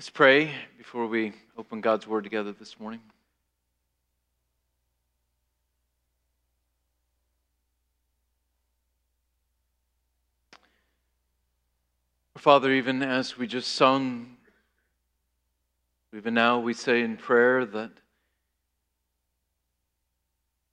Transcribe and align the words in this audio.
Let's 0.00 0.08
pray 0.08 0.54
before 0.78 1.06
we 1.06 1.34
open 1.58 1.82
God's 1.82 2.06
Word 2.06 2.24
together 2.24 2.52
this 2.52 2.80
morning. 2.80 3.00
Father, 12.38 12.72
even 12.72 13.02
as 13.02 13.36
we 13.36 13.46
just 13.46 13.74
sung, 13.74 14.38
even 16.16 16.32
now 16.32 16.58
we 16.58 16.72
say 16.72 17.02
in 17.02 17.18
prayer 17.18 17.66
that 17.66 17.90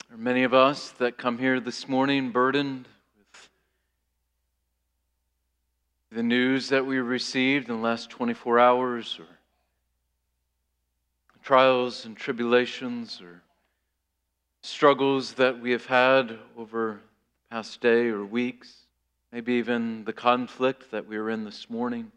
there 0.07 0.15
are 0.15 0.17
many 0.17 0.43
of 0.43 0.53
us 0.53 0.91
that 0.91 1.17
come 1.17 1.37
here 1.37 1.59
this 1.59 1.89
morning 1.89 2.31
burdened 2.31 2.87
with 3.17 3.49
the 6.17 6.23
news 6.23 6.69
that 6.69 6.83
we 6.83 6.97
received 6.97 7.69
in 7.69 7.75
the 7.75 7.81
last 7.83 8.09
24 8.09 8.57
hours, 8.57 9.19
or 9.19 9.27
trials 11.43 12.05
and 12.05 12.17
tribulations, 12.17 13.21
or 13.21 13.43
struggles 14.63 15.33
that 15.33 15.61
we 15.61 15.69
have 15.69 15.85
had 15.85 16.39
over 16.57 17.01
the 17.51 17.55
past 17.55 17.81
day 17.81 18.07
or 18.07 18.25
weeks, 18.25 18.77
maybe 19.31 19.53
even 19.53 20.03
the 20.05 20.11
conflict 20.11 20.89
that 20.89 21.05
we 21.05 21.17
are 21.17 21.29
in 21.29 21.43
this 21.43 21.69
morning. 21.69 22.11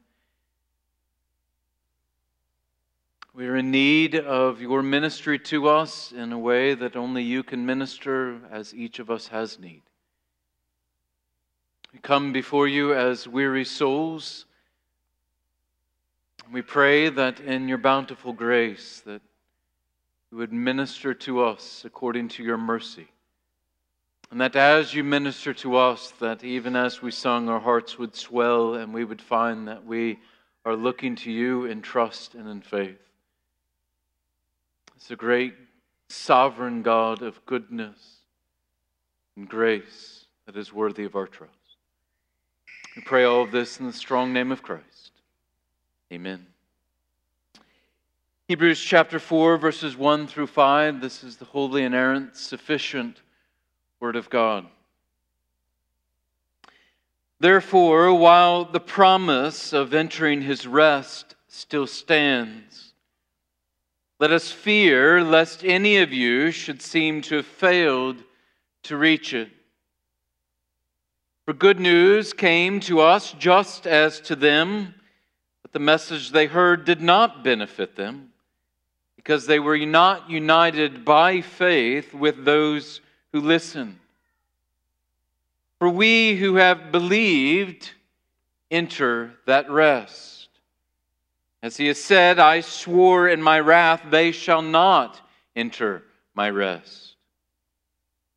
We 3.35 3.49
are 3.49 3.57
in 3.57 3.71
need 3.71 4.15
of 4.15 4.63
your 4.63 4.83
ministry 4.83 5.39
to 5.41 5.69
us 5.69 6.11
in 6.11 6.33
a 6.33 6.39
way 6.39 6.73
that 6.73 6.97
only 6.97 7.23
you 7.23 7.43
can 7.43 7.67
minister 7.67 8.41
as 8.51 8.75
each 8.75 8.99
of 8.99 9.11
us 9.11 9.27
has 9.27 9.59
need. 9.59 9.83
We 11.93 11.99
come 11.99 12.33
before 12.33 12.69
you 12.69 12.95
as 12.95 13.27
weary 13.27 13.65
souls. 13.65 14.47
We 16.53 16.63
pray 16.63 17.09
that 17.09 17.41
in 17.41 17.69
your 17.69 17.79
bountiful 17.79 18.33
grace 18.33 19.03
that 19.07 19.23
you 20.31 20.39
would 20.39 20.53
minister 20.53 21.15
to 21.15 21.43
us 21.43 21.85
according 21.85 22.29
to 22.29 22.45
your 22.45 22.59
mercy. 22.59 23.09
And 24.31 24.41
that 24.41 24.55
as 24.55 24.95
you 24.95 25.03
minister 25.03 25.53
to 25.55 25.77
us, 25.77 26.13
that 26.21 26.45
even 26.45 26.77
as 26.77 27.03
we 27.03 27.11
sung, 27.11 27.49
our 27.49 27.59
hearts 27.59 27.99
would 27.99 28.15
swell 28.15 28.75
and 28.75 28.95
we 28.95 29.05
would 29.05 29.21
find 29.21 29.67
that 29.67 29.85
we 29.85 30.21
are 30.65 30.77
looking 30.77 31.17
to 31.17 31.33
you 31.33 31.65
in 31.65 31.83
trust 31.83 32.35
and 32.37 32.49
in 32.49 32.61
faith. 32.61 33.01
It's 34.95 35.11
a 35.11 35.17
great 35.17 35.55
sovereign 36.09 36.83
God 36.83 37.23
of 37.23 37.45
goodness 37.47 37.99
and 39.37 39.49
grace 39.49 40.27
that 40.47 40.57
is 40.57 40.73
worthy 40.73 41.05
of 41.05 41.17
our 41.17 41.27
trust. 41.27 41.60
We 43.01 43.05
pray 43.05 43.25
all 43.25 43.45
of 43.45 43.51
this 43.51 43.81
in 43.81 43.87
the 43.87 43.95
strong 43.95 44.35
name 44.35 44.53
of 44.53 44.63
Christ. 44.63 45.13
Amen. 46.13 46.45
Hebrews 48.47 48.79
chapter 48.79 49.19
4, 49.19 49.57
verses 49.57 49.97
1 49.97 50.27
through 50.27 50.49
5. 50.49 51.01
This 51.01 51.25
is 51.25 51.39
the 51.39 51.47
holy, 51.47 51.85
inerrant, 51.85 52.37
sufficient 52.37 53.23
Word 54.01 54.17
of 54.17 54.29
God. 54.29 54.67
Therefore, 57.39 58.13
while 58.13 58.67
the 58.67 58.81
promise 58.81 59.73
of 59.73 59.95
entering 59.95 60.43
his 60.43 60.67
rest 60.67 61.37
still 61.49 61.87
stands, 61.87 62.93
let 64.19 64.31
us 64.31 64.53
fear 64.53 65.25
lest 65.25 65.65
any 65.65 65.97
of 65.97 66.13
you 66.13 66.51
should 66.51 66.83
seem 66.83 67.23
to 67.23 67.37
have 67.37 67.47
failed 67.47 68.23
to 68.83 68.99
reach 68.99 69.33
it. 69.33 69.49
For 71.51 71.55
good 71.55 71.81
news 71.81 72.33
came 72.33 72.79
to 72.83 73.01
us 73.01 73.33
just 73.33 73.85
as 73.85 74.21
to 74.21 74.37
them, 74.37 74.95
but 75.63 75.73
the 75.73 75.81
message 75.81 76.31
they 76.31 76.47
heard 76.47 76.85
did 76.85 77.01
not 77.01 77.43
benefit 77.43 77.97
them, 77.97 78.31
because 79.17 79.47
they 79.47 79.59
were 79.59 79.77
not 79.79 80.31
united 80.31 81.05
by 81.05 81.41
faith 81.41 82.15
with 82.15 82.45
those 82.45 83.01
who 83.33 83.41
listened. 83.41 83.99
For 85.81 85.89
we 85.89 86.37
who 86.37 86.55
have 86.55 86.93
believed 86.93 87.91
enter 88.71 89.35
that 89.47 89.69
rest. 89.69 90.51
As 91.65 91.77
he 91.77 91.89
has 91.89 92.01
said, 92.01 92.39
I 92.39 92.61
swore 92.61 93.27
in 93.27 93.43
my 93.43 93.59
wrath, 93.59 94.03
they 94.09 94.31
shall 94.31 94.63
not 94.63 95.21
enter 95.57 96.05
my 96.33 96.49
rest. 96.49 97.10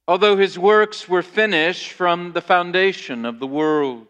Although 0.08 0.38
his 0.38 0.59
works 0.59 1.08
were 1.08 1.22
finished 1.22 1.91
from 1.91 2.34
the 2.34 2.41
foundation 2.41 3.25
of 3.25 3.40
the 3.40 3.47
world. 3.47 4.08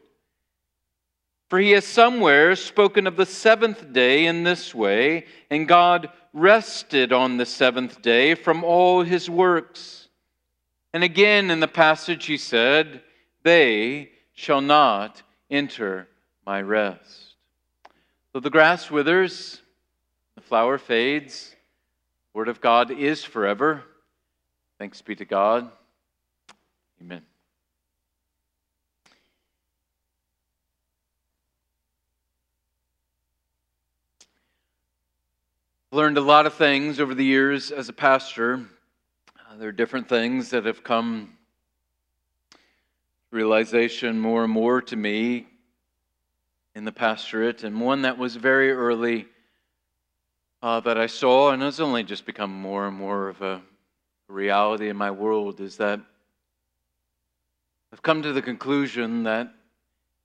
For 1.50 1.60
he 1.60 1.72
has 1.72 1.86
somewhere 1.86 2.56
spoken 2.56 3.06
of 3.06 3.16
the 3.16 3.28
seventh 3.28 3.94
day 3.94 4.26
in 4.26 4.44
this 4.44 4.74
way, 4.74 5.28
and 5.52 5.68
God 5.68 6.10
rested 6.34 7.14
on 7.14 7.38
the 7.38 7.46
seventh 7.46 8.02
day 8.02 8.34
from 8.34 8.64
all 8.64 9.04
his 9.04 9.30
works. 9.30 10.08
And 10.94 11.04
again 11.04 11.52
in 11.52 11.60
the 11.60 11.68
passage 11.68 12.26
he 12.26 12.38
said, 12.38 13.04
They 13.44 14.10
shall 14.34 14.62
not 14.62 15.22
enter 15.52 16.08
my 16.44 16.62
rest. 16.62 17.36
Though 18.32 18.40
the 18.40 18.50
grass 18.50 18.90
withers, 18.90 19.62
the 20.34 20.42
flower 20.42 20.80
fades, 20.80 21.52
the 22.34 22.40
word 22.40 22.48
of 22.48 22.62
God 22.62 22.90
is 22.90 23.24
forever. 23.24 23.84
Thanks 24.80 25.04
be 25.04 25.16
to 25.18 25.26
God. 25.26 25.70
Amen. 27.04 27.22
learned 35.92 36.18
a 36.18 36.22
lot 36.22 36.48
of 36.48 36.54
things 36.54 37.00
over 37.00 37.14
the 37.14 37.26
years 37.26 37.70
as 37.70 37.88
a 37.88 37.94
pastor. 37.94 38.66
Uh, 39.38 39.58
there 39.58 39.70
are 39.70 39.74
different 39.74 40.10
things 40.10 40.50
that 40.50 40.66
have 40.66 40.84
come 40.84 41.34
realization 43.30 44.18
more 44.18 44.46
and 44.46 44.52
more 44.52 44.82
to 44.82 44.96
me 44.96 45.46
in 46.74 46.86
the 46.86 46.92
pastorate, 46.92 47.64
and 47.64 47.80
one 47.80 48.02
that 48.04 48.18
was 48.18 48.36
very 48.38 48.72
early 48.72 49.28
uh, 50.64 50.80
that 50.80 50.98
I 50.98 51.08
saw, 51.08 51.52
and 51.52 51.62
has 51.62 51.80
only 51.80 52.04
just 52.04 52.26
become 52.26 52.52
more 52.52 52.88
and 52.88 52.98
more 52.98 53.28
of 53.28 53.42
a 53.42 53.62
reality 54.30 54.90
in 54.90 54.96
my 54.96 55.12
world, 55.12 55.60
is 55.60 55.78
that 55.78 56.00
I've 57.94 58.02
come 58.02 58.24
to 58.24 58.34
the 58.34 58.42
conclusion 58.42 59.22
that 59.26 59.54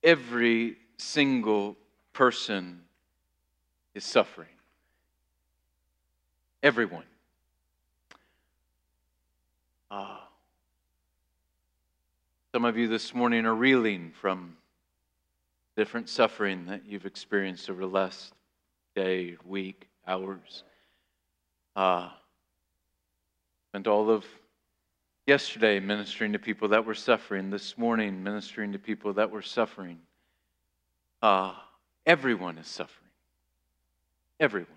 every 0.03 0.79
single 0.97 1.77
person 2.15 2.81
is 3.95 4.07
suffering. 4.07 4.49
Everyone. 6.63 7.05
Uh, 9.91 10.17
some 12.53 12.65
of 12.65 12.79
you 12.79 12.89
this 12.89 13.15
morning 13.15 13.45
are 13.45 13.55
reeling 13.55 14.13
from 14.19 14.57
different 15.77 16.09
suffering 16.09 16.65
that 16.69 16.87
you've 16.87 17.05
experienced 17.05 17.69
over 17.69 17.81
the 17.81 17.87
last 17.87 18.33
day, 18.97 19.37
week, 19.45 19.89
hours. 20.07 20.63
Uh, 21.77 22.09
spent 23.71 23.87
all 23.87 24.09
of 24.09 24.25
yesterday 25.29 25.79
ministering 25.79 26.33
to 26.33 26.39
people 26.39 26.69
that 26.69 26.87
were 26.87 26.95
suffering, 26.95 27.51
this 27.51 27.77
morning 27.77 28.23
ministering 28.23 28.73
to 28.73 28.79
people 28.79 29.13
that 29.13 29.31
were 29.31 29.43
suffering. 29.43 29.99
Uh, 31.21 31.53
everyone 32.07 32.57
is 32.57 32.67
suffering. 32.67 33.11
Everyone. 34.41 34.73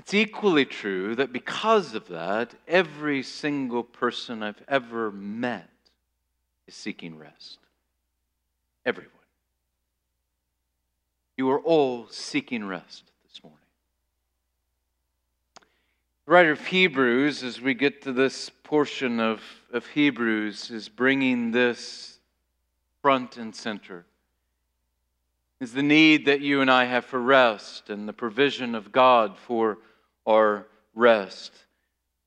It's 0.00 0.12
equally 0.12 0.64
true 0.64 1.14
that 1.14 1.32
because 1.32 1.94
of 1.94 2.08
that, 2.08 2.52
every 2.66 3.22
single 3.22 3.84
person 3.84 4.42
I've 4.42 4.60
ever 4.66 5.12
met 5.12 5.70
is 6.66 6.74
seeking 6.74 7.16
rest. 7.16 7.58
Everyone. 8.84 9.12
You 11.36 11.48
are 11.50 11.60
all 11.60 12.08
seeking 12.10 12.64
rest 12.64 13.04
this 13.22 13.40
morning. 13.44 13.58
The 16.21 16.21
writer 16.32 16.52
of 16.52 16.66
Hebrews, 16.66 17.42
as 17.42 17.60
we 17.60 17.74
get 17.74 18.00
to 18.04 18.12
this 18.14 18.48
portion 18.62 19.20
of, 19.20 19.42
of 19.70 19.86
Hebrews, 19.88 20.70
is 20.70 20.88
bringing 20.88 21.50
this 21.50 22.20
front 23.02 23.36
and 23.36 23.54
center. 23.54 24.06
Is 25.60 25.74
the 25.74 25.82
need 25.82 26.24
that 26.24 26.40
you 26.40 26.62
and 26.62 26.70
I 26.70 26.86
have 26.86 27.04
for 27.04 27.20
rest 27.20 27.90
and 27.90 28.08
the 28.08 28.14
provision 28.14 28.74
of 28.74 28.92
God 28.92 29.36
for 29.36 29.76
our 30.26 30.66
rest. 30.94 31.52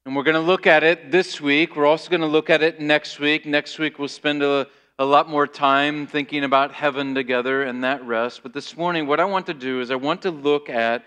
And 0.05 0.15
we're 0.15 0.21
going 0.21 0.35
to 0.35 0.39
look 0.39 0.67
at 0.67 0.83
it 0.83 1.09
this 1.09 1.41
week. 1.41 1.75
We're 1.75 1.87
also 1.87 2.11
going 2.11 2.21
to 2.21 2.27
look 2.27 2.51
at 2.51 2.61
it 2.61 2.79
next 2.79 3.19
week. 3.19 3.47
Next 3.47 3.79
week, 3.79 3.97
we'll 3.97 4.07
spend 4.07 4.43
a 4.43 4.67
a 4.97 5.05
lot 5.05 5.29
more 5.29 5.45
time 5.45 6.07
thinking 6.07 6.45
about 6.45 6.71
heaven 6.71 7.13
together 7.13 7.63
and 7.63 7.83
that 7.83 8.05
rest. 8.05 8.41
But 8.43 8.53
this 8.53 8.77
morning, 8.77 9.07
what 9.07 9.19
I 9.19 9.25
want 9.25 9.45
to 9.47 9.53
do 9.53 9.81
is 9.81 9.91
I 9.91 9.95
want 9.95 10.21
to 10.21 10.31
look 10.31 10.69
at 10.69 11.03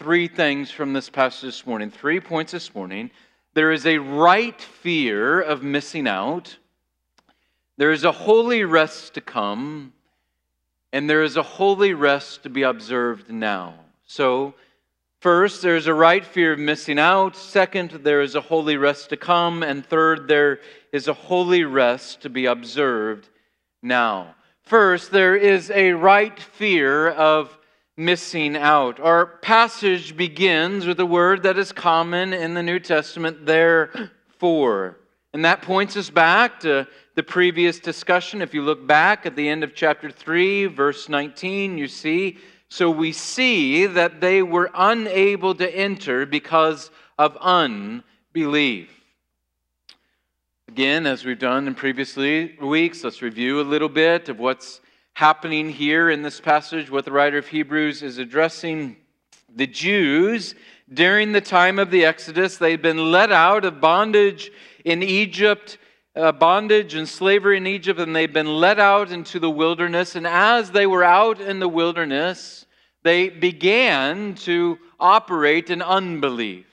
three 0.00 0.28
things 0.28 0.70
from 0.70 0.94
this 0.94 1.10
passage 1.10 1.42
this 1.42 1.66
morning, 1.66 1.90
three 1.90 2.20
points 2.20 2.52
this 2.52 2.74
morning. 2.74 3.10
There 3.52 3.70
is 3.70 3.84
a 3.84 3.98
right 3.98 4.58
fear 4.58 5.42
of 5.42 5.62
missing 5.62 6.08
out, 6.08 6.56
there 7.76 7.92
is 7.92 8.04
a 8.04 8.10
holy 8.10 8.64
rest 8.64 9.12
to 9.12 9.20
come, 9.20 9.92
and 10.90 11.08
there 11.08 11.22
is 11.22 11.36
a 11.36 11.42
holy 11.42 11.92
rest 11.92 12.44
to 12.44 12.48
be 12.48 12.62
observed 12.62 13.28
now. 13.28 13.74
So, 14.06 14.54
first, 15.20 15.60
there 15.60 15.76
is 15.76 15.86
a 15.86 15.92
right 15.92 16.24
fear 16.24 16.54
of 16.54 16.58
missing 16.58 16.98
out. 16.98 17.36
Second, 17.36 17.90
there 17.90 18.22
is 18.22 18.34
a 18.34 18.40
holy 18.40 18.78
rest 18.78 19.10
to 19.10 19.18
come. 19.18 19.62
And 19.62 19.84
third, 19.84 20.28
there 20.28 20.60
is 20.92 21.08
a 21.08 21.12
holy 21.12 21.64
rest 21.64 22.22
to 22.22 22.30
be 22.30 22.46
observed 22.46 23.28
now. 23.82 24.34
First, 24.62 25.10
there 25.10 25.36
is 25.36 25.70
a 25.70 25.92
right 25.92 26.40
fear 26.40 27.10
of 27.10 27.59
missing 28.00 28.56
out. 28.56 28.98
Our 28.98 29.26
passage 29.26 30.16
begins 30.16 30.86
with 30.86 30.98
a 31.00 31.06
word 31.06 31.42
that 31.42 31.58
is 31.58 31.70
common 31.70 32.32
in 32.32 32.54
the 32.54 32.62
New 32.62 32.80
Testament, 32.80 33.44
therefore. 33.44 34.96
And 35.34 35.44
that 35.44 35.60
points 35.60 35.98
us 35.98 36.08
back 36.08 36.60
to 36.60 36.88
the 37.14 37.22
previous 37.22 37.78
discussion. 37.78 38.40
If 38.40 38.54
you 38.54 38.62
look 38.62 38.86
back 38.86 39.26
at 39.26 39.36
the 39.36 39.46
end 39.46 39.62
of 39.62 39.74
chapter 39.74 40.10
3, 40.10 40.64
verse 40.66 41.10
19, 41.10 41.76
you 41.76 41.86
see, 41.88 42.38
so 42.70 42.90
we 42.90 43.12
see 43.12 43.84
that 43.84 44.22
they 44.22 44.42
were 44.42 44.70
unable 44.74 45.54
to 45.56 45.68
enter 45.68 46.24
because 46.24 46.90
of 47.18 47.36
unbelief. 47.36 48.88
Again, 50.68 51.06
as 51.06 51.24
we've 51.24 51.38
done 51.38 51.66
in 51.66 51.74
previous 51.74 52.16
weeks, 52.16 53.04
let's 53.04 53.20
review 53.20 53.60
a 53.60 53.62
little 53.62 53.90
bit 53.90 54.30
of 54.30 54.38
what's 54.38 54.80
happening 55.14 55.70
here 55.70 56.10
in 56.10 56.22
this 56.22 56.40
passage, 56.40 56.90
what 56.90 57.04
the 57.04 57.12
writer 57.12 57.38
of 57.38 57.48
Hebrews 57.48 58.02
is 58.02 58.18
addressing 58.18 58.96
the 59.54 59.66
Jews 59.66 60.54
during 60.92 61.32
the 61.32 61.40
time 61.40 61.78
of 61.78 61.90
the 61.90 62.04
Exodus. 62.04 62.56
They'd 62.56 62.82
been 62.82 63.10
let 63.10 63.30
out 63.32 63.64
of 63.64 63.80
bondage 63.80 64.50
in 64.84 65.02
Egypt, 65.02 65.78
uh, 66.16 66.32
bondage 66.32 66.94
and 66.94 67.08
slavery 67.08 67.56
in 67.56 67.66
Egypt, 67.66 68.00
and 68.00 68.14
they'd 68.14 68.32
been 68.32 68.58
let 68.58 68.78
out 68.78 69.10
into 69.10 69.38
the 69.38 69.50
wilderness. 69.50 70.16
And 70.16 70.26
as 70.26 70.70
they 70.70 70.86
were 70.86 71.04
out 71.04 71.40
in 71.40 71.60
the 71.60 71.68
wilderness, 71.68 72.66
they 73.02 73.28
began 73.28 74.34
to 74.36 74.78
operate 74.98 75.70
in 75.70 75.82
unbelief. 75.82 76.66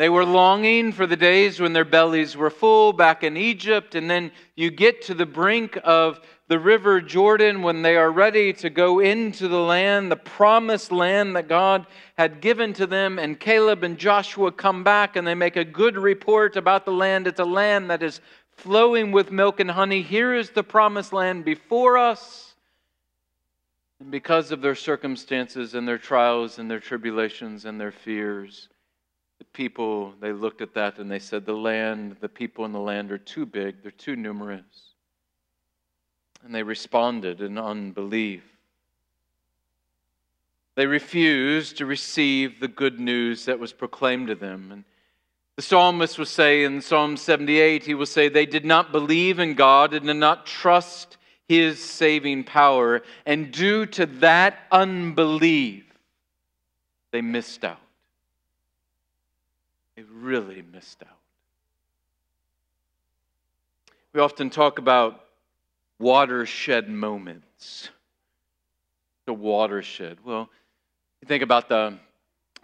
They 0.00 0.08
were 0.08 0.24
longing 0.24 0.92
for 0.92 1.06
the 1.06 1.14
days 1.14 1.60
when 1.60 1.74
their 1.74 1.84
bellies 1.84 2.34
were 2.34 2.48
full 2.48 2.94
back 2.94 3.22
in 3.22 3.36
Egypt, 3.36 3.94
and 3.94 4.08
then 4.08 4.32
you 4.56 4.70
get 4.70 5.02
to 5.02 5.14
the 5.14 5.26
brink 5.26 5.78
of 5.84 6.20
the 6.48 6.58
river 6.58 7.02
Jordan 7.02 7.60
when 7.60 7.82
they 7.82 7.98
are 7.98 8.10
ready 8.10 8.54
to 8.54 8.70
go 8.70 9.00
into 9.00 9.46
the 9.46 9.60
land, 9.60 10.10
the 10.10 10.16
promised 10.16 10.90
land 10.90 11.36
that 11.36 11.48
God 11.48 11.84
had 12.16 12.40
given 12.40 12.72
to 12.72 12.86
them. 12.86 13.18
And 13.18 13.38
Caleb 13.38 13.84
and 13.84 13.98
Joshua 13.98 14.50
come 14.52 14.82
back 14.84 15.16
and 15.16 15.26
they 15.26 15.34
make 15.34 15.56
a 15.56 15.66
good 15.66 15.98
report 15.98 16.56
about 16.56 16.86
the 16.86 16.92
land. 16.92 17.26
It's 17.26 17.38
a 17.38 17.44
land 17.44 17.90
that 17.90 18.02
is 18.02 18.22
flowing 18.56 19.12
with 19.12 19.30
milk 19.30 19.60
and 19.60 19.70
honey. 19.70 20.00
Here 20.00 20.32
is 20.32 20.48
the 20.48 20.64
promised 20.64 21.12
land 21.12 21.44
before 21.44 21.98
us. 21.98 22.54
And 24.00 24.10
because 24.10 24.50
of 24.50 24.62
their 24.62 24.76
circumstances 24.76 25.74
and 25.74 25.86
their 25.86 25.98
trials 25.98 26.58
and 26.58 26.70
their 26.70 26.80
tribulations 26.80 27.66
and 27.66 27.78
their 27.78 27.92
fears, 27.92 28.70
the 29.40 29.44
people, 29.46 30.12
they 30.20 30.32
looked 30.32 30.60
at 30.60 30.74
that 30.74 30.98
and 30.98 31.10
they 31.10 31.18
said, 31.18 31.46
The 31.46 31.54
land, 31.54 32.16
the 32.20 32.28
people 32.28 32.66
in 32.66 32.72
the 32.72 32.78
land 32.78 33.10
are 33.10 33.18
too 33.18 33.46
big, 33.46 33.82
they're 33.82 33.90
too 33.90 34.14
numerous. 34.14 34.94
And 36.44 36.54
they 36.54 36.62
responded 36.62 37.40
in 37.40 37.58
unbelief. 37.58 38.42
They 40.76 40.86
refused 40.86 41.78
to 41.78 41.86
receive 41.86 42.60
the 42.60 42.68
good 42.68 43.00
news 43.00 43.46
that 43.46 43.58
was 43.58 43.72
proclaimed 43.72 44.28
to 44.28 44.34
them. 44.34 44.70
And 44.72 44.84
the 45.56 45.62
psalmist 45.62 46.18
will 46.18 46.26
say 46.26 46.64
in 46.64 46.82
Psalm 46.82 47.16
78, 47.16 47.84
he 47.84 47.94
will 47.94 48.06
say, 48.06 48.28
They 48.28 48.46
did 48.46 48.66
not 48.66 48.92
believe 48.92 49.38
in 49.38 49.54
God 49.54 49.94
and 49.94 50.06
did 50.06 50.14
not 50.14 50.44
trust 50.44 51.16
his 51.48 51.82
saving 51.82 52.44
power. 52.44 53.00
And 53.24 53.50
due 53.50 53.86
to 53.86 54.04
that 54.06 54.58
unbelief, 54.70 55.84
they 57.10 57.22
missed 57.22 57.64
out. 57.64 57.80
Really 60.08 60.62
missed 60.72 61.02
out. 61.02 61.16
We 64.12 64.20
often 64.20 64.50
talk 64.50 64.78
about 64.78 65.24
watershed 65.98 66.88
moments. 66.88 67.90
The 69.26 69.34
watershed. 69.34 70.18
Well, 70.24 70.48
you 71.20 71.28
think 71.28 71.42
about 71.42 71.68
the, 71.68 71.98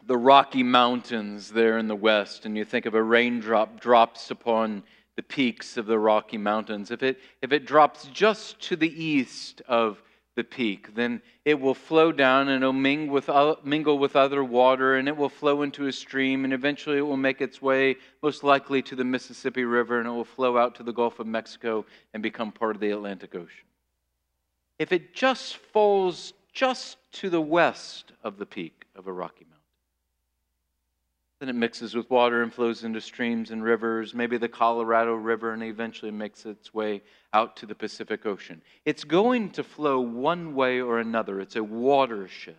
the 0.07 0.17
Rocky 0.17 0.63
Mountains 0.63 1.51
there 1.51 1.79
in 1.79 1.89
the 1.89 1.95
west, 1.95 2.47
and 2.47 2.57
you 2.57 2.65
think 2.65 2.87
of 2.87 2.95
a 2.95 3.03
raindrop 3.03 3.81
drops 3.81 4.31
upon 4.31 4.83
the 5.17 5.23
peaks 5.23 5.77
of 5.77 5.87
the 5.87 5.99
Rocky 5.99 6.39
Mountains. 6.39 6.91
If 6.91 7.03
it, 7.03 7.19
if 7.43 7.53
it 7.53 7.67
drops 7.67 8.09
just 8.13 8.61
to 8.63 8.77
the 8.77 9.03
east 9.03 9.63
of 9.69 10.03
the 10.37 10.45
peak, 10.45 10.95
then 10.95 11.23
it 11.45 11.59
will 11.59 11.75
flow 11.75 12.13
down 12.13 12.49
and 12.49 12.63
it'll 12.63 12.73
mingle 12.73 13.15
with, 13.15 13.31
mingle 13.65 13.99
with 13.99 14.15
other 14.15 14.45
water 14.45 14.97
and 14.97 15.09
it 15.09 15.17
will 15.17 15.31
flow 15.31 15.63
into 15.63 15.87
a 15.87 15.93
stream 15.93 16.45
and 16.45 16.53
eventually 16.53 16.99
it 16.99 17.07
will 17.07 17.17
make 17.17 17.41
its 17.41 17.61
way, 17.61 17.97
most 18.23 18.45
likely, 18.45 18.83
to 18.83 18.95
the 18.95 19.05
Mississippi 19.05 19.65
River 19.65 19.99
and 19.99 20.07
it 20.07 20.13
will 20.13 20.25
flow 20.25 20.59
out 20.59 20.75
to 20.77 20.83
the 20.83 20.93
Gulf 20.93 21.19
of 21.19 21.27
Mexico 21.27 21.87
and 22.13 22.23
become 22.23 22.53
part 22.53 22.77
of 22.77 22.81
the 22.81 22.91
Atlantic 22.91 23.35
Ocean. 23.35 23.65
If 24.79 24.93
it 24.93 25.15
just 25.15 25.57
falls 25.57 26.35
just 26.53 26.99
to 27.13 27.31
the 27.31 27.41
west 27.41 28.13
of 28.23 28.37
the 28.37 28.47
peak 28.47 28.85
of 28.95 29.07
a 29.07 29.13
Rocky 29.13 29.46
then 31.39 31.49
it 31.51 31.55
mixes 31.55 31.95
with 31.95 32.09
water 32.11 32.43
and 32.43 32.53
flows 32.53 32.85
into 32.85 33.01
streams 33.01 33.51
and 33.51 33.63
rivers, 33.63 34.15
maybe 34.15 34.39
the 34.39 34.49
Colorado 34.49 35.15
River, 35.15 35.53
and 35.53 35.63
eventually 35.63 36.11
makes 36.11 36.47
its 36.47 36.73
way 36.73 37.03
out 37.35 37.57
to 37.57 37.67
the 37.67 37.75
Pacific 37.75 38.25
Ocean. 38.25 38.63
It's 38.87 39.05
going 39.05 39.51
to 39.51 39.63
flow 39.63 40.01
one 40.01 40.55
way 40.55 40.81
or 40.81 40.99
another, 40.99 41.41
it's 41.41 41.57
a 41.57 41.63
watershed. 41.63 42.57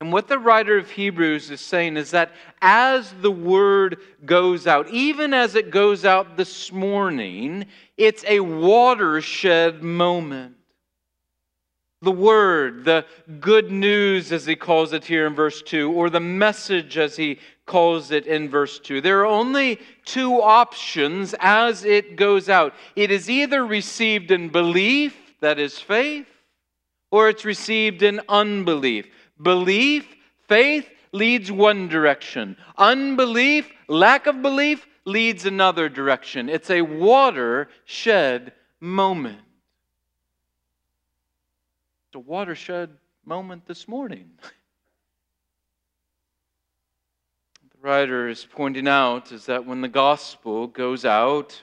And 0.00 0.12
what 0.12 0.28
the 0.28 0.38
writer 0.38 0.78
of 0.78 0.90
Hebrews 0.90 1.50
is 1.50 1.60
saying 1.60 1.96
is 1.96 2.12
that 2.12 2.30
as 2.62 3.12
the 3.20 3.32
word 3.32 3.98
goes 4.24 4.66
out, 4.66 4.88
even 4.90 5.34
as 5.34 5.56
it 5.56 5.70
goes 5.70 6.04
out 6.04 6.36
this 6.36 6.70
morning, 6.70 7.66
it's 7.96 8.24
a 8.28 8.38
watershed 8.38 9.82
moment. 9.82 10.54
The 12.00 12.12
word, 12.12 12.84
the 12.84 13.06
good 13.40 13.72
news, 13.72 14.30
as 14.30 14.46
he 14.46 14.54
calls 14.54 14.92
it 14.92 15.04
here 15.04 15.26
in 15.26 15.34
verse 15.34 15.62
2, 15.62 15.90
or 15.90 16.10
the 16.10 16.20
message, 16.20 16.96
as 16.96 17.16
he 17.16 17.40
calls 17.68 18.10
it 18.10 18.26
in 18.26 18.48
verse 18.48 18.80
2. 18.80 19.00
There 19.00 19.20
are 19.20 19.26
only 19.26 19.78
two 20.04 20.42
options 20.42 21.34
as 21.38 21.84
it 21.84 22.16
goes 22.16 22.48
out 22.48 22.74
it 22.96 23.12
is 23.12 23.30
either 23.30 23.64
received 23.64 24.32
in 24.32 24.48
belief, 24.48 25.14
that 25.40 25.60
is 25.60 25.78
faith, 25.78 26.26
or 27.12 27.28
it's 27.28 27.44
received 27.44 28.02
in 28.02 28.20
unbelief. 28.28 29.06
Belief, 29.40 30.04
faith 30.48 30.88
leads 31.12 31.52
one 31.52 31.86
direction, 31.86 32.56
unbelief, 32.76 33.70
lack 33.86 34.26
of 34.26 34.42
belief 34.42 34.84
leads 35.04 35.46
another 35.46 35.88
direction. 35.88 36.48
It's 36.48 36.70
a 36.70 36.82
watershed 36.82 38.52
moment. 38.80 39.38
It's 42.08 42.16
a 42.16 42.20
watershed 42.20 42.90
moment 43.24 43.66
this 43.66 43.86
morning. 43.88 44.30
the 47.60 47.66
writer 47.80 48.28
is 48.28 48.46
pointing 48.50 48.88
out 48.88 49.32
is 49.32 49.46
that 49.46 49.66
when 49.66 49.80
the 49.80 49.88
gospel 49.88 50.66
goes 50.66 51.04
out, 51.04 51.62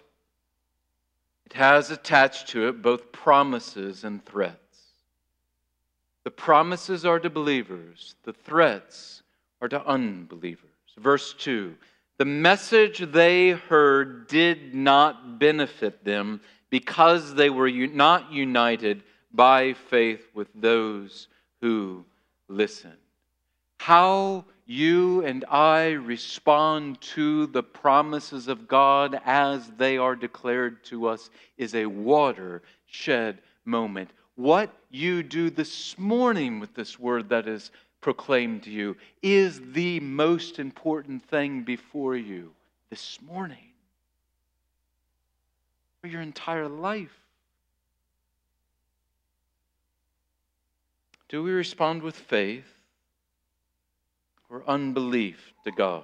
it 1.45 1.53
has 1.53 1.91
attached 1.91 2.49
to 2.49 2.67
it 2.67 2.81
both 2.81 3.11
promises 3.11 4.03
and 4.03 4.23
threats. 4.25 4.59
The 6.23 6.31
promises 6.31 7.05
are 7.05 7.19
to 7.19 7.29
believers, 7.29 8.15
the 8.23 8.33
threats 8.33 9.23
are 9.61 9.67
to 9.67 9.85
unbelievers. 9.85 10.69
Verse 10.97 11.33
2 11.33 11.75
The 12.17 12.25
message 12.25 12.99
they 12.99 13.51
heard 13.51 14.27
did 14.27 14.73
not 14.73 15.37
benefit 15.37 16.03
them 16.03 16.41
because 16.69 17.35
they 17.35 17.49
were 17.49 17.69
not 17.69 18.31
united 18.31 19.03
by 19.31 19.73
faith 19.73 20.27
with 20.33 20.47
those 20.55 21.27
who 21.61 22.05
listen. 22.47 22.93
How 23.77 24.45
you 24.65 25.23
and 25.23 25.45
I 25.45 25.91
respond 25.91 26.99
to 27.01 27.45
the 27.47 27.61
promises 27.61 28.47
of 28.47 28.67
God 28.67 29.19
as 29.23 29.69
they 29.77 29.97
are 29.97 30.15
declared 30.15 30.83
to 30.85 31.07
us 31.07 31.29
is 31.57 31.75
a 31.75 31.85
watershed 31.85 33.39
moment. 33.63 34.09
What 34.35 34.73
you 34.89 35.21
do 35.23 35.49
this 35.49 35.97
morning 35.97 36.59
with 36.59 36.73
this 36.73 36.99
word 36.99 37.29
that 37.29 37.47
is 37.47 37.71
proclaimed 38.01 38.63
to 38.63 38.71
you 38.71 38.97
is 39.21 39.61
the 39.71 39.99
most 39.99 40.59
important 40.59 41.23
thing 41.23 41.63
before 41.63 42.15
you 42.15 42.51
this 42.89 43.19
morning 43.21 43.71
for 46.01 46.07
your 46.07 46.21
entire 46.21 46.67
life. 46.67 47.17
Do 51.29 51.43
we 51.43 51.51
respond 51.51 52.03
with 52.03 52.15
faith? 52.15 52.74
Or 54.49 54.63
unbelief 54.67 55.53
to 55.63 55.71
God. 55.71 56.03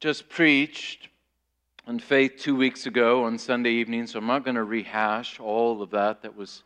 Just 0.00 0.28
preached 0.28 1.08
on 1.86 1.98
faith 1.98 2.36
two 2.38 2.56
weeks 2.56 2.86
ago 2.86 3.24
on 3.24 3.38
Sunday 3.38 3.70
evening, 3.70 4.06
so 4.06 4.18
I'm 4.18 4.26
not 4.26 4.44
going 4.44 4.56
to 4.56 4.64
rehash 4.64 5.40
all 5.40 5.82
of 5.82 5.90
that 5.90 6.22
that 6.22 6.36
was 6.36 6.62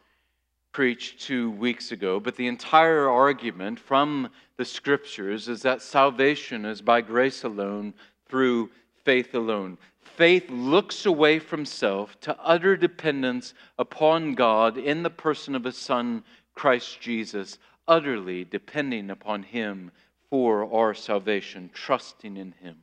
preached 0.72 1.20
two 1.20 1.50
weeks 1.52 1.92
ago. 1.92 2.20
But 2.20 2.36
the 2.36 2.46
entire 2.46 3.08
argument 3.08 3.78
from 3.78 4.28
the 4.56 4.64
scriptures 4.64 5.48
is 5.48 5.62
that 5.62 5.82
salvation 5.82 6.64
is 6.64 6.82
by 6.82 7.00
grace 7.00 7.44
alone, 7.44 7.94
through 8.28 8.70
faith 9.04 9.34
alone. 9.34 9.78
Faith 10.00 10.50
looks 10.50 11.06
away 11.06 11.38
from 11.38 11.64
self 11.64 12.18
to 12.20 12.36
utter 12.42 12.76
dependence 12.76 13.54
upon 13.78 14.34
God 14.34 14.78
in 14.78 15.02
the 15.02 15.10
person 15.10 15.54
of 15.54 15.64
His 15.64 15.76
Son, 15.76 16.24
Christ 16.54 17.00
Jesus, 17.00 17.58
utterly 17.88 18.44
depending 18.44 19.10
upon 19.10 19.42
Him 19.42 19.90
for 20.30 20.72
our 20.72 20.94
salvation, 20.94 21.70
trusting 21.72 22.36
in 22.36 22.52
Him. 22.52 22.76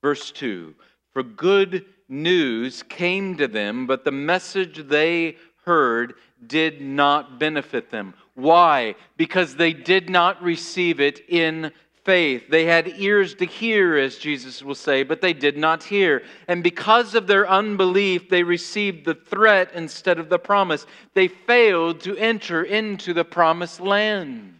Verse 0.00 0.30
2 0.32 0.74
For 1.12 1.22
good 1.22 1.84
news 2.08 2.82
came 2.82 3.36
to 3.36 3.48
them, 3.48 3.86
but 3.86 4.04
the 4.04 4.12
message 4.12 4.88
they 4.88 5.36
heard 5.64 6.14
did 6.46 6.80
not 6.80 7.38
benefit 7.38 7.90
them. 7.90 8.14
Why? 8.34 8.96
Because 9.16 9.56
they 9.56 9.72
did 9.72 10.10
not 10.10 10.42
receive 10.42 11.00
it 11.00 11.20
in 11.28 11.72
faith. 12.04 12.48
They 12.48 12.64
had 12.64 12.88
ears 12.98 13.34
to 13.36 13.44
hear, 13.44 13.96
as 13.96 14.16
Jesus 14.18 14.62
will 14.62 14.74
say, 14.74 15.02
but 15.02 15.20
they 15.20 15.32
did 15.32 15.56
not 15.56 15.82
hear. 15.82 16.22
And 16.48 16.62
because 16.62 17.14
of 17.14 17.26
their 17.26 17.48
unbelief, 17.48 18.28
they 18.28 18.42
received 18.42 19.04
the 19.04 19.14
threat 19.14 19.70
instead 19.74 20.18
of 20.18 20.28
the 20.28 20.38
promise. 20.38 20.86
They 21.14 21.28
failed 21.28 22.00
to 22.00 22.16
enter 22.16 22.62
into 22.62 23.14
the 23.14 23.24
promised 23.24 23.80
land. 23.80 24.54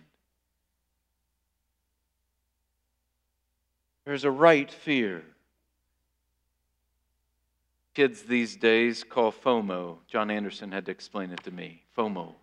There's 4.04 4.24
a 4.24 4.30
right 4.30 4.70
fear 4.70 5.22
kids 7.94 8.22
these 8.22 8.56
days 8.56 9.04
call 9.04 9.32
FOMO. 9.32 9.98
John 10.08 10.30
Anderson 10.30 10.72
had 10.72 10.86
to 10.86 10.92
explain 10.92 11.30
it 11.30 11.42
to 11.44 11.50
me. 11.50 11.82
FOMO. 11.96 12.34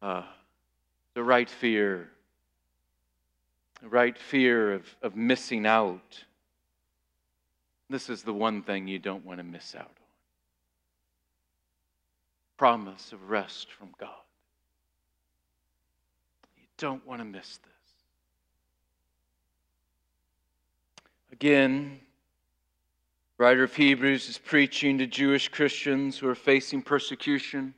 Uh, 0.00 0.22
the 1.14 1.22
right 1.22 1.48
fear. 1.48 2.10
Right 3.88 4.18
fear 4.18 4.72
of, 4.72 4.96
of 5.02 5.14
missing 5.14 5.66
out. 5.66 6.24
This 7.90 8.08
is 8.08 8.22
the 8.22 8.32
one 8.32 8.62
thing 8.62 8.88
you 8.88 8.98
don't 8.98 9.24
want 9.24 9.38
to 9.38 9.44
miss 9.44 9.74
out 9.74 9.82
on. 9.82 9.90
Promise 12.56 13.12
of 13.12 13.30
rest 13.30 13.70
from 13.72 13.90
God. 13.98 14.08
You 16.56 16.64
don't 16.78 17.06
want 17.06 17.20
to 17.20 17.24
miss 17.24 17.58
this. 17.58 17.72
Again, 21.30 22.00
writer 23.38 23.64
of 23.64 23.74
Hebrews 23.74 24.28
is 24.28 24.38
preaching 24.38 24.98
to 24.98 25.06
Jewish 25.06 25.48
Christians 25.48 26.16
who 26.16 26.28
are 26.28 26.34
facing 26.34 26.80
persecution. 26.80 27.74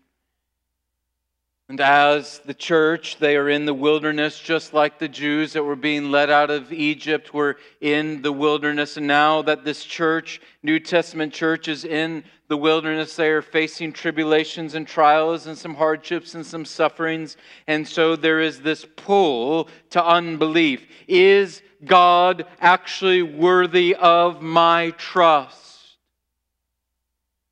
And 1.68 1.80
as 1.80 2.38
the 2.44 2.54
church, 2.54 3.18
they 3.18 3.36
are 3.36 3.48
in 3.48 3.66
the 3.66 3.74
wilderness, 3.74 4.38
just 4.38 4.72
like 4.72 5.00
the 5.00 5.08
Jews 5.08 5.52
that 5.54 5.64
were 5.64 5.74
being 5.74 6.12
led 6.12 6.30
out 6.30 6.48
of 6.48 6.72
Egypt 6.72 7.34
were 7.34 7.56
in 7.80 8.22
the 8.22 8.30
wilderness. 8.30 8.96
And 8.96 9.08
now 9.08 9.42
that 9.42 9.64
this 9.64 9.84
church, 9.84 10.40
New 10.62 10.78
Testament 10.78 11.32
church, 11.32 11.66
is 11.66 11.84
in 11.84 12.22
the 12.46 12.56
wilderness, 12.56 13.16
they 13.16 13.30
are 13.30 13.42
facing 13.42 13.92
tribulations 13.92 14.76
and 14.76 14.86
trials 14.86 15.48
and 15.48 15.58
some 15.58 15.74
hardships 15.74 16.36
and 16.36 16.46
some 16.46 16.64
sufferings. 16.64 17.36
And 17.66 17.86
so 17.86 18.14
there 18.14 18.40
is 18.40 18.60
this 18.60 18.86
pull 18.94 19.68
to 19.90 20.04
unbelief. 20.04 20.86
Is 21.08 21.62
God 21.84 22.46
actually 22.60 23.22
worthy 23.22 23.96
of 23.96 24.40
my 24.40 24.90
trust? 24.90 25.65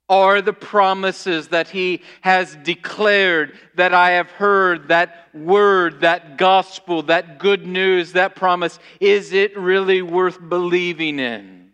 Are 0.08 0.42
the 0.42 0.52
promises 0.52 1.48
that 1.48 1.68
He 1.68 2.02
has 2.20 2.56
declared, 2.56 3.56
that 3.74 3.94
I 3.94 4.12
have 4.12 4.30
heard, 4.30 4.88
that 4.88 5.28
word, 5.32 6.02
that 6.02 6.36
gospel, 6.36 7.02
that 7.04 7.38
good 7.38 7.66
news, 7.66 8.12
that 8.12 8.36
promise, 8.36 8.78
is 9.00 9.32
it 9.32 9.56
really 9.56 10.02
worth 10.02 10.38
believing 10.46 11.18
in? 11.18 11.72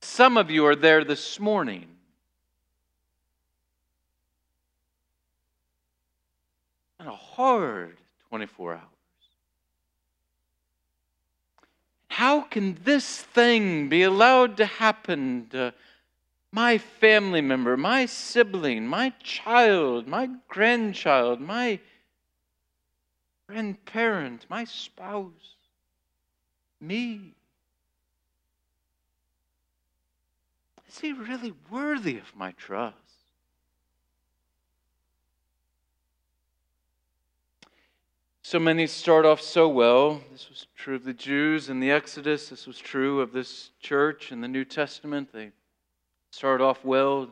Some 0.00 0.36
of 0.36 0.50
you 0.50 0.66
are 0.66 0.76
there 0.76 1.04
this 1.04 1.38
morning. 1.38 1.86
And 6.98 7.08
a 7.08 7.12
hard 7.12 7.98
24 8.30 8.74
hours. 8.74 8.82
How 12.08 12.40
can 12.40 12.78
this 12.82 13.20
thing 13.20 13.88
be 13.88 14.02
allowed 14.02 14.56
to 14.56 14.66
happen 14.66 15.48
to 15.50 15.74
my 16.56 16.78
family 16.78 17.42
member, 17.42 17.76
my 17.76 18.06
sibling, 18.06 18.86
my 18.86 19.12
child, 19.22 20.08
my 20.08 20.26
grandchild, 20.48 21.38
my 21.38 21.78
grandparent, 23.46 24.46
my 24.48 24.64
spouse, 24.64 25.56
me? 26.80 27.34
Is 30.88 30.98
he 30.98 31.12
really 31.12 31.52
worthy 31.70 32.16
of 32.16 32.34
my 32.34 32.52
trust? 32.52 32.96
So 38.40 38.58
many 38.58 38.86
start 38.86 39.26
off 39.26 39.42
so 39.42 39.68
well. 39.68 40.22
This 40.32 40.48
was 40.48 40.68
true 40.74 40.94
of 40.94 41.04
the 41.04 41.12
Jews 41.12 41.68
in 41.68 41.80
the 41.80 41.90
Exodus. 41.90 42.48
This 42.48 42.66
was 42.66 42.78
true 42.78 43.20
of 43.20 43.32
this 43.32 43.72
church 43.78 44.32
in 44.32 44.40
the 44.40 44.48
New 44.48 44.64
Testament. 44.64 45.34
They 45.34 45.50
start 46.36 46.60
off 46.60 46.84
well. 46.84 47.28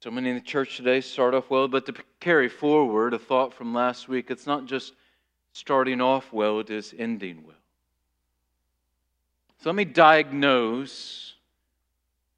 So 0.00 0.10
many 0.10 0.30
in 0.30 0.34
the 0.34 0.40
church 0.40 0.76
today 0.76 1.00
start 1.00 1.34
off 1.34 1.50
well. 1.50 1.68
But 1.68 1.86
to 1.86 1.94
carry 2.18 2.48
forward 2.48 3.14
a 3.14 3.18
thought 3.18 3.54
from 3.54 3.72
last 3.72 4.08
week, 4.08 4.28
it's 4.28 4.44
not 4.44 4.66
just 4.66 4.94
starting 5.52 6.00
off 6.00 6.32
well, 6.32 6.58
it 6.58 6.68
is 6.68 6.92
ending 6.98 7.44
well. 7.46 7.54
So 9.62 9.68
let 9.68 9.76
me 9.76 9.84
diagnose 9.84 11.34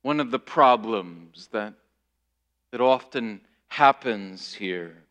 one 0.02 0.20
of 0.20 0.30
the 0.30 0.38
problems 0.38 1.48
that, 1.52 1.72
that 2.70 2.82
often 2.82 3.40
happens 3.68 4.52
here 4.52 5.02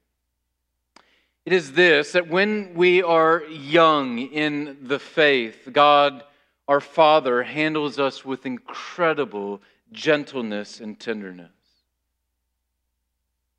it 1.43 1.53
is 1.53 1.71
this 1.71 2.11
that 2.11 2.27
when 2.27 2.75
we 2.75 3.01
are 3.01 3.43
young 3.45 4.19
in 4.19 4.77
the 4.83 4.99
faith, 4.99 5.67
God, 5.71 6.23
our 6.67 6.79
Father, 6.79 7.41
handles 7.41 7.97
us 7.97 8.23
with 8.23 8.45
incredible 8.45 9.59
gentleness 9.91 10.79
and 10.79 10.99
tenderness. 10.99 11.51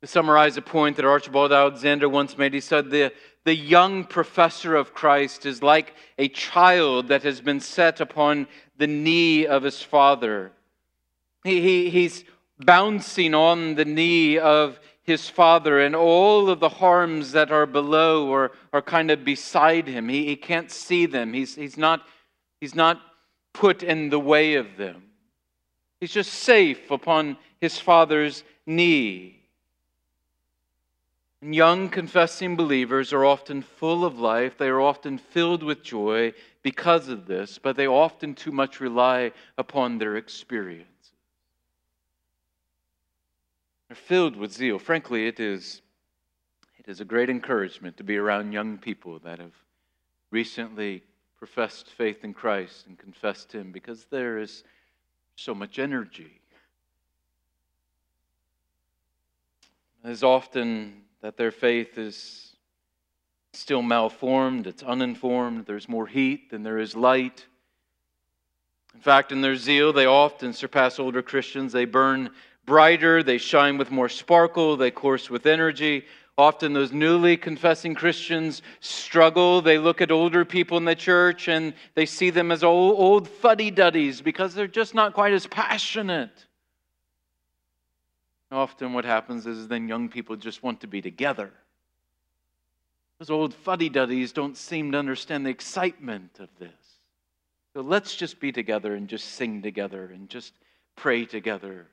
To 0.01 0.07
summarize 0.07 0.57
a 0.57 0.61
point 0.61 0.97
that 0.97 1.05
Archibald 1.05 1.53
Alexander 1.53 2.09
once 2.09 2.37
made, 2.37 2.53
he 2.53 2.59
said, 2.59 2.89
the, 2.89 3.13
the 3.45 3.55
young 3.55 4.03
professor 4.03 4.75
of 4.75 4.93
Christ 4.93 5.45
is 5.45 5.63
like 5.63 5.93
a 6.17 6.27
child 6.27 7.07
that 7.07 7.23
has 7.23 7.39
been 7.39 7.61
set 7.61 8.01
upon 8.01 8.47
the 8.77 8.87
knee 8.87 9.47
of 9.47 9.63
his 9.63 9.81
father. 9.81 10.51
He, 11.45 11.61
he, 11.61 11.89
he's 11.89 12.25
bouncing 12.59 13.33
on 13.33 13.75
the 13.75 13.85
knee 13.85 14.37
of 14.37 14.79
his 15.03 15.29
father, 15.29 15.81
and 15.81 15.95
all 15.95 16.49
of 16.49 16.59
the 16.59 16.69
harms 16.69 17.33
that 17.33 17.51
are 17.51 17.65
below 17.65 18.33
are, 18.33 18.51
are 18.71 18.81
kind 18.81 19.11
of 19.11 19.25
beside 19.25 19.87
him. 19.87 20.07
He, 20.09 20.25
he 20.25 20.35
can't 20.35 20.71
see 20.71 21.05
them, 21.05 21.33
he's, 21.33 21.55
he's, 21.55 21.77
not, 21.77 22.01
he's 22.59 22.75
not 22.75 23.01
put 23.53 23.83
in 23.83 24.09
the 24.09 24.19
way 24.19 24.55
of 24.55 24.77
them. 24.77 25.03
He's 26.03 26.11
just 26.11 26.33
safe 26.33 26.91
upon 26.91 27.37
his 27.61 27.79
father's 27.79 28.43
knee. 28.65 29.39
And 31.41 31.55
young 31.55 31.87
confessing 31.87 32.57
believers 32.57 33.13
are 33.13 33.23
often 33.23 33.61
full 33.61 34.03
of 34.03 34.19
life. 34.19 34.57
They 34.57 34.67
are 34.67 34.81
often 34.81 35.17
filled 35.17 35.63
with 35.63 35.81
joy 35.81 36.33
because 36.61 37.07
of 37.07 37.25
this, 37.25 37.57
but 37.57 37.77
they 37.77 37.87
often 37.87 38.35
too 38.35 38.51
much 38.51 38.81
rely 38.81 39.31
upon 39.57 39.97
their 39.97 40.17
experience 40.17 41.13
are 43.89 43.95
filled 43.95 44.35
with 44.35 44.51
zeal. 44.51 44.79
Frankly, 44.79 45.25
it 45.25 45.39
is, 45.39 45.81
it 46.79 46.89
is 46.89 46.99
a 46.99 47.05
great 47.05 47.29
encouragement 47.29 47.95
to 47.95 48.03
be 48.03 48.17
around 48.17 48.51
young 48.51 48.77
people 48.77 49.19
that 49.19 49.39
have 49.39 49.55
recently 50.31 51.01
professed 51.37 51.87
faith 51.91 52.25
in 52.25 52.33
Christ 52.33 52.87
and 52.87 52.99
confessed 52.99 53.53
Him 53.53 53.71
because 53.71 54.03
there 54.11 54.37
is 54.37 54.65
so 55.35 55.53
much 55.53 55.79
energy. 55.79 56.39
It 60.03 60.09
is 60.09 60.23
often 60.23 61.03
that 61.21 61.37
their 61.37 61.51
faith 61.51 61.97
is 61.97 62.55
still 63.53 63.81
malformed, 63.81 64.67
it's 64.67 64.83
uninformed, 64.83 65.65
there's 65.65 65.87
more 65.87 66.07
heat 66.07 66.49
than 66.49 66.63
there 66.63 66.79
is 66.79 66.95
light. 66.95 67.45
In 68.93 68.99
fact, 68.99 69.31
in 69.31 69.41
their 69.41 69.55
zeal, 69.55 69.93
they 69.93 70.05
often 70.05 70.53
surpass 70.53 70.99
older 70.99 71.21
Christians. 71.21 71.71
They 71.71 71.85
burn 71.85 72.29
brighter, 72.65 73.23
they 73.23 73.37
shine 73.37 73.77
with 73.77 73.91
more 73.91 74.09
sparkle, 74.09 74.77
they 74.77 74.91
course 74.91 75.29
with 75.29 75.45
energy, 75.45 76.05
Often, 76.37 76.73
those 76.73 76.91
newly 76.91 77.37
confessing 77.37 77.93
Christians 77.93 78.63
struggle. 78.79 79.61
They 79.61 79.77
look 79.77 80.01
at 80.01 80.09
older 80.09 80.43
people 80.45 80.77
in 80.77 80.85
the 80.85 80.95
church 80.95 81.47
and 81.47 81.75
they 81.93 82.07
see 82.07 82.31
them 82.31 82.51
as 82.51 82.63
old, 82.63 82.97
old 82.97 83.27
fuddy 83.27 83.69
duddies 83.69 84.19
because 84.21 84.55
they're 84.55 84.67
just 84.67 84.95
not 84.95 85.13
quite 85.13 85.33
as 85.33 85.45
passionate. 85.45 86.47
Often, 88.51 88.93
what 88.93 89.05
happens 89.05 89.45
is 89.45 89.67
then 89.67 89.87
young 89.87 90.09
people 90.09 90.35
just 90.35 90.63
want 90.63 90.81
to 90.81 90.87
be 90.87 91.01
together. 91.01 91.51
Those 93.19 93.29
old 93.29 93.53
fuddy 93.53 93.89
duddies 93.89 94.31
don't 94.31 94.57
seem 94.57 94.91
to 94.91 94.97
understand 94.97 95.45
the 95.45 95.49
excitement 95.51 96.39
of 96.39 96.49
this. 96.59 96.71
So 97.73 97.81
let's 97.81 98.15
just 98.15 98.39
be 98.39 98.51
together 98.51 98.95
and 98.95 99.07
just 99.07 99.29
sing 99.29 99.61
together 99.61 100.11
and 100.13 100.29
just 100.29 100.53
pray 100.95 101.25
together. 101.25 101.87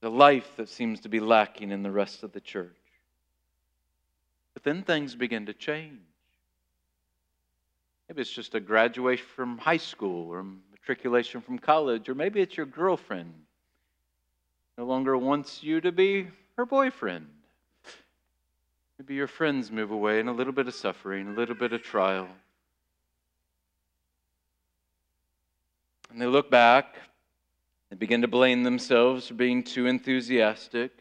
The 0.00 0.10
life 0.10 0.56
that 0.56 0.68
seems 0.68 1.00
to 1.00 1.08
be 1.08 1.20
lacking 1.20 1.70
in 1.70 1.82
the 1.82 1.90
rest 1.90 2.22
of 2.22 2.32
the 2.32 2.40
church. 2.40 2.76
But 4.54 4.62
then 4.62 4.82
things 4.82 5.14
begin 5.14 5.46
to 5.46 5.54
change. 5.54 6.00
Maybe 8.08 8.22
it's 8.22 8.30
just 8.30 8.54
a 8.54 8.60
graduation 8.60 9.26
from 9.34 9.58
high 9.58 9.76
school 9.76 10.30
or 10.30 10.44
matriculation 10.72 11.40
from 11.40 11.58
college, 11.58 12.08
or 12.08 12.14
maybe 12.14 12.40
it's 12.40 12.56
your 12.56 12.66
girlfriend 12.66 13.34
no 14.78 14.84
longer 14.84 15.18
wants 15.18 15.60
you 15.60 15.80
to 15.80 15.90
be 15.90 16.28
her 16.56 16.64
boyfriend. 16.64 17.26
Maybe 18.96 19.14
your 19.14 19.26
friends 19.26 19.72
move 19.72 19.90
away 19.90 20.20
and 20.20 20.28
a 20.28 20.32
little 20.32 20.52
bit 20.52 20.68
of 20.68 20.74
suffering, 20.74 21.26
a 21.26 21.32
little 21.32 21.56
bit 21.56 21.72
of 21.72 21.82
trial. 21.82 22.28
And 26.10 26.22
they 26.22 26.26
look 26.26 26.48
back, 26.48 26.96
they 27.90 27.96
begin 27.96 28.22
to 28.22 28.28
blame 28.28 28.62
themselves 28.64 29.28
for 29.28 29.34
being 29.34 29.62
too 29.62 29.86
enthusiastic. 29.86 30.92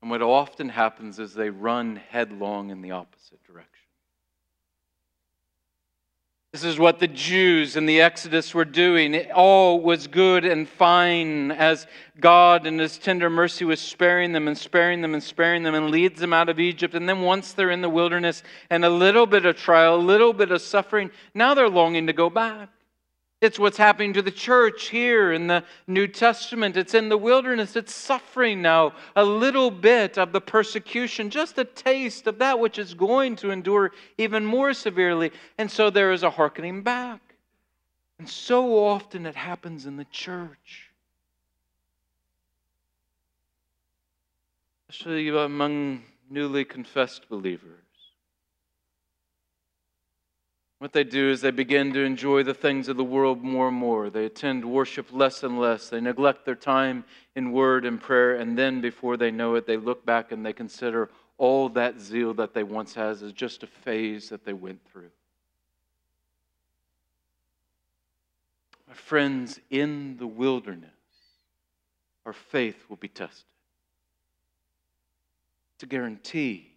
And 0.00 0.10
what 0.10 0.22
often 0.22 0.68
happens 0.68 1.18
is 1.18 1.34
they 1.34 1.50
run 1.50 1.96
headlong 1.96 2.70
in 2.70 2.80
the 2.80 2.92
opposite 2.92 3.42
direction. 3.44 3.70
This 6.52 6.64
is 6.64 6.80
what 6.80 6.98
the 6.98 7.06
Jews 7.06 7.76
in 7.76 7.86
the 7.86 8.00
Exodus 8.00 8.52
were 8.54 8.64
doing. 8.64 9.14
It 9.14 9.30
all 9.30 9.80
was 9.80 10.08
good 10.08 10.44
and 10.44 10.68
fine 10.68 11.52
as 11.52 11.86
God 12.18 12.66
in 12.66 12.76
His 12.80 12.98
tender 12.98 13.30
mercy 13.30 13.64
was 13.64 13.78
sparing 13.78 14.32
them 14.32 14.48
and 14.48 14.58
sparing 14.58 15.00
them 15.00 15.14
and 15.14 15.22
sparing 15.22 15.62
them 15.62 15.76
and 15.76 15.90
leads 15.92 16.18
them 16.18 16.32
out 16.32 16.48
of 16.48 16.58
Egypt. 16.58 16.94
And 16.94 17.08
then 17.08 17.20
once 17.20 17.52
they're 17.52 17.70
in 17.70 17.82
the 17.82 17.88
wilderness 17.88 18.42
and 18.68 18.84
a 18.84 18.90
little 18.90 19.26
bit 19.26 19.46
of 19.46 19.56
trial, 19.56 19.94
a 19.94 19.98
little 19.98 20.32
bit 20.32 20.50
of 20.50 20.60
suffering, 20.60 21.12
now 21.34 21.54
they're 21.54 21.68
longing 21.68 22.08
to 22.08 22.12
go 22.12 22.28
back. 22.28 22.68
It's 23.40 23.58
what's 23.58 23.78
happening 23.78 24.12
to 24.12 24.22
the 24.22 24.30
church 24.30 24.88
here 24.88 25.32
in 25.32 25.46
the 25.46 25.64
New 25.86 26.06
Testament. 26.06 26.76
It's 26.76 26.92
in 26.92 27.08
the 27.08 27.16
wilderness. 27.16 27.74
It's 27.74 27.94
suffering 27.94 28.60
now 28.60 28.92
a 29.16 29.24
little 29.24 29.70
bit 29.70 30.18
of 30.18 30.32
the 30.32 30.42
persecution, 30.42 31.30
just 31.30 31.56
a 31.56 31.64
taste 31.64 32.26
of 32.26 32.38
that 32.38 32.58
which 32.58 32.78
is 32.78 32.92
going 32.92 33.36
to 33.36 33.50
endure 33.50 33.92
even 34.18 34.44
more 34.44 34.74
severely. 34.74 35.32
And 35.56 35.70
so 35.70 35.88
there 35.88 36.12
is 36.12 36.22
a 36.22 36.28
hearkening 36.30 36.82
back. 36.82 37.20
And 38.18 38.28
so 38.28 38.84
often 38.84 39.24
it 39.24 39.34
happens 39.34 39.86
in 39.86 39.96
the 39.96 40.04
church, 40.04 40.90
especially 44.90 45.30
among 45.30 46.02
newly 46.28 46.66
confessed 46.66 47.30
believers. 47.30 47.79
What 50.80 50.94
they 50.94 51.04
do 51.04 51.28
is 51.28 51.42
they 51.42 51.50
begin 51.50 51.92
to 51.92 52.00
enjoy 52.00 52.42
the 52.42 52.54
things 52.54 52.88
of 52.88 52.96
the 52.96 53.04
world 53.04 53.42
more 53.42 53.68
and 53.68 53.76
more. 53.76 54.08
They 54.08 54.24
attend 54.24 54.64
worship 54.64 55.08
less 55.12 55.42
and 55.42 55.60
less. 55.60 55.90
They 55.90 56.00
neglect 56.00 56.46
their 56.46 56.54
time 56.54 57.04
in 57.36 57.52
word 57.52 57.84
and 57.84 58.00
prayer. 58.00 58.36
And 58.36 58.56
then, 58.56 58.80
before 58.80 59.18
they 59.18 59.30
know 59.30 59.56
it, 59.56 59.66
they 59.66 59.76
look 59.76 60.06
back 60.06 60.32
and 60.32 60.44
they 60.44 60.54
consider 60.54 61.10
all 61.36 61.68
that 61.68 62.00
zeal 62.00 62.32
that 62.32 62.54
they 62.54 62.62
once 62.62 62.94
had 62.94 63.10
as 63.10 63.32
just 63.34 63.62
a 63.62 63.66
phase 63.66 64.30
that 64.30 64.46
they 64.46 64.54
went 64.54 64.80
through. 64.90 65.10
My 68.88 68.94
friends, 68.94 69.60
in 69.68 70.16
the 70.16 70.26
wilderness, 70.26 70.90
our 72.24 72.32
faith 72.32 72.86
will 72.88 72.96
be 72.96 73.08
tested. 73.08 73.44
It's 75.74 75.82
a 75.82 75.86
guarantee. 75.86 76.69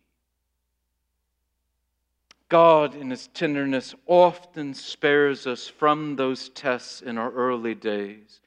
God, 2.54 2.94
in 2.94 3.10
His 3.10 3.30
tenderness, 3.34 3.96
often 4.06 4.76
spares 4.76 5.48
us 5.48 5.68
from 5.68 6.16
those 6.18 6.50
tests 6.50 7.02
in 7.02 7.18
our 7.18 7.32
early 7.32 7.74
days. 7.74 8.42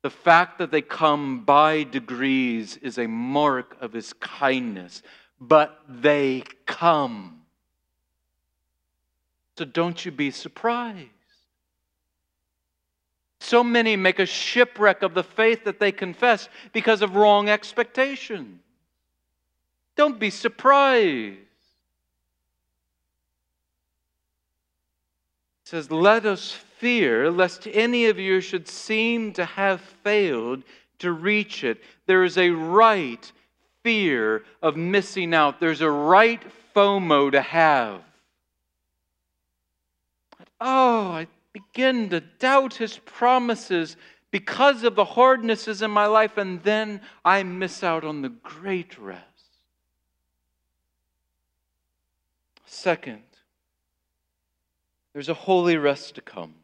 The 0.00 0.08
fact 0.08 0.56
that 0.60 0.70
they 0.70 0.80
come 0.80 1.44
by 1.44 1.82
degrees 1.82 2.78
is 2.78 2.96
a 2.96 3.06
mark 3.06 3.76
of 3.82 3.92
His 3.92 4.14
kindness, 4.14 5.02
but 5.38 5.78
they 5.86 6.42
come. 6.64 7.42
So 9.58 9.66
don't 9.66 10.06
you 10.06 10.10
be 10.10 10.30
surprised. 10.30 11.10
So 13.40 13.62
many 13.62 13.94
make 13.94 14.20
a 14.20 14.24
shipwreck 14.24 15.02
of 15.02 15.12
the 15.12 15.22
faith 15.22 15.64
that 15.64 15.78
they 15.78 15.92
confess 15.92 16.48
because 16.72 17.02
of 17.02 17.14
wrong 17.14 17.50
expectations. 17.50 18.58
Don't 19.96 20.18
be 20.18 20.30
surprised. 20.30 21.49
Says, 25.70 25.88
Let 25.88 26.26
us 26.26 26.50
fear 26.50 27.30
lest 27.30 27.68
any 27.72 28.06
of 28.06 28.18
you 28.18 28.40
should 28.40 28.66
seem 28.66 29.32
to 29.34 29.44
have 29.44 29.80
failed 29.80 30.64
to 30.98 31.12
reach 31.12 31.62
it. 31.62 31.80
There 32.06 32.24
is 32.24 32.36
a 32.36 32.50
right 32.50 33.32
fear 33.84 34.42
of 34.60 34.76
missing 34.76 35.32
out, 35.32 35.60
there's 35.60 35.80
a 35.80 35.90
right 35.90 36.42
FOMO 36.74 37.30
to 37.30 37.40
have. 37.40 38.02
Oh, 40.60 41.12
I 41.12 41.28
begin 41.52 42.10
to 42.10 42.20
doubt 42.20 42.74
his 42.74 42.98
promises 42.98 43.96
because 44.32 44.82
of 44.82 44.96
the 44.96 45.04
hardnesses 45.04 45.82
in 45.82 45.90
my 45.92 46.06
life, 46.06 46.36
and 46.36 46.60
then 46.64 47.00
I 47.24 47.44
miss 47.44 47.84
out 47.84 48.04
on 48.04 48.22
the 48.22 48.28
great 48.28 48.98
rest. 48.98 49.24
Second, 52.66 53.22
there's 55.12 55.28
a 55.28 55.34
holy 55.34 55.76
rest 55.76 56.14
to 56.16 56.20
come. 56.20 56.54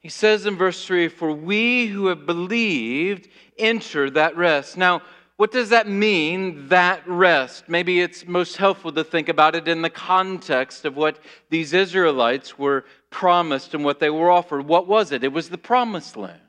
He 0.00 0.08
says 0.08 0.46
in 0.46 0.56
verse 0.56 0.84
3 0.84 1.08
For 1.08 1.32
we 1.32 1.86
who 1.86 2.06
have 2.06 2.26
believed 2.26 3.28
enter 3.58 4.10
that 4.10 4.36
rest. 4.36 4.76
Now, 4.76 5.02
what 5.36 5.52
does 5.52 5.70
that 5.70 5.88
mean, 5.88 6.68
that 6.68 7.06
rest? 7.08 7.68
Maybe 7.68 8.00
it's 8.00 8.26
most 8.26 8.56
helpful 8.56 8.92
to 8.92 9.04
think 9.04 9.28
about 9.28 9.54
it 9.54 9.66
in 9.66 9.82
the 9.82 9.90
context 9.90 10.84
of 10.84 10.96
what 10.96 11.18
these 11.50 11.72
Israelites 11.72 12.58
were 12.58 12.84
promised 13.10 13.74
and 13.74 13.84
what 13.84 13.98
they 13.98 14.10
were 14.10 14.30
offered. 14.30 14.66
What 14.66 14.86
was 14.86 15.10
it? 15.12 15.24
It 15.24 15.32
was 15.32 15.48
the 15.48 15.58
promised 15.58 16.16
land. 16.16 16.40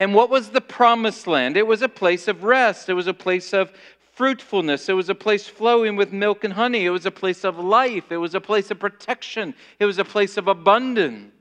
And 0.00 0.14
what 0.14 0.30
was 0.30 0.50
the 0.50 0.60
promised 0.60 1.26
land? 1.26 1.56
It 1.56 1.66
was 1.66 1.82
a 1.82 1.88
place 1.88 2.28
of 2.28 2.44
rest, 2.44 2.88
it 2.88 2.94
was 2.94 3.08
a 3.08 3.14
place 3.14 3.52
of 3.52 3.72
fruitfulness. 4.18 4.88
It 4.88 4.94
was 4.94 5.08
a 5.08 5.14
place 5.14 5.46
flowing 5.46 5.94
with 5.94 6.12
milk 6.12 6.42
and 6.42 6.52
honey. 6.52 6.84
It 6.84 6.90
was 6.90 7.06
a 7.06 7.10
place 7.12 7.44
of 7.44 7.56
life. 7.56 8.10
It 8.10 8.16
was 8.16 8.34
a 8.34 8.40
place 8.40 8.68
of 8.72 8.80
protection. 8.80 9.54
It 9.78 9.84
was 9.84 9.98
a 9.98 10.04
place 10.04 10.36
of 10.36 10.48
abundance. 10.48 11.32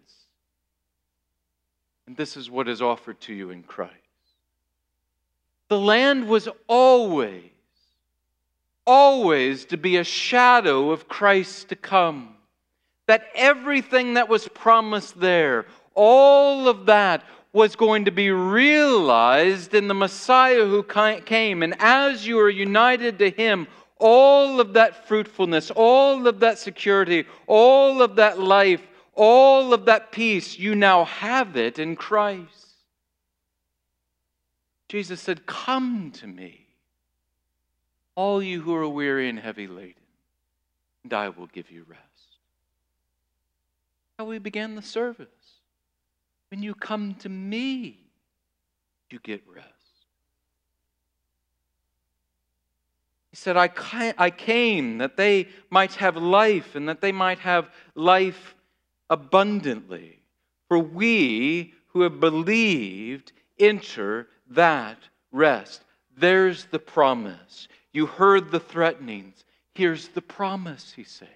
And 2.05 2.15
this 2.15 2.37
is 2.37 2.51
what 2.51 2.67
is 2.67 2.79
offered 2.79 3.19
to 3.21 3.33
you 3.33 3.49
in 3.49 3.63
Christ. 3.63 3.93
The 5.69 5.79
land 5.79 6.27
was 6.27 6.47
always, 6.67 7.49
always 8.85 9.65
to 9.65 9.77
be 9.77 9.97
a 9.97 10.03
shadow 10.03 10.91
of 10.91 11.09
Christ 11.09 11.69
to 11.69 11.75
come. 11.75 12.35
That 13.07 13.25
everything 13.33 14.13
that 14.13 14.29
was 14.29 14.47
promised 14.49 15.19
there, 15.19 15.65
all 15.95 16.69
of 16.69 16.85
that 16.85 17.23
was 17.57 17.75
going 17.75 18.05
to 18.05 18.11
be 18.11 18.29
realized 18.29 19.73
in 19.73 19.87
the 19.87 19.93
Messiah 19.95 20.63
who 20.63 20.83
came. 20.83 21.63
And 21.63 21.73
as 21.79 22.25
you 22.25 22.39
are 22.39 22.51
united 22.51 23.17
to 23.17 23.31
him, 23.31 23.67
all 23.97 24.61
of 24.61 24.73
that 24.73 25.07
fruitfulness, 25.07 25.71
all 25.71 26.27
of 26.27 26.39
that 26.41 26.59
security, 26.59 27.25
all 27.47 28.03
of 28.03 28.17
that 28.17 28.39
life, 28.39 28.83
all 29.15 29.73
of 29.73 29.85
that 29.85 30.11
peace, 30.11 30.59
you 30.59 30.75
now 30.75 31.05
have 31.05 31.57
it 31.57 31.79
in 31.79 31.95
Christ. 31.95 32.75
Jesus 34.87 35.19
said, 35.19 35.47
Come 35.47 36.11
to 36.11 36.27
me, 36.27 36.67
all 38.13 38.41
you 38.41 38.61
who 38.61 38.75
are 38.75 38.87
weary 38.87 39.29
and 39.29 39.39
heavy 39.39 39.65
laden, 39.65 39.95
and 41.03 41.11
I 41.11 41.29
will 41.29 41.47
give 41.47 41.71
you 41.71 41.85
rest. 41.89 42.01
How 44.19 44.25
we 44.25 44.37
began 44.37 44.75
the 44.75 44.83
service. 44.83 45.27
When 46.49 46.63
you 46.63 46.73
come 46.73 47.15
to 47.15 47.29
me, 47.29 47.99
you 49.09 49.19
get 49.19 49.43
rest. 49.47 49.67
He 53.31 53.35
said, 53.35 53.57
I, 53.57 53.69
I 54.17 54.29
came 54.29 54.99
that 54.99 55.17
they 55.17 55.47
might 55.69 55.93
have 55.95 56.15
life 56.15 56.75
and 56.75 56.87
that 56.89 57.01
they 57.01 57.11
might 57.11 57.39
have 57.39 57.69
life 57.95 58.55
abundantly. 59.09 60.19
For 60.67 60.79
we 60.79 61.73
who 61.87 62.01
have 62.01 62.19
believed 62.19 63.31
enter 63.59 64.27
that 64.49 64.97
rest. 65.31 65.83
There's 66.17 66.65
the 66.65 66.79
promise. 66.79 67.67
You 67.91 68.05
heard 68.05 68.51
the 68.51 68.59
threatenings. 68.59 69.43
Here's 69.73 70.07
the 70.09 70.21
promise, 70.21 70.93
he 70.95 71.03
saying. 71.03 71.31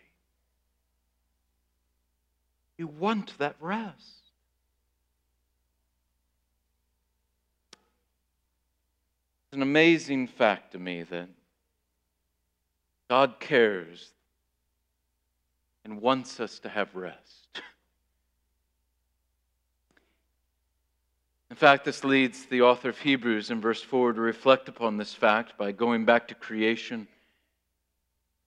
You 2.78 2.88
want 2.88 3.38
that 3.38 3.56
rest. 3.60 4.21
It's 9.52 9.58
an 9.58 9.64
amazing 9.64 10.28
fact 10.28 10.72
to 10.72 10.80
me 10.80 11.04
that 11.04 11.28
God 13.10 13.38
cares 13.42 14.14
and 15.84 16.02
wants 16.02 16.40
us 16.40 16.60
to 16.60 16.70
have 16.70 16.96
rest. 16.96 17.62
In 21.50 21.58
fact, 21.58 21.84
this 21.84 22.06
leads 22.06 22.46
the 22.46 22.62
author 22.62 22.88
of 22.88 23.00
Hebrews 23.00 23.52
in 23.52 23.60
verse 23.60 23.82
4 23.82 24.14
to 24.14 24.22
reflect 24.22 24.70
upon 24.70 24.96
this 24.96 25.14
fact 25.14 25.58
by 25.58 25.74
going 25.74 26.06
back 26.06 26.30
to 26.30 26.36
creation. 26.36 27.10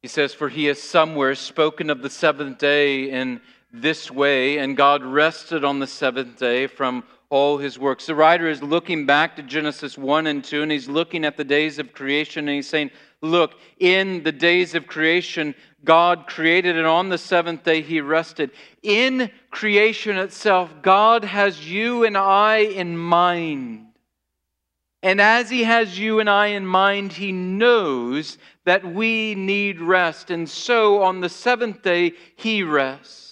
He 0.01 0.09
says, 0.09 0.33
For 0.33 0.49
he 0.49 0.65
has 0.65 0.81
somewhere 0.81 1.35
spoken 1.35 1.91
of 1.91 2.01
the 2.01 2.09
seventh 2.09 2.57
day 2.57 3.11
in 3.11 3.43
this 3.71 4.11
way, 4.11 4.57
and 4.57 4.75
God 4.75 5.05
rested 5.05 5.67
on 5.67 5.81
the 5.81 5.87
seventh 5.87 6.39
day 6.39 6.67
from 6.67 7.05
all 7.35 7.59
his 7.59 7.81
works. 7.81 8.07
The 8.07 8.15
writer 8.15 8.49
is 8.49 8.63
looking 8.63 9.07
back 9.07 9.35
to 9.35 9.43
Genesis 9.43 9.99
1 9.99 10.29
and 10.29 10.45
2, 10.45 10.63
and 10.63 10.71
he's 10.71 10.89
looking 10.89 11.25
at 11.25 11.37
the 11.37 11.43
days 11.43 11.81
of 11.81 11.93
creation, 11.93 12.47
and 12.47 12.55
he's 12.55 12.69
saying, 12.69 12.93
Look, 13.23 13.55
in 13.81 14.23
the 14.23 14.31
days 14.31 14.77
of 14.77 14.87
creation, 14.87 15.53
God 15.83 16.29
created, 16.29 16.77
and 16.77 16.87
on 16.87 17.09
the 17.09 17.19
seventh 17.19 17.65
day 17.65 17.83
he 17.83 18.01
rested. 18.01 18.53
In 18.85 19.33
creation 19.51 20.17
itself, 20.17 20.71
God 20.81 21.25
has 21.25 21.69
you 21.69 22.05
and 22.05 22.17
I 22.17 22.59
in 22.59 22.97
mind. 22.97 23.87
And 25.03 25.21
as 25.21 25.51
he 25.51 25.65
has 25.65 25.99
you 25.99 26.21
and 26.21 26.31
I 26.31 26.49
in 26.49 26.65
mind, 26.65 27.15
he 27.15 27.33
knows 27.33 28.39
that 28.65 28.85
we 28.85 29.35
need 29.35 29.81
rest. 29.81 30.31
And 30.31 30.49
so 30.49 31.03
on 31.03 31.21
the 31.21 31.29
seventh 31.29 31.83
day, 31.83 32.13
he 32.37 32.63
rests. 32.63 33.24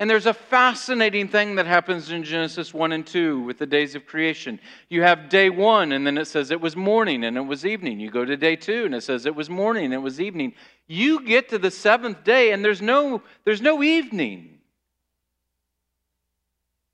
And 0.00 0.08
there's 0.08 0.24
a 0.24 0.32
fascinating 0.32 1.28
thing 1.28 1.56
that 1.56 1.66
happens 1.66 2.10
in 2.10 2.24
Genesis 2.24 2.72
1 2.72 2.92
and 2.92 3.06
2 3.06 3.42
with 3.42 3.58
the 3.58 3.66
days 3.66 3.94
of 3.94 4.06
creation. 4.06 4.58
You 4.88 5.02
have 5.02 5.28
day 5.28 5.50
1, 5.50 5.92
and 5.92 6.06
then 6.06 6.16
it 6.16 6.24
says 6.24 6.50
it 6.50 6.60
was 6.60 6.74
morning 6.74 7.22
and 7.22 7.36
it 7.36 7.42
was 7.42 7.66
evening. 7.66 8.00
You 8.00 8.10
go 8.10 8.24
to 8.24 8.34
day 8.34 8.56
2, 8.56 8.86
and 8.86 8.94
it 8.94 9.02
says 9.02 9.26
it 9.26 9.34
was 9.34 9.50
morning 9.50 9.84
and 9.84 9.92
it 9.92 9.98
was 9.98 10.18
evening. 10.18 10.54
You 10.86 11.22
get 11.26 11.50
to 11.50 11.58
the 11.58 11.70
seventh 11.70 12.24
day, 12.24 12.52
and 12.52 12.64
there's 12.64 12.80
no, 12.80 13.20
there's 13.44 13.60
no 13.60 13.82
evening. 13.82 14.60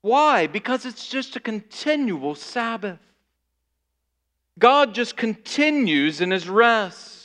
Why? 0.01 0.47
Because 0.47 0.85
it's 0.85 1.07
just 1.07 1.37
a 1.37 1.39
continual 1.39 2.35
Sabbath. 2.35 2.99
God 4.59 4.93
just 4.93 5.15
continues 5.15 6.19
in 6.19 6.31
his 6.31 6.49
rest. 6.49 7.16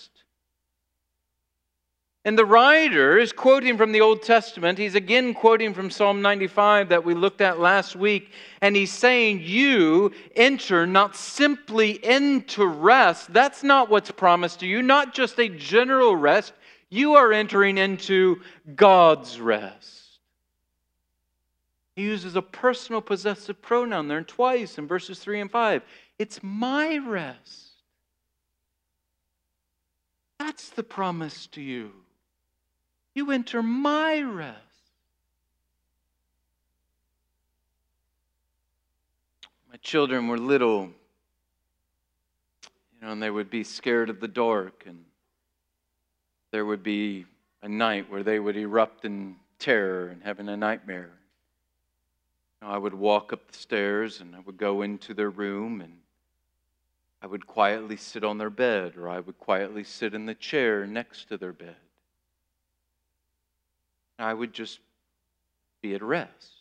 And 2.25 2.39
the 2.39 2.47
writer 2.47 3.19
is 3.19 3.33
quoting 3.33 3.77
from 3.77 3.91
the 3.91 4.01
Old 4.01 4.23
Testament. 4.23 4.79
He's 4.79 4.95
again 4.95 5.35
quoting 5.35 5.75
from 5.75 5.91
Psalm 5.91 6.23
95 6.23 6.91
that 6.91 7.05
we 7.05 7.15
looked 7.15 7.41
at 7.41 7.59
last 7.59 7.97
week. 7.97 8.31
And 8.61 8.77
he's 8.77 8.93
saying, 8.93 9.41
You 9.43 10.13
enter 10.37 10.87
not 10.87 11.17
simply 11.17 12.05
into 12.05 12.65
rest. 12.65 13.33
That's 13.33 13.65
not 13.65 13.91
what's 13.91 14.13
promised 14.13 14.61
to 14.61 14.69
you, 14.69 14.83
not 14.83 15.15
just 15.15 15.41
a 15.41 15.49
general 15.49 16.15
rest. 16.15 16.53
You 16.91 17.15
are 17.15 17.33
entering 17.33 17.77
into 17.77 18.41
God's 18.77 19.41
rest. 19.41 20.21
He 21.97 22.03
uses 22.03 22.37
a 22.37 22.43
personal 22.43 23.01
possessive 23.01 23.61
pronoun 23.61 24.07
there 24.07 24.23
twice 24.23 24.79
in 24.79 24.87
verses 24.87 25.19
3 25.19 25.41
and 25.41 25.51
5. 25.51 25.83
It's 26.21 26.39
my 26.41 26.99
rest. 26.99 27.71
That's 30.39 30.71
the 30.71 30.85
promise 30.85 31.49
to 31.49 31.61
you. 31.61 32.02
You 33.15 33.31
enter 33.31 33.63
my 33.63 34.21
rest. 34.21 34.59
My 39.71 39.77
children 39.79 40.29
were 40.29 40.39
little, 40.39 40.91
you 42.63 43.01
know, 43.01 43.13
and 43.13 43.23
they 43.23 43.31
would 43.31 43.51
be 43.51 43.65
scared 43.65 44.11
of 44.11 44.21
the 44.21 44.29
dark, 44.29 44.85
and 44.87 45.05
there 46.51 46.65
would 46.65 46.83
be 46.83 47.27
a 47.63 47.69
night 47.69 48.11
where 48.11 48.23
they 48.23 48.39
would 48.39 48.57
erupt 48.57 49.05
in 49.05 49.37
terror 49.59 50.09
and 50.09 50.23
having 50.23 50.49
a 50.49 50.57
nightmare. 50.57 51.13
You 52.61 52.69
know, 52.69 52.75
I 52.75 52.79
would 52.79 52.95
walk 52.95 53.33
up 53.33 53.51
the 53.51 53.57
stairs 53.57 54.21
and 54.21 54.35
I 54.35 54.41
would 54.41 54.57
go 54.57 54.83
into 54.83 55.15
their 55.15 55.31
room 55.31 55.81
and 55.81 55.99
I 57.23 57.27
would 57.27 57.47
quietly 57.47 57.97
sit 57.97 58.25
on 58.25 58.39
their 58.39 58.51
bed 58.51 58.97
or 58.97 59.09
I 59.09 59.21
would 59.21 59.39
quietly 59.39 59.85
sit 59.85 60.13
in 60.13 60.27
the 60.27 60.35
chair 60.35 60.87
next 60.87 61.29
to 61.29 61.39
their 61.39 61.53
bed. 61.53 61.77
I 64.23 64.33
would 64.33 64.53
just 64.53 64.79
be 65.81 65.95
at 65.95 66.03
rest. 66.03 66.53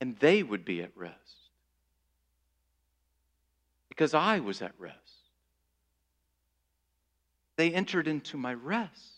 And 0.00 0.16
they 0.18 0.42
would 0.42 0.64
be 0.64 0.82
at 0.82 0.96
rest. 0.96 1.14
Because 3.88 4.14
I 4.14 4.40
was 4.40 4.62
at 4.62 4.72
rest. 4.78 4.98
They 7.56 7.72
entered 7.72 8.08
into 8.08 8.36
my 8.36 8.54
rest. 8.54 9.12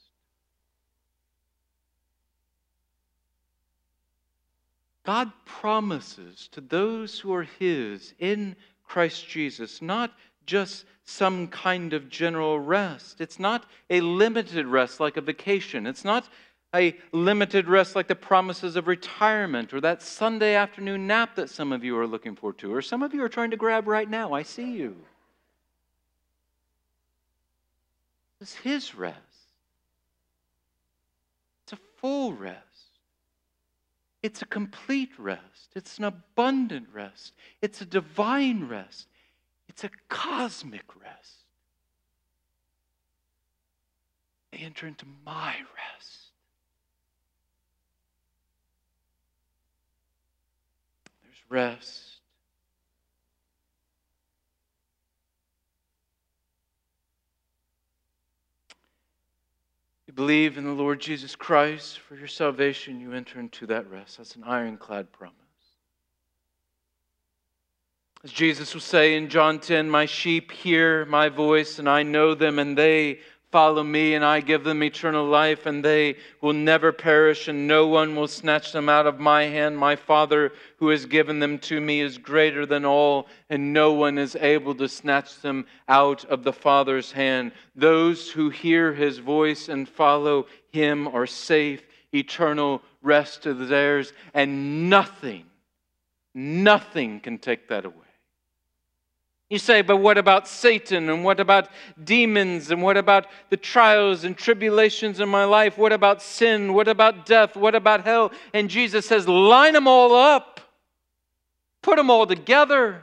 God 5.05 5.31
promises 5.45 6.49
to 6.53 6.61
those 6.61 7.19
who 7.19 7.33
are 7.33 7.47
His 7.59 8.13
in 8.19 8.57
Christ 8.85 9.29
Jesus 9.29 9.81
not 9.81 10.13
just 10.47 10.85
some 11.05 11.49
kind 11.49 11.93
of 11.93 12.09
general 12.09 12.59
rest. 12.59 13.21
It's 13.21 13.39
not 13.39 13.67
a 13.91 14.01
limited 14.01 14.67
rest 14.67 14.99
like 15.01 15.17
a 15.17 15.21
vacation. 15.21 15.87
It's 15.87 16.05
not 16.05 16.29
a 16.75 16.97
limited 17.13 17.69
rest 17.69 17.95
like 17.95 18.09
the 18.09 18.15
promises 18.15 18.77
of 18.77 18.87
retirement 18.87 19.73
or 19.73 19.81
that 19.81 20.03
Sunday 20.03 20.55
afternoon 20.55 21.07
nap 21.07 21.37
that 21.37 21.49
some 21.49 21.73
of 21.73 21.85
you 21.85 21.97
are 21.99 22.07
looking 22.07 22.35
forward 22.35 22.59
to, 22.59 22.73
or 22.73 22.83
some 22.83 23.03
of 23.03 23.15
you 23.15 23.23
are 23.23 23.29
trying 23.29 23.51
to 23.51 23.57
grab 23.57 23.87
right 23.87 24.11
now. 24.11 24.33
I 24.33 24.43
see 24.43 24.73
you. 24.73 24.97
It's 28.41 28.55
His 28.55 28.95
rest, 28.95 29.19
it's 31.65 31.73
a 31.73 31.79
full 32.01 32.33
rest. 32.33 32.63
It's 34.23 34.43
a 34.43 34.47
complete 34.47 35.13
rest. 35.19 35.71
It's 35.77 35.99
an 35.99 36.05
abundant 36.05 36.89
rest. 36.93 37.33
It's 37.63 37.81
a 37.81 37.85
divine 37.85 38.67
rest. 38.67 39.07
It's 39.77 39.85
a 39.85 39.91
cosmic 40.09 40.85
rest. 40.99 41.35
They 44.51 44.59
enter 44.61 44.87
into 44.87 45.05
my 45.27 45.53
rest. 45.53 46.31
There's 51.23 51.43
rest. 51.51 52.21
You 60.07 60.15
believe 60.15 60.57
in 60.57 60.65
the 60.65 60.71
Lord 60.71 61.01
Jesus 61.01 61.37
Christ 61.37 61.99
for 61.99 62.17
your 62.17 62.29
salvation, 62.29 62.99
you 62.99 63.13
enter 63.13 63.39
into 63.39 63.67
that 63.67 63.91
rest. 63.91 64.17
That's 64.17 64.37
an 64.37 64.45
ironclad 64.45 65.13
promise. 65.13 65.46
As 68.25 68.33
Jesus 68.33 68.75
will 68.75 68.81
say 68.81 69.15
in 69.15 69.29
John 69.29 69.61
10, 69.61 69.89
My 69.89 70.07
sheep 70.07 70.51
hear 70.51 71.05
my 71.05 71.29
voice, 71.29 71.79
and 71.79 71.89
I 71.89 72.03
know 72.03 72.35
them, 72.35 72.59
and 72.59 72.77
they 72.77 73.21
follow 73.53 73.85
me, 73.85 74.15
and 74.15 74.25
I 74.25 74.41
give 74.41 74.65
them 74.65 74.83
eternal 74.83 75.25
life, 75.27 75.67
and 75.67 75.85
they 75.85 76.17
will 76.41 76.53
never 76.53 76.93
perish, 76.93 77.47
and 77.47 77.69
no 77.69 77.87
one 77.87 78.17
will 78.17 78.27
snatch 78.27 78.73
them 78.73 78.89
out 78.89 79.07
of 79.07 79.21
my 79.21 79.45
hand. 79.45 79.79
My 79.79 79.97
Father, 79.97 80.53
who 80.79 80.89
has 80.89 81.07
given 81.07 81.39
them 81.39 81.59
to 81.61 81.81
me, 81.81 82.01
is 82.01 82.19
greater 82.19 82.67
than 82.67 82.85
all, 82.85 83.29
and 83.49 83.73
no 83.73 83.93
one 83.93 84.19
is 84.19 84.35
able 84.37 84.75
to 84.75 84.89
snatch 84.89 85.41
them 85.41 85.67
out 85.89 86.25
of 86.25 86.43
the 86.43 86.53
Father's 86.53 87.13
hand. 87.13 87.53
Those 87.77 88.31
who 88.31 88.51
hear 88.51 88.93
his 88.93 89.19
voice 89.19 89.69
and 89.69 89.89
follow 89.89 90.47
him 90.71 91.07
are 91.09 91.27
safe. 91.27 91.83
Eternal 92.13 92.83
rest 93.03 93.47
is 93.47 93.69
theirs, 93.69 94.13
and 94.35 94.91
nothing, 94.91 95.45
nothing 96.35 97.21
can 97.21 97.39
take 97.39 97.69
that 97.69 97.85
away. 97.85 98.06
You 99.49 99.59
say, 99.59 99.83
but 99.83 99.99
what 99.99 100.19
about 100.19 100.49
Satan? 100.49 101.09
And 101.09 101.23
what 101.23 101.39
about 101.39 101.69
demons? 102.03 102.71
And 102.73 102.83
what 102.83 102.97
about 102.97 103.27
the 103.49 103.57
trials 103.57 104.25
and 104.25 104.37
tribulations 104.37 105.21
in 105.21 105.29
my 105.29 105.45
life? 105.45 105.79
What 105.79 105.93
about 105.93 106.21
sin? 106.21 106.75
What 106.75 106.89
about 106.89 107.27
death? 107.27 107.57
What 107.57 107.77
about 107.77 108.05
hell? 108.05 108.33
And 108.53 108.69
Jesus 108.69 109.07
says, 109.07 109.29
line 109.29 109.75
them 109.75 109.87
all 109.87 110.15
up, 110.15 110.61
put 111.81 111.97
them 111.97 112.11
all 112.11 112.27
together. 112.27 113.03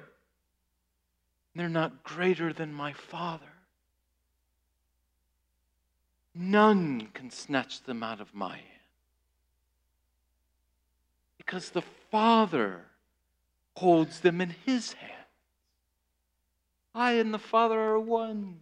They're 1.55 1.69
not 1.69 2.03
greater 2.03 2.51
than 2.51 2.73
my 2.73 2.91
Father. 2.91 3.45
None 6.35 7.09
can 7.13 7.29
snatch 7.29 7.83
them 7.83 8.03
out 8.03 8.19
of 8.19 8.33
my 8.33 8.55
hand. 8.55 8.67
Because 11.37 11.69
the 11.69 11.83
Father 12.11 12.81
holds 13.77 14.19
them 14.21 14.41
in 14.41 14.55
His 14.65 14.93
hand. 14.93 15.22
I 16.95 17.13
and 17.13 17.33
the 17.33 17.39
Father 17.39 17.79
are 17.79 17.99
one. 17.99 18.59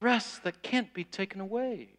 Rest 0.00 0.42
that 0.44 0.62
can't 0.62 0.92
be 0.94 1.04
taken 1.04 1.40
away. 1.40 1.90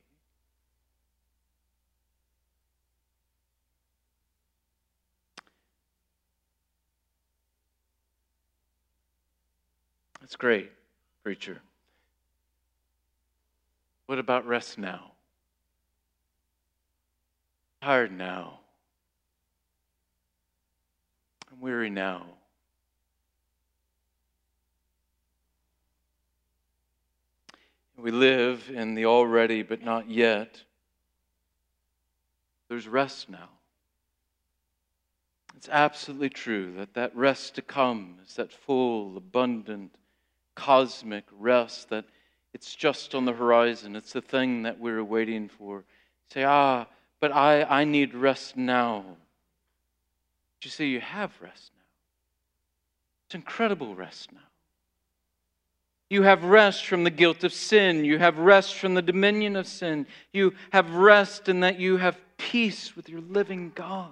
That's 10.20 10.36
great, 10.36 10.72
preacher. 11.22 11.60
What 14.06 14.20
about 14.20 14.48
rest 14.48 14.78
now? 14.78 15.12
Tired 17.82 18.12
now. 18.12 18.60
I'm 21.52 21.62
weary 21.62 21.90
now. 21.90 22.26
We 27.98 28.12
live 28.12 28.70
in 28.74 28.96
the 28.96 29.06
already 29.06 29.64
but 29.64 29.84
not 29.84 30.10
yet. 30.10 30.62
There's 32.70 32.88
rest 32.88 33.30
now. 33.30 33.50
It's 35.56 35.70
absolutely 35.70 36.30
true 36.30 36.74
that 36.78 36.94
that 36.96 37.16
rest 37.16 37.56
to 37.56 37.62
come 37.62 38.18
is 38.28 38.36
that 38.36 38.52
full, 38.52 39.16
abundant, 39.16 39.96
cosmic 40.56 41.24
rest 41.32 41.90
that 41.90 42.06
it's 42.54 42.76
just 42.76 43.16
on 43.16 43.26
the 43.26 43.34
horizon. 43.34 43.96
It's 43.96 44.14
the 44.14 44.22
thing 44.22 44.64
that 44.64 44.80
we're 44.80 45.04
waiting 45.04 45.50
for. 45.50 45.84
Say, 46.34 46.44
ah, 46.44 46.86
but 47.20 47.32
I, 47.32 47.64
I 47.64 47.84
need 47.84 48.14
rest 48.14 48.58
now. 48.58 49.04
But 49.08 50.66
you 50.66 50.72
see, 50.72 50.88
you 50.88 51.00
have 51.00 51.32
rest 51.42 51.72
now. 51.76 51.84
It's 53.28 53.36
incredible 53.36 53.96
rest 53.96 54.32
now. 54.32 54.40
You 56.14 56.22
have 56.22 56.44
rest 56.44 56.86
from 56.86 57.04
the 57.04 57.10
guilt 57.10 57.44
of 57.44 57.52
sin. 57.52 58.06
You 58.06 58.20
have 58.20 58.38
rest 58.38 58.76
from 58.76 58.94
the 58.94 59.02
dominion 59.02 59.56
of 59.56 59.66
sin. 59.66 60.06
You 60.32 60.54
have 60.72 60.94
rest 60.94 61.50
in 61.50 61.62
that 61.62 61.80
you 61.80 61.98
have 61.98 62.20
peace 62.38 62.96
with 62.96 63.10
your 63.10 63.22
living 63.22 63.72
God. 63.74 64.12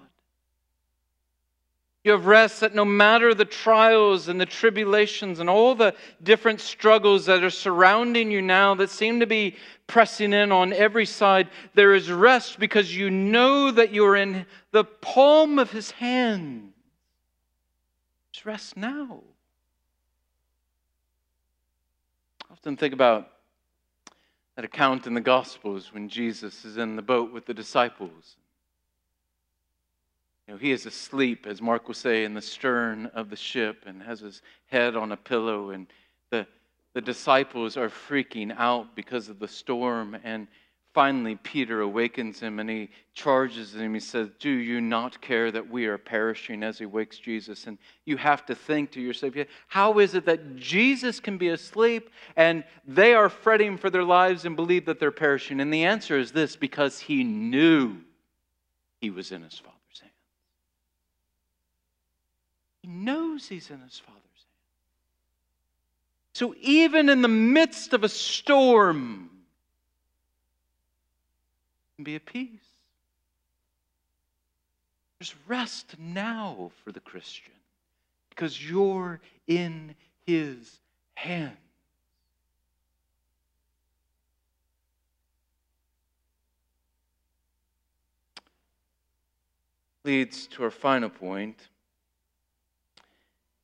You 2.04 2.14
have 2.14 2.26
rest 2.26 2.62
that 2.62 2.74
no 2.74 2.86
matter 2.86 3.36
the 3.36 3.46
trials 3.46 4.30
and 4.30 4.42
the 4.42 4.48
tribulations 4.48 5.40
and 5.40 5.48
all 5.48 5.76
the 5.76 5.94
different 6.24 6.60
struggles 6.60 7.28
that 7.28 7.44
are 7.44 7.52
surrounding 7.52 8.32
you 8.32 8.42
now 8.42 8.74
that 8.74 8.90
seem 8.90 9.20
to 9.20 9.28
be 9.28 9.56
pressing 9.86 10.34
in 10.34 10.52
on 10.52 10.74
every 10.74 11.06
side, 11.06 11.50
there 11.76 11.94
is 11.94 12.10
rest 12.10 12.58
because 12.58 12.98
you 12.98 13.12
know 13.12 13.70
that 13.70 13.94
you're 13.94 14.16
in 14.16 14.48
the 14.72 14.86
palm 14.86 15.60
of 15.60 15.70
His 15.70 15.92
hand. 15.92 16.74
There's 18.34 18.44
rest 18.48 18.76
now. 18.76 19.22
Often 22.52 22.76
think 22.76 22.94
about 22.94 23.30
that 24.58 24.66
account 24.66 25.08
in 25.08 25.14
the 25.14 25.22
Gospels 25.22 25.94
when 25.94 26.10
Jesus 26.10 26.66
is 26.66 26.76
in 26.76 26.98
the 26.98 27.02
boat 27.02 27.32
with 27.32 27.46
the 27.46 27.54
disciples. 27.54 28.36
You 30.46 30.54
know, 30.54 30.60
he 30.60 30.72
is 30.72 30.86
asleep, 30.86 31.48
as 31.48 31.62
Mark 31.62 31.88
will 31.88 31.96
say, 31.96 32.26
in 32.26 32.34
the 32.34 32.42
stern 32.42 33.06
of 33.08 33.30
the 33.30 33.38
ship 33.38 33.86
and 33.86 34.04
has 34.04 34.20
his 34.20 34.42
head 34.66 34.98
on 34.98 35.14
a 35.14 35.18
pillow, 35.18 35.70
and 35.70 35.88
the, 36.30 36.46
the 36.94 37.00
disciples 37.00 37.78
are 37.78 37.88
freaking 37.88 38.54
out 38.58 38.98
because 38.98 39.30
of 39.30 39.40
the 39.40 39.48
storm. 39.48 40.18
And 40.22 40.50
finally, 40.94 41.36
Peter 41.36 41.82
awakens 41.82 42.40
him 42.40 42.60
and 42.60 42.70
he 42.70 42.90
charges 43.14 43.76
him. 43.76 43.94
He 43.94 44.00
says, 44.00 44.30
Do 44.40 44.50
you 44.50 44.82
not 44.82 45.22
care 45.22 45.52
that 45.52 45.70
we 45.70 45.86
are 45.86 45.98
perishing 45.98 46.64
as 46.64 46.78
he 46.78 46.86
wakes 46.86 47.18
Jesus? 47.18 47.68
And 47.68 47.78
you 48.06 48.18
have 48.18 48.46
to 48.48 48.56
think 48.56 48.92
to 48.92 49.02
yourself, 49.02 49.34
How 49.68 50.00
is 50.00 50.14
it 50.16 50.26
that 50.26 50.56
Jesus 50.56 51.20
can 51.20 51.38
be 51.38 51.50
asleep 51.50 52.10
and 52.36 52.64
they 52.86 53.14
are 53.14 53.30
fretting 53.30 53.78
for 53.78 53.90
their 53.90 54.04
lives 54.04 54.46
and 54.46 54.56
believe 54.56 54.86
that 54.86 55.00
they're 55.00 55.12
perishing? 55.12 55.60
And 55.60 55.74
the 55.74 55.86
answer 55.86 56.18
is 56.18 56.32
this 56.32 56.56
because 56.56 57.00
he 57.00 57.24
knew 57.24 57.98
he 59.00 59.10
was 59.10 59.32
in 59.32 59.42
his 59.42 59.54
Father's 59.54 59.72
Father. 60.00 60.12
He 62.82 62.88
knows 62.88 63.48
he's 63.48 63.70
in 63.70 63.80
his 63.80 64.00
Father's 64.00 64.22
hand. 64.22 64.22
So 66.34 66.56
even 66.62 67.10
in 67.10 67.22
the 67.22 67.28
midst 67.28 67.94
of 67.94 68.04
a 68.04 68.10
storm, 68.10 69.31
be 72.04 72.16
at 72.16 72.26
peace. 72.26 72.60
There's 75.20 75.36
rest 75.48 75.96
now 76.00 76.72
for 76.84 76.92
the 76.92 77.00
Christian 77.00 77.54
because 78.30 78.68
you're 78.68 79.20
in 79.46 79.94
his 80.26 80.80
hands. 81.14 81.58
Leads 90.04 90.48
to 90.48 90.64
our 90.64 90.72
final 90.72 91.10
point 91.10 91.68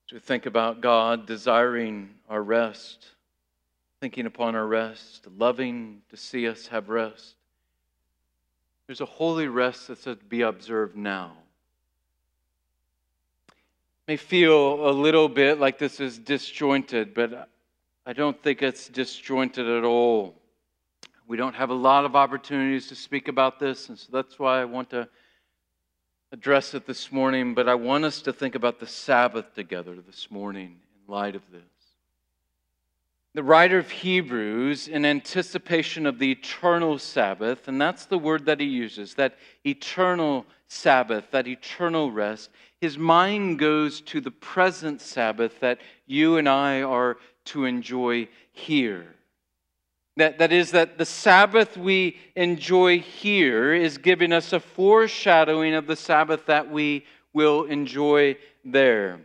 to 0.09 0.19
think 0.19 0.45
about 0.45 0.81
God 0.81 1.25
desiring 1.25 2.11
our 2.29 2.43
rest, 2.43 3.07
thinking 3.99 4.27
upon 4.27 4.55
our 4.55 4.67
rest, 4.67 5.25
loving 5.35 6.03
to 6.09 6.17
see 6.17 6.47
us 6.47 6.67
have 6.67 6.89
rest. 6.89 7.36
There's 8.87 9.01
a 9.01 9.05
holy 9.05 9.47
rest 9.47 9.89
that 9.89 9.97
says, 9.99 10.17
be 10.29 10.41
observed 10.41 10.95
now. 10.95 11.33
It 13.49 13.53
may 14.07 14.17
feel 14.17 14.89
a 14.89 14.91
little 14.91 15.27
bit 15.27 15.59
like 15.59 15.77
this 15.77 15.99
is 15.99 16.17
disjointed, 16.17 17.13
but 17.13 17.49
I 18.05 18.13
don't 18.13 18.41
think 18.41 18.61
it's 18.61 18.87
disjointed 18.87 19.67
at 19.67 19.83
all. 19.83 20.35
We 21.27 21.35
don't 21.35 21.55
have 21.55 21.69
a 21.69 21.75
lot 21.75 22.05
of 22.05 22.15
opportunities 22.15 22.87
to 22.87 22.95
speak 22.95 23.27
about 23.27 23.59
this, 23.59 23.89
and 23.89 23.99
so 23.99 24.07
that's 24.09 24.39
why 24.39 24.61
I 24.61 24.65
want 24.65 24.89
to 24.91 25.09
address 26.31 26.73
it 26.73 26.85
this 26.85 27.11
morning, 27.11 27.53
but 27.53 27.67
I 27.67 27.75
want 27.75 28.05
us 28.05 28.21
to 28.21 28.31
think 28.31 28.55
about 28.55 28.79
the 28.79 28.87
Sabbath 28.87 29.53
together 29.53 29.95
this 29.95 30.31
morning 30.31 30.79
in 30.95 31.13
light 31.13 31.35
of 31.35 31.41
this. 31.51 31.61
The 33.37 33.43
writer 33.43 33.77
of 33.77 33.91
Hebrews, 33.91 34.87
in 34.87 35.05
anticipation 35.05 36.07
of 36.07 36.17
the 36.17 36.31
eternal 36.31 36.97
Sabbath, 36.97 37.67
and 37.67 37.79
that's 37.79 38.07
the 38.07 38.17
word 38.17 38.47
that 38.47 38.59
he 38.59 38.65
uses, 38.65 39.13
that 39.13 39.35
eternal 39.63 40.47
Sabbath, 40.67 41.29
that 41.29 41.45
eternal 41.45 42.11
rest, 42.11 42.49
his 42.81 42.97
mind 42.97 43.59
goes 43.59 44.01
to 44.01 44.21
the 44.21 44.31
present 44.31 45.01
Sabbath 45.01 45.59
that 45.59 45.81
you 46.07 46.37
and 46.37 46.49
I 46.49 46.81
are 46.81 47.17
to 47.45 47.65
enjoy 47.65 48.27
here. 48.53 49.05
That, 50.15 50.39
that 50.39 50.51
is, 50.51 50.71
that 50.71 50.97
the 50.97 51.05
Sabbath 51.05 51.77
we 51.77 52.17
enjoy 52.35 53.01
here 53.01 53.71
is 53.71 53.99
giving 53.99 54.33
us 54.33 54.51
a 54.51 54.59
foreshadowing 54.59 55.75
of 55.75 55.85
the 55.85 55.95
Sabbath 55.95 56.47
that 56.47 56.71
we 56.71 57.05
will 57.33 57.65
enjoy 57.65 58.35
there. 58.65 59.19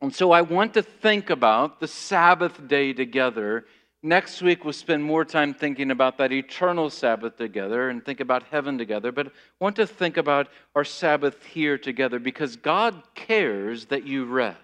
And 0.00 0.14
so 0.14 0.30
I 0.30 0.42
want 0.42 0.74
to 0.74 0.82
think 0.82 1.30
about 1.30 1.80
the 1.80 1.88
Sabbath 1.88 2.68
day 2.68 2.92
together. 2.92 3.64
Next 4.02 4.40
week, 4.40 4.62
we'll 4.62 4.72
spend 4.72 5.02
more 5.02 5.24
time 5.24 5.54
thinking 5.54 5.90
about 5.90 6.18
that 6.18 6.32
eternal 6.32 6.88
Sabbath 6.88 7.36
together 7.36 7.90
and 7.90 8.04
think 8.04 8.20
about 8.20 8.44
heaven 8.44 8.78
together. 8.78 9.10
But 9.10 9.26
I 9.26 9.30
want 9.60 9.74
to 9.76 9.86
think 9.88 10.16
about 10.16 10.48
our 10.76 10.84
Sabbath 10.84 11.44
here 11.44 11.76
together 11.76 12.20
because 12.20 12.54
God 12.54 13.02
cares 13.16 13.86
that 13.86 14.06
you 14.06 14.24
rest. 14.24 14.58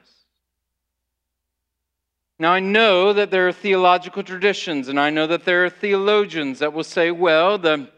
Now, 2.38 2.52
I 2.52 2.60
know 2.60 3.12
that 3.12 3.30
there 3.30 3.48
are 3.48 3.52
theological 3.52 4.22
traditions, 4.22 4.88
and 4.88 4.98
I 4.98 5.10
know 5.10 5.26
that 5.26 5.44
there 5.44 5.64
are 5.64 5.70
theologians 5.70 6.60
that 6.60 6.72
will 6.72 6.84
say, 6.84 7.10
well, 7.10 7.58
the 7.58 7.88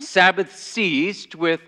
Sabbath 0.00 0.54
ceased 0.56 1.34
with 1.34 1.60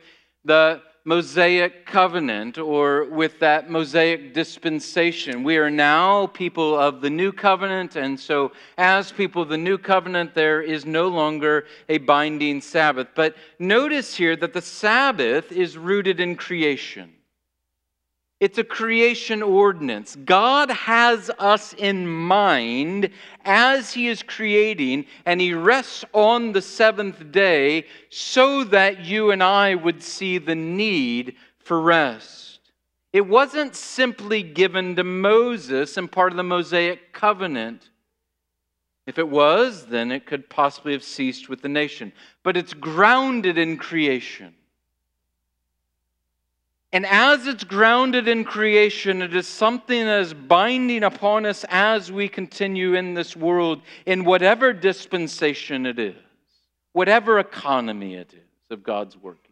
the 0.44 0.82
Mosaic 1.08 1.86
covenant 1.86 2.58
or 2.58 3.04
with 3.04 3.38
that 3.38 3.70
Mosaic 3.70 4.34
dispensation. 4.34 5.42
We 5.42 5.56
are 5.56 5.70
now 5.70 6.26
people 6.26 6.78
of 6.78 7.00
the 7.00 7.08
new 7.08 7.32
covenant, 7.32 7.96
and 7.96 8.20
so 8.20 8.52
as 8.76 9.10
people 9.10 9.40
of 9.40 9.48
the 9.48 9.56
new 9.56 9.78
covenant, 9.78 10.34
there 10.34 10.60
is 10.60 10.84
no 10.84 11.08
longer 11.08 11.64
a 11.88 11.96
binding 11.96 12.60
Sabbath. 12.60 13.08
But 13.14 13.36
notice 13.58 14.14
here 14.14 14.36
that 14.36 14.52
the 14.52 14.60
Sabbath 14.60 15.50
is 15.50 15.78
rooted 15.78 16.20
in 16.20 16.36
creation. 16.36 17.14
It's 18.40 18.58
a 18.58 18.64
creation 18.64 19.42
ordinance. 19.42 20.14
God 20.14 20.70
has 20.70 21.28
us 21.38 21.72
in 21.72 22.06
mind 22.06 23.10
as 23.44 23.92
He 23.92 24.06
is 24.06 24.22
creating, 24.22 25.06
and 25.26 25.40
He 25.40 25.54
rests 25.54 26.04
on 26.12 26.52
the 26.52 26.62
seventh 26.62 27.32
day 27.32 27.86
so 28.10 28.62
that 28.64 29.04
you 29.04 29.32
and 29.32 29.42
I 29.42 29.74
would 29.74 30.02
see 30.02 30.38
the 30.38 30.54
need 30.54 31.34
for 31.58 31.80
rest. 31.80 32.60
It 33.12 33.26
wasn't 33.26 33.74
simply 33.74 34.42
given 34.42 34.94
to 34.96 35.04
Moses 35.04 35.96
and 35.96 36.10
part 36.10 36.32
of 36.32 36.36
the 36.36 36.44
Mosaic 36.44 37.12
covenant. 37.12 37.90
If 39.06 39.18
it 39.18 39.28
was, 39.28 39.86
then 39.86 40.12
it 40.12 40.26
could 40.26 40.48
possibly 40.50 40.92
have 40.92 41.02
ceased 41.02 41.48
with 41.48 41.62
the 41.62 41.68
nation. 41.68 42.12
But 42.44 42.56
it's 42.56 42.74
grounded 42.74 43.58
in 43.58 43.78
creation. 43.78 44.54
And 46.92 47.04
as 47.04 47.46
it's 47.46 47.64
grounded 47.64 48.28
in 48.28 48.44
creation, 48.44 49.20
it 49.20 49.36
is 49.36 49.46
something 49.46 50.06
that 50.06 50.20
is 50.20 50.32
binding 50.32 51.02
upon 51.02 51.44
us 51.44 51.64
as 51.68 52.10
we 52.10 52.28
continue 52.28 52.94
in 52.94 53.12
this 53.12 53.36
world, 53.36 53.82
in 54.06 54.24
whatever 54.24 54.72
dispensation 54.72 55.84
it 55.84 55.98
is, 55.98 56.16
whatever 56.92 57.38
economy 57.38 58.14
it 58.14 58.32
is 58.32 58.70
of 58.70 58.82
God's 58.82 59.16
working. 59.18 59.47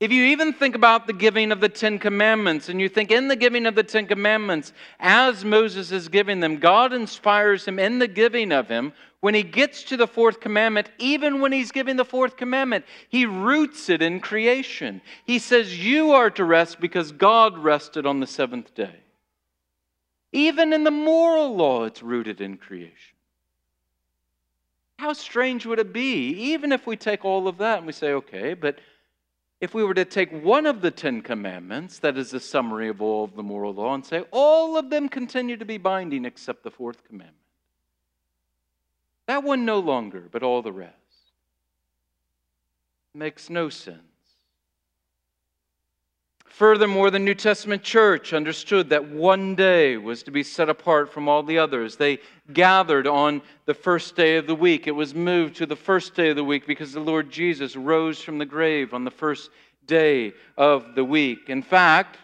If 0.00 0.12
you 0.12 0.26
even 0.26 0.52
think 0.52 0.76
about 0.76 1.08
the 1.08 1.12
giving 1.12 1.50
of 1.50 1.60
the 1.60 1.68
Ten 1.68 1.98
Commandments, 1.98 2.68
and 2.68 2.80
you 2.80 2.88
think 2.88 3.10
in 3.10 3.26
the 3.26 3.34
giving 3.34 3.66
of 3.66 3.74
the 3.74 3.82
Ten 3.82 4.06
Commandments, 4.06 4.72
as 5.00 5.44
Moses 5.44 5.90
is 5.90 6.08
giving 6.08 6.38
them, 6.38 6.58
God 6.58 6.92
inspires 6.92 7.66
him 7.66 7.80
in 7.80 7.98
the 7.98 8.06
giving 8.06 8.52
of 8.52 8.68
him. 8.68 8.92
When 9.20 9.34
he 9.34 9.42
gets 9.42 9.82
to 9.84 9.96
the 9.96 10.06
fourth 10.06 10.38
commandment, 10.38 10.88
even 10.98 11.40
when 11.40 11.50
he's 11.50 11.72
giving 11.72 11.96
the 11.96 12.04
fourth 12.04 12.36
commandment, 12.36 12.84
he 13.08 13.26
roots 13.26 13.88
it 13.88 14.00
in 14.00 14.20
creation. 14.20 15.00
He 15.24 15.40
says, 15.40 15.84
You 15.84 16.12
are 16.12 16.30
to 16.30 16.44
rest 16.44 16.78
because 16.78 17.10
God 17.10 17.58
rested 17.58 18.06
on 18.06 18.20
the 18.20 18.28
seventh 18.28 18.72
day. 18.76 18.94
Even 20.32 20.72
in 20.72 20.84
the 20.84 20.92
moral 20.92 21.56
law, 21.56 21.84
it's 21.84 22.04
rooted 22.04 22.40
in 22.40 22.58
creation. 22.58 23.16
How 24.98 25.12
strange 25.12 25.66
would 25.66 25.80
it 25.80 25.92
be, 25.92 26.52
even 26.52 26.70
if 26.70 26.86
we 26.86 26.96
take 26.96 27.24
all 27.24 27.48
of 27.48 27.58
that 27.58 27.78
and 27.78 27.86
we 27.86 27.92
say, 27.92 28.12
okay, 28.12 28.54
but 28.54 28.78
if 29.60 29.74
we 29.74 29.82
were 29.82 29.94
to 29.94 30.04
take 30.04 30.30
one 30.30 30.66
of 30.66 30.80
the 30.80 30.90
Ten 30.90 31.20
Commandments, 31.20 31.98
that 31.98 32.16
is 32.16 32.32
a 32.32 32.40
summary 32.40 32.88
of 32.88 33.02
all 33.02 33.24
of 33.24 33.34
the 33.34 33.42
moral 33.42 33.74
law, 33.74 33.94
and 33.94 34.04
say 34.04 34.24
all 34.30 34.76
of 34.76 34.90
them 34.90 35.08
continue 35.08 35.56
to 35.56 35.64
be 35.64 35.78
binding 35.78 36.24
except 36.24 36.62
the 36.62 36.70
fourth 36.70 37.04
commandment. 37.04 37.36
That 39.26 39.42
one 39.42 39.64
no 39.64 39.78
longer, 39.78 40.28
but 40.30 40.42
all 40.42 40.62
the 40.62 40.72
rest. 40.72 40.94
Makes 43.14 43.50
no 43.50 43.68
sense. 43.68 43.98
Furthermore, 46.50 47.10
the 47.10 47.18
New 47.18 47.34
Testament 47.34 47.82
church 47.82 48.32
understood 48.32 48.90
that 48.90 49.08
one 49.08 49.54
day 49.54 49.96
was 49.96 50.22
to 50.24 50.30
be 50.30 50.42
set 50.42 50.68
apart 50.68 51.12
from 51.12 51.28
all 51.28 51.42
the 51.42 51.58
others. 51.58 51.96
They 51.96 52.18
gathered 52.52 53.06
on 53.06 53.42
the 53.66 53.74
first 53.74 54.16
day 54.16 54.36
of 54.36 54.46
the 54.46 54.54
week. 54.54 54.86
It 54.86 54.92
was 54.92 55.14
moved 55.14 55.56
to 55.56 55.66
the 55.66 55.76
first 55.76 56.14
day 56.14 56.30
of 56.30 56.36
the 56.36 56.44
week 56.44 56.66
because 56.66 56.92
the 56.92 57.00
Lord 57.00 57.30
Jesus 57.30 57.76
rose 57.76 58.20
from 58.20 58.38
the 58.38 58.46
grave 58.46 58.92
on 58.92 59.04
the 59.04 59.10
first 59.10 59.50
day 59.86 60.32
of 60.56 60.94
the 60.94 61.04
week. 61.04 61.48
In 61.48 61.62
fact, 61.62 62.18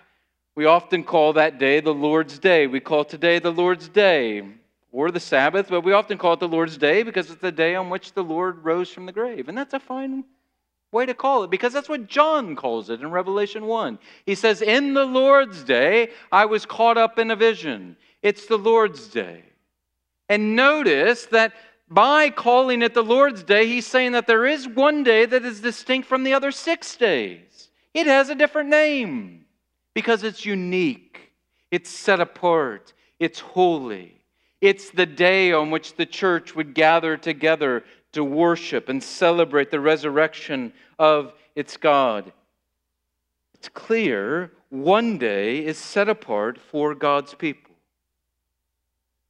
we 0.54 0.66
often 0.66 1.04
call 1.04 1.32
that 1.34 1.58
day 1.58 1.80
the 1.80 1.94
Lord's 1.94 2.38
Day. 2.38 2.66
We 2.66 2.80
call 2.80 3.04
today 3.04 3.38
the 3.38 3.52
Lord's 3.52 3.88
Day 3.88 4.42
or 4.92 5.10
the 5.10 5.20
Sabbath, 5.20 5.68
but 5.68 5.80
we 5.80 5.92
often 5.92 6.18
call 6.18 6.34
it 6.34 6.40
the 6.40 6.48
Lord's 6.48 6.78
Day 6.78 7.02
because 7.02 7.30
it's 7.30 7.40
the 7.40 7.52
day 7.52 7.74
on 7.74 7.90
which 7.90 8.12
the 8.12 8.22
Lord 8.22 8.64
rose 8.64 8.90
from 8.90 9.06
the 9.06 9.12
grave. 9.12 9.48
And 9.48 9.58
that's 9.58 9.74
a 9.74 9.80
fine 9.80 10.24
way 10.94 11.04
to 11.04 11.12
call 11.12 11.42
it 11.42 11.50
because 11.50 11.74
that's 11.74 11.88
what 11.88 12.06
John 12.06 12.56
calls 12.56 12.88
it 12.88 13.02
in 13.02 13.10
Revelation 13.10 13.66
1. 13.66 13.98
He 14.24 14.34
says, 14.34 14.62
In 14.62 14.94
the 14.94 15.04
Lord's 15.04 15.62
day, 15.62 16.10
I 16.32 16.46
was 16.46 16.64
caught 16.64 16.96
up 16.96 17.18
in 17.18 17.30
a 17.30 17.36
vision. 17.36 17.96
It's 18.22 18.46
the 18.46 18.56
Lord's 18.56 19.08
day. 19.08 19.42
And 20.30 20.56
notice 20.56 21.26
that 21.26 21.52
by 21.88 22.30
calling 22.30 22.80
it 22.80 22.94
the 22.94 23.02
Lord's 23.02 23.42
day, 23.42 23.66
he's 23.66 23.86
saying 23.86 24.12
that 24.12 24.26
there 24.26 24.46
is 24.46 24.66
one 24.66 25.02
day 25.02 25.26
that 25.26 25.44
is 25.44 25.60
distinct 25.60 26.08
from 26.08 26.24
the 26.24 26.32
other 26.32 26.50
six 26.50 26.96
days. 26.96 27.68
It 27.92 28.06
has 28.06 28.30
a 28.30 28.34
different 28.34 28.70
name 28.70 29.44
because 29.92 30.24
it's 30.24 30.46
unique, 30.46 31.32
it's 31.70 31.90
set 31.90 32.20
apart, 32.20 32.94
it's 33.18 33.40
holy. 33.40 34.14
It's 34.60 34.88
the 34.88 35.04
day 35.04 35.52
on 35.52 35.70
which 35.70 35.94
the 35.96 36.06
church 36.06 36.56
would 36.56 36.74
gather 36.74 37.18
together 37.18 37.84
to 38.14 38.24
worship 38.24 38.88
and 38.88 39.02
celebrate 39.02 39.70
the 39.70 39.80
resurrection 39.80 40.72
of 40.98 41.32
its 41.54 41.76
God. 41.76 42.32
It's 43.54 43.68
clear 43.68 44.52
one 44.70 45.18
day 45.18 45.64
is 45.64 45.78
set 45.78 46.08
apart 46.08 46.58
for 46.58 46.94
God's 46.94 47.34
people. 47.34 47.74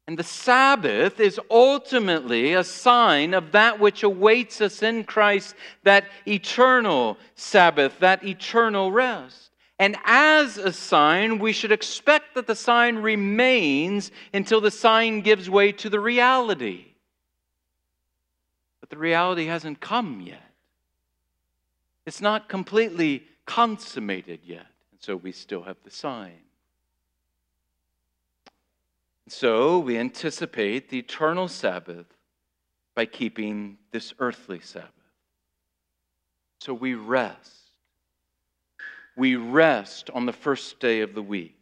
And 0.06 0.18
the 0.18 0.22
Sabbath 0.22 1.18
is 1.18 1.40
ultimately 1.50 2.52
a 2.52 2.64
sign 2.64 3.32
of 3.32 3.52
that 3.52 3.80
which 3.80 4.02
awaits 4.02 4.60
us 4.60 4.82
in 4.82 5.04
Christ, 5.04 5.54
that 5.82 6.04
eternal 6.26 7.16
Sabbath, 7.34 7.98
that 8.00 8.24
eternal 8.24 8.92
rest. 8.92 9.50
And 9.78 9.96
as 10.04 10.58
a 10.58 10.72
sign, 10.72 11.38
we 11.38 11.52
should 11.52 11.72
expect 11.72 12.34
that 12.34 12.46
the 12.46 12.54
sign 12.54 12.96
remains 12.96 14.12
until 14.32 14.60
the 14.60 14.70
sign 14.70 15.22
gives 15.22 15.48
way 15.48 15.72
to 15.72 15.88
the 15.88 16.00
reality. 16.00 16.93
The 18.94 19.00
reality 19.00 19.46
hasn't 19.46 19.80
come 19.80 20.20
yet. 20.20 20.52
It's 22.06 22.20
not 22.20 22.48
completely 22.48 23.24
consummated 23.44 24.38
yet. 24.44 24.68
And 24.92 25.00
so 25.00 25.16
we 25.16 25.32
still 25.32 25.64
have 25.64 25.78
the 25.82 25.90
sign. 25.90 26.38
So 29.26 29.80
we 29.80 29.98
anticipate 29.98 30.90
the 30.90 31.00
eternal 31.00 31.48
Sabbath 31.48 32.06
by 32.94 33.06
keeping 33.06 33.78
this 33.90 34.14
earthly 34.20 34.60
Sabbath. 34.60 34.92
So 36.60 36.72
we 36.72 36.94
rest. 36.94 37.72
We 39.16 39.34
rest 39.34 40.08
on 40.14 40.24
the 40.24 40.32
first 40.32 40.78
day 40.78 41.00
of 41.00 41.16
the 41.16 41.22
week. 41.22 41.58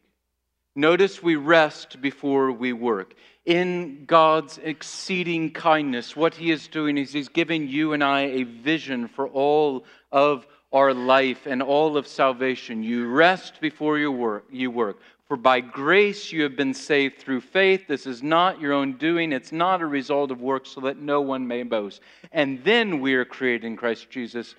Notice 0.75 1.21
we 1.21 1.35
rest 1.35 2.01
before 2.01 2.51
we 2.51 2.73
work 2.73 3.13
in 3.45 4.05
God's 4.05 4.57
exceeding 4.63 5.51
kindness, 5.51 6.15
what 6.15 6.35
He 6.35 6.51
is 6.51 6.67
doing 6.67 6.97
is 6.97 7.11
He's 7.11 7.29
giving 7.29 7.67
you 7.67 7.93
and 7.93 8.03
I 8.03 8.21
a 8.21 8.43
vision 8.43 9.07
for 9.07 9.27
all 9.27 9.85
of 10.11 10.47
our 10.71 10.93
life 10.93 11.45
and 11.45 11.61
all 11.61 11.97
of 11.97 12.07
salvation. 12.07 12.83
You 12.83 13.07
rest 13.07 13.59
before 13.59 13.97
you 13.97 14.11
work. 14.11 14.45
You 14.49 14.71
work. 14.71 14.97
For 15.27 15.37
by 15.37 15.59
grace 15.59 16.31
you 16.31 16.43
have 16.43 16.55
been 16.55 16.73
saved 16.73 17.19
through 17.19 17.41
faith. 17.41 17.85
This 17.87 18.05
is 18.05 18.23
not 18.23 18.61
your 18.61 18.73
own 18.73 18.97
doing, 18.97 19.31
it's 19.31 19.51
not 19.51 19.81
a 19.81 19.85
result 19.85 20.31
of 20.31 20.41
work, 20.41 20.65
so 20.65 20.81
that 20.81 20.97
no 20.97 21.21
one 21.21 21.47
may 21.47 21.63
boast. 21.63 22.01
And 22.31 22.63
then 22.63 22.99
we 22.99 23.13
are 23.15 23.25
created 23.25 23.65
in 23.65 23.75
Christ 23.75 24.09
Jesus 24.09 24.55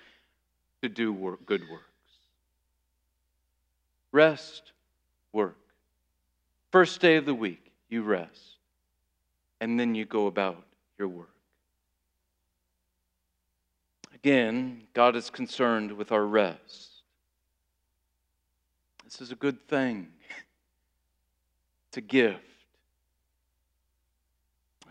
to 0.81 0.89
do 0.89 1.11
work, 1.11 1.45
good 1.45 1.61
works. 1.69 1.83
Rest, 4.11 4.71
work. 5.33 5.57
First 6.75 6.99
day 6.99 7.15
of 7.15 7.23
the 7.23 7.33
week, 7.33 7.71
you 7.87 8.01
rest 8.01 8.57
and 9.61 9.79
then 9.79 9.95
you 9.95 10.03
go 10.03 10.27
about 10.27 10.61
your 10.97 11.07
work. 11.07 11.33
Again, 14.13 14.81
God 14.93 15.15
is 15.15 15.29
concerned 15.29 15.93
with 15.93 16.11
our 16.11 16.25
rest. 16.25 16.89
This 19.05 19.21
is 19.21 19.31
a 19.31 19.35
good 19.35 19.69
thing, 19.69 20.09
it's 21.87 21.95
a 21.95 22.01
gift. 22.01 22.41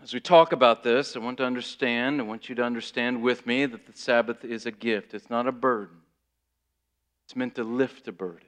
As 0.01 0.11
we 0.11 0.19
talk 0.19 0.53
about 0.53 0.81
this, 0.81 1.15
I 1.15 1.19
want 1.19 1.37
to 1.37 1.45
understand, 1.45 2.19
I 2.19 2.23
want 2.23 2.49
you 2.49 2.55
to 2.55 2.63
understand 2.63 3.21
with 3.21 3.45
me 3.45 3.67
that 3.67 3.85
the 3.85 3.93
Sabbath 3.93 4.43
is 4.43 4.65
a 4.65 4.71
gift. 4.71 5.13
It's 5.13 5.29
not 5.29 5.45
a 5.45 5.51
burden, 5.51 5.97
it's 7.25 7.35
meant 7.35 7.53
to 7.53 7.63
lift 7.63 8.07
a 8.07 8.11
burden. 8.11 8.47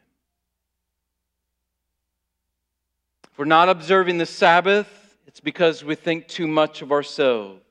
We're 3.38 3.46
not 3.46 3.70
observing 3.70 4.18
the 4.18 4.26
Sabbath, 4.26 5.16
it's 5.28 5.40
because 5.40 5.84
we 5.84 5.94
think 5.94 6.28
too 6.28 6.48
much 6.48 6.82
of 6.82 6.92
ourselves. 6.92 7.62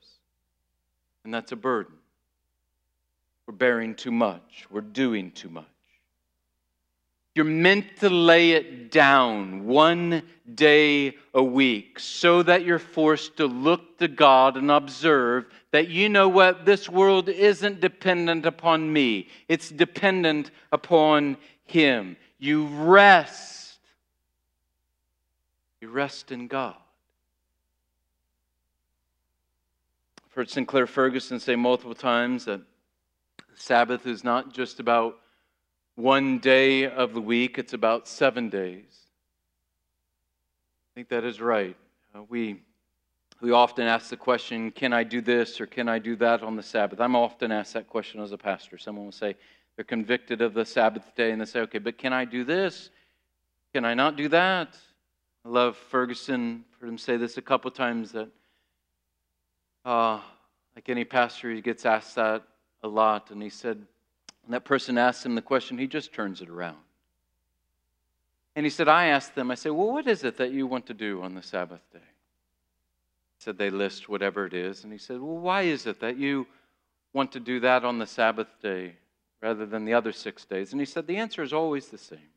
And 1.24 1.35
that's 1.35 1.50
a 1.50 1.57
burden. 1.57 1.94
We're 3.46 3.55
bearing 3.55 3.96
too 3.96 4.12
much, 4.12 4.66
we're 4.70 4.81
doing 4.81 5.33
too 5.33 5.48
much. 5.48 5.64
You're 7.35 7.44
meant 7.44 7.98
to 7.98 8.09
lay 8.09 8.52
it 8.52 8.90
down 8.90 9.66
one 9.66 10.22
day 10.55 11.16
a 11.35 11.42
week 11.42 11.98
so 11.98 12.42
that 12.44 12.64
you're 12.64 12.79
forced 12.79 13.37
to 13.37 13.46
look 13.46 13.98
to 13.98 14.09
God 14.09 14.57
and 14.57 14.70
observe 14.70 15.44
that 15.70 15.88
you 15.88 16.09
know 16.09 16.29
what? 16.29 16.64
This 16.64 16.88
world 16.88 17.29
isn't 17.29 17.81
dependent 17.81 18.46
upon 18.46 18.90
me, 18.90 19.29
it's 19.48 19.68
dependent 19.68 20.50
upon 20.70 21.37
Him. 21.64 22.16
You 22.38 22.66
rest. 22.68 23.65
You 25.81 25.89
rest 25.89 26.33
in 26.33 26.47
God. 26.47 26.77
I've 30.24 30.33
heard 30.33 30.51
Sinclair 30.51 30.87
Ferguson 30.87 31.39
say 31.39 31.57
multiple 31.57 31.95
times 31.95 32.47
that 32.47 32.61
Sabbath 33.55 34.07
is 34.07 34.24
not 34.24 34.53
just 34.53 34.81
about 34.81 35.18
one 35.95 36.39
day 36.39 36.87
of 36.89 37.14
the 37.14 37.20
week, 37.20 37.59
it's 37.59 37.72
about 37.72 38.07
seven 38.07 38.49
days. 38.51 39.07
I 40.93 40.95
think 40.95 41.09
that 41.09 41.24
is 41.24 41.41
right. 41.41 41.77
Uh, 42.14 42.22
we, 42.29 42.61
we 43.41 43.51
often 43.51 43.87
ask 43.87 44.11
the 44.11 44.16
question, 44.16 44.70
can 44.70 44.93
I 44.93 45.05
do 45.05 45.20
this 45.20 45.61
or 45.61 45.66
can 45.66 45.89
I 45.89 45.99
do 45.99 46.16
that 46.16 46.43
on 46.43 46.57
the 46.57 46.62
Sabbath? 46.62 47.01
I'm 47.01 47.16
often 47.16 47.53
asked 47.53 47.74
that 47.74 47.89
question 47.89 48.20
as 48.20 48.33
a 48.33 48.39
pastor. 48.39 48.79
Someone 48.79 49.07
will 49.07 49.12
say 49.12 49.37
they're 49.74 49.85
convicted 49.85 50.41
of 50.41 50.55
the 50.55 50.64
Sabbath 50.64 51.14
day 51.16 51.33
and 51.33 51.41
they 51.41 51.47
say, 51.47 51.61
okay, 51.61 51.79
but 51.79 51.99
can 51.99 52.12
I 52.12 52.24
do 52.24 52.45
this? 52.45 52.91
Can 53.74 53.85
I 53.85 53.95
not 53.95 54.16
do 54.16 54.29
that? 54.29 54.77
I 55.47 55.49
love 55.49 55.76
Ferguson, 55.76 56.64
heard 56.80 56.88
him 56.88 56.99
say 56.99 57.16
this 57.16 57.36
a 57.36 57.42
couple 57.42 57.70
times 57.70 58.11
that 58.12 58.28
uh, 59.84 60.20
like 60.74 60.88
any 60.88 61.05
pastor, 61.05 61.53
he 61.53 61.61
gets 61.61 61.86
asked 61.86 62.16
that 62.16 62.42
a 62.82 62.88
lot. 62.88 63.30
And 63.30 63.40
he 63.40 63.49
said, 63.49 63.76
And 64.44 64.55
that 64.55 64.64
person 64.64 64.99
asks 64.99 65.24
him 65.24 65.36
the 65.36 65.42
question, 65.42 65.78
he 65.78 65.86
just 65.86 66.12
turns 66.12 66.42
it 66.42 66.49
around. 66.49 66.78
And 68.57 68.66
he 68.66 68.70
said, 68.70 68.88
I 68.88 69.07
asked 69.07 69.36
them, 69.36 69.53
I 69.53 69.55
said, 69.55 69.70
Well, 69.70 69.92
what 69.92 70.09
is 70.09 70.24
it 70.24 70.36
that 70.38 70.51
you 70.51 70.66
want 70.66 70.86
to 70.86 70.94
do 70.94 71.22
on 71.22 71.36
the 71.36 71.42
Sabbath 71.42 71.82
day? 71.92 72.01
He 73.38 73.44
said, 73.44 73.57
They 73.57 73.70
list 73.70 74.09
whatever 74.09 74.47
it 74.47 74.53
is. 74.53 74.82
And 74.82 74.92
he 74.92 74.99
said, 74.99 75.20
Well, 75.20 75.38
why 75.38 75.62
is 75.62 75.86
it 75.86 76.01
that 76.01 76.16
you 76.16 76.49
want 77.12 77.30
to 77.32 77.40
do 77.40 77.61
that 77.61 77.84
on 77.84 78.01
the 78.01 78.07
Sabbath 78.07 78.49
day 78.61 78.97
rather 79.40 79.64
than 79.64 79.84
the 79.84 79.94
other 79.94 80.11
six 80.11 80.44
days? 80.44 80.72
And 80.72 80.80
he 80.80 80.86
said, 80.86 81.07
The 81.07 81.18
answer 81.18 81.44
is 81.44 81.53
always 81.53 81.86
the 81.86 81.99
same. 81.99 82.30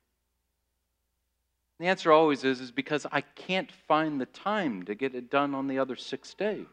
The 1.80 1.88
answer 1.88 2.12
always 2.12 2.44
is, 2.44 2.60
is 2.60 2.72
because 2.72 3.06
I 3.12 3.22
can't 3.22 3.72
find 3.88 4.20
the 4.20 4.26
time 4.26 4.84
to 4.84 4.96
get 4.96 5.16
it 5.16 5.32
done 5.32 5.56
on 5.56 5.68
the 5.68 5.80
other 5.80 5.96
six 5.96 6.34
days. 6.34 6.66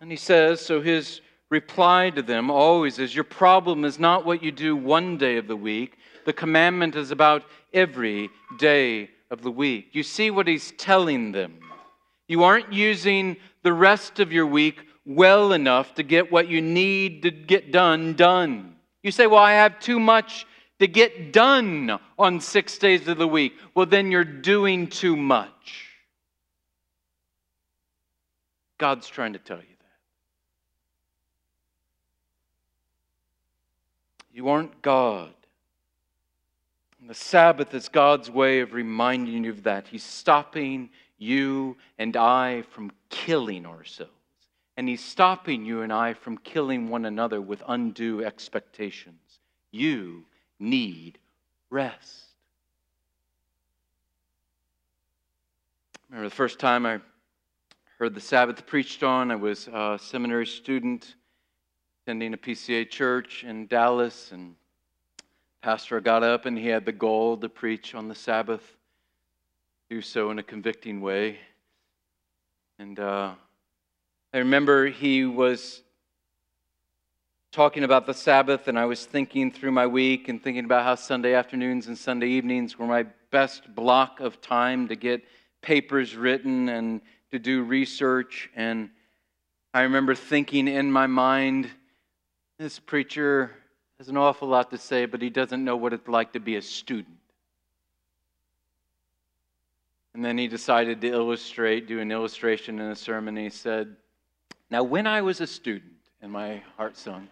And 0.00 0.10
he 0.10 0.16
says, 0.16 0.60
so 0.60 0.80
his 0.80 1.20
reply 1.48 2.10
to 2.10 2.22
them 2.22 2.50
always 2.50 2.98
is, 2.98 3.14
Your 3.14 3.24
problem 3.24 3.84
is 3.84 3.98
not 3.98 4.26
what 4.26 4.42
you 4.42 4.50
do 4.50 4.76
one 4.76 5.16
day 5.16 5.36
of 5.36 5.46
the 5.46 5.56
week. 5.56 5.96
The 6.24 6.32
commandment 6.32 6.96
is 6.96 7.12
about 7.12 7.44
every 7.72 8.30
day 8.58 9.10
of 9.30 9.42
the 9.42 9.50
week. 9.50 9.90
You 9.92 10.02
see 10.02 10.30
what 10.30 10.48
he's 10.48 10.72
telling 10.72 11.32
them. 11.32 11.60
You 12.26 12.44
aren't 12.44 12.72
using 12.72 13.36
the 13.62 13.72
rest 13.72 14.20
of 14.20 14.32
your 14.32 14.46
week 14.46 14.80
well 15.06 15.52
enough 15.52 15.94
to 15.94 16.02
get 16.02 16.30
what 16.30 16.48
you 16.48 16.60
need 16.60 17.22
to 17.22 17.30
get 17.30 17.72
done 17.72 18.14
done. 18.14 18.76
You 19.02 19.12
say, 19.12 19.26
Well, 19.26 19.38
I 19.38 19.52
have 19.52 19.78
too 19.78 20.00
much 20.00 20.46
to 20.78 20.86
get 20.86 21.32
done 21.32 21.98
on 22.18 22.40
six 22.40 22.78
days 22.78 23.08
of 23.08 23.18
the 23.18 23.26
week. 23.26 23.54
Well, 23.74 23.86
then 23.86 24.10
you're 24.10 24.24
doing 24.24 24.86
too 24.86 25.16
much. 25.16 25.86
God's 28.78 29.08
trying 29.08 29.32
to 29.32 29.40
tell 29.40 29.58
you 29.58 29.62
that. 29.62 29.74
You 34.32 34.48
aren't 34.48 34.82
God. 34.82 35.34
And 37.00 37.10
the 37.10 37.14
Sabbath 37.14 37.74
is 37.74 37.88
God's 37.88 38.30
way 38.30 38.60
of 38.60 38.72
reminding 38.72 39.44
you 39.44 39.50
of 39.50 39.64
that. 39.64 39.88
He's 39.88 40.04
stopping 40.04 40.90
you 41.18 41.76
and 41.98 42.16
I 42.16 42.62
from 42.70 42.92
killing 43.10 43.66
ourselves. 43.66 44.12
And 44.76 44.88
He's 44.88 45.04
stopping 45.04 45.64
you 45.64 45.82
and 45.82 45.92
I 45.92 46.14
from 46.14 46.38
killing 46.38 46.88
one 46.88 47.04
another 47.04 47.40
with 47.40 47.64
undue 47.66 48.24
expectations. 48.24 49.40
You 49.72 50.24
need 50.58 51.18
rest. 51.70 52.24
I 56.10 56.14
remember 56.14 56.28
the 56.28 56.34
first 56.34 56.58
time 56.58 56.86
I 56.86 57.00
heard 57.98 58.14
the 58.14 58.20
Sabbath 58.20 58.66
preached 58.66 59.02
on, 59.02 59.30
I 59.30 59.36
was 59.36 59.68
a 59.68 59.98
seminary 60.00 60.46
student 60.46 61.14
attending 62.02 62.32
a 62.32 62.38
PCA 62.38 62.88
church 62.88 63.44
in 63.44 63.66
Dallas, 63.66 64.32
and 64.32 64.54
pastor 65.60 66.00
got 66.00 66.22
up 66.22 66.46
and 66.46 66.56
he 66.56 66.68
had 66.68 66.86
the 66.86 66.92
goal 66.92 67.36
to 67.36 67.48
preach 67.48 67.94
on 67.94 68.08
the 68.08 68.14
Sabbath, 68.14 68.76
do 69.90 70.00
so 70.00 70.30
in 70.30 70.38
a 70.38 70.42
convicting 70.42 71.00
way. 71.00 71.38
And 72.78 72.98
uh, 72.98 73.34
I 74.32 74.38
remember 74.38 74.86
he 74.86 75.26
was 75.26 75.82
talking 77.50 77.84
about 77.84 78.06
the 78.06 78.14
Sabbath, 78.14 78.68
and 78.68 78.78
I 78.78 78.84
was 78.84 79.06
thinking 79.06 79.50
through 79.50 79.72
my 79.72 79.86
week 79.86 80.28
and 80.28 80.42
thinking 80.42 80.64
about 80.64 80.84
how 80.84 80.94
Sunday 80.94 81.34
afternoons 81.34 81.86
and 81.86 81.96
Sunday 81.96 82.28
evenings 82.28 82.78
were 82.78 82.86
my 82.86 83.06
best 83.30 83.74
block 83.74 84.20
of 84.20 84.40
time 84.40 84.88
to 84.88 84.96
get 84.96 85.24
papers 85.62 86.14
written 86.14 86.68
and 86.68 87.00
to 87.30 87.38
do 87.38 87.62
research. 87.62 88.50
And 88.54 88.90
I 89.72 89.82
remember 89.82 90.14
thinking 90.14 90.68
in 90.68 90.92
my 90.92 91.06
mind, 91.06 91.70
this 92.58 92.78
preacher 92.78 93.52
has 93.98 94.08
an 94.08 94.16
awful 94.16 94.48
lot 94.48 94.70
to 94.70 94.78
say, 94.78 95.06
but 95.06 95.22
he 95.22 95.30
doesn't 95.30 95.64
know 95.64 95.76
what 95.76 95.92
it's 95.92 96.08
like 96.08 96.32
to 96.34 96.40
be 96.40 96.56
a 96.56 96.62
student. 96.62 97.16
And 100.14 100.24
then 100.24 100.36
he 100.36 100.48
decided 100.48 101.00
to 101.00 101.08
illustrate, 101.08 101.86
do 101.86 102.00
an 102.00 102.10
illustration 102.10 102.78
in 102.80 102.90
a 102.90 102.96
sermon. 102.96 103.36
He 103.36 103.50
said, 103.50 103.96
Now, 104.70 104.82
when 104.82 105.06
I 105.06 105.22
was 105.22 105.40
a 105.40 105.46
student, 105.46 105.92
and 106.20 106.32
my 106.32 106.62
heart 106.76 106.96
sunk, 106.96 107.30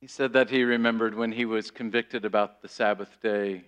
he 0.00 0.06
said 0.06 0.32
that 0.34 0.50
he 0.50 0.62
remembered 0.62 1.14
when 1.14 1.32
he 1.32 1.44
was 1.44 1.70
convicted 1.70 2.24
about 2.24 2.62
the 2.62 2.68
Sabbath 2.68 3.20
day. 3.22 3.64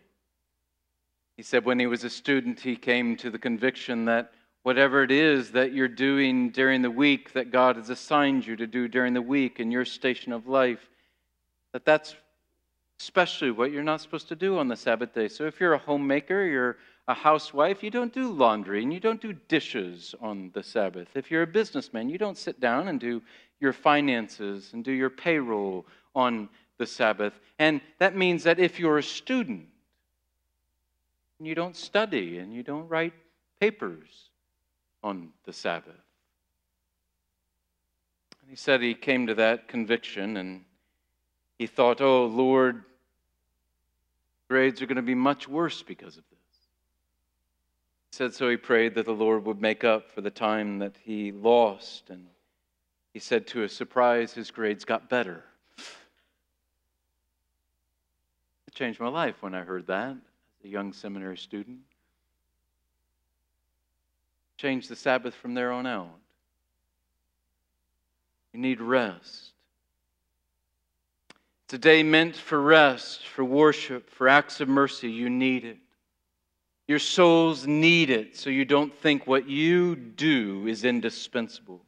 He 1.36 1.42
said 1.42 1.64
when 1.64 1.78
he 1.78 1.86
was 1.86 2.04
a 2.04 2.10
student, 2.10 2.60
he 2.60 2.76
came 2.76 3.16
to 3.16 3.30
the 3.30 3.38
conviction 3.38 4.04
that 4.06 4.32
whatever 4.62 5.02
it 5.02 5.10
is 5.10 5.52
that 5.52 5.72
you're 5.72 5.88
doing 5.88 6.50
during 6.50 6.82
the 6.82 6.90
week 6.90 7.32
that 7.32 7.50
God 7.50 7.76
has 7.76 7.90
assigned 7.90 8.46
you 8.46 8.56
to 8.56 8.66
do 8.66 8.88
during 8.88 9.14
the 9.14 9.22
week 9.22 9.60
in 9.60 9.70
your 9.70 9.84
station 9.84 10.32
of 10.32 10.46
life, 10.46 10.90
that 11.72 11.84
that's 11.84 12.14
especially 13.00 13.50
what 13.50 13.72
you're 13.72 13.82
not 13.82 14.00
supposed 14.00 14.28
to 14.28 14.36
do 14.36 14.58
on 14.58 14.68
the 14.68 14.76
Sabbath 14.76 15.14
day. 15.14 15.28
So 15.28 15.44
if 15.46 15.60
you're 15.60 15.74
a 15.74 15.78
homemaker, 15.78 16.44
you're 16.44 16.76
a 17.08 17.14
housewife, 17.14 17.82
you 17.82 17.90
don't 17.90 18.12
do 18.12 18.30
laundry 18.30 18.82
and 18.82 18.92
you 18.92 19.00
don't 19.00 19.20
do 19.20 19.32
dishes 19.32 20.14
on 20.20 20.50
the 20.54 20.62
Sabbath. 20.62 21.08
If 21.14 21.30
you're 21.30 21.42
a 21.42 21.46
businessman, 21.46 22.08
you 22.08 22.18
don't 22.18 22.38
sit 22.38 22.60
down 22.60 22.86
and 22.88 23.00
do 23.00 23.22
your 23.58 23.72
finances 23.72 24.70
and 24.72 24.84
do 24.84 24.92
your 24.92 25.10
payroll 25.10 25.86
on 26.14 26.48
the 26.76 26.86
Sabbath. 26.86 27.32
And 27.58 27.80
that 27.98 28.14
means 28.14 28.44
that 28.44 28.60
if 28.60 28.78
you're 28.78 28.98
a 28.98 29.02
student 29.02 29.68
you 31.40 31.54
don't 31.54 31.76
study 31.76 32.38
and 32.38 32.52
you 32.52 32.62
don't 32.62 32.88
write 32.88 33.12
papers 33.60 34.30
on 35.02 35.30
the 35.44 35.52
Sabbath. 35.52 35.94
And 38.40 38.50
he 38.50 38.56
said 38.56 38.82
he 38.82 38.94
came 38.94 39.26
to 39.28 39.34
that 39.36 39.68
conviction 39.68 40.36
and 40.36 40.64
he 41.58 41.66
thought, 41.66 42.00
oh, 42.00 42.26
Lord, 42.26 42.84
grades 44.48 44.82
are 44.82 44.86
going 44.86 44.96
to 44.96 45.02
be 45.02 45.14
much 45.14 45.48
worse 45.48 45.82
because 45.82 46.16
of 46.16 46.24
this. 46.30 46.37
He 48.10 48.16
said 48.16 48.34
so 48.34 48.48
he 48.48 48.56
prayed 48.56 48.94
that 48.94 49.06
the 49.06 49.12
Lord 49.12 49.44
would 49.44 49.60
make 49.60 49.84
up 49.84 50.10
for 50.10 50.20
the 50.20 50.30
time 50.30 50.78
that 50.78 50.96
he 51.02 51.30
lost. 51.30 52.10
And 52.10 52.26
he 53.12 53.18
said 53.18 53.46
to 53.48 53.60
his 53.60 53.72
surprise, 53.72 54.32
his 54.32 54.50
grades 54.50 54.84
got 54.84 55.08
better. 55.10 55.44
It 58.66 58.74
changed 58.74 59.00
my 59.00 59.08
life 59.08 59.42
when 59.42 59.54
I 59.54 59.62
heard 59.62 59.86
that 59.88 60.12
as 60.12 60.64
a 60.64 60.68
young 60.68 60.92
seminary 60.92 61.36
student. 61.36 61.80
Changed 64.56 64.88
the 64.88 64.96
Sabbath 64.96 65.34
from 65.34 65.54
there 65.54 65.70
on 65.70 65.86
out. 65.86 66.08
You 68.52 68.60
need 68.60 68.80
rest. 68.80 69.52
It's 71.64 71.74
a 71.74 71.78
day 71.78 72.02
meant 72.02 72.34
for 72.34 72.60
rest, 72.60 73.26
for 73.26 73.44
worship, 73.44 74.08
for 74.08 74.26
acts 74.26 74.60
of 74.60 74.68
mercy. 74.68 75.10
You 75.10 75.28
need 75.28 75.64
it. 75.64 75.76
Your 76.88 76.98
souls 76.98 77.66
need 77.66 78.08
it 78.08 78.34
so 78.34 78.48
you 78.48 78.64
don't 78.64 78.94
think 78.94 79.26
what 79.26 79.46
you 79.46 79.94
do 79.94 80.66
is 80.66 80.84
indispensable. 80.84 81.84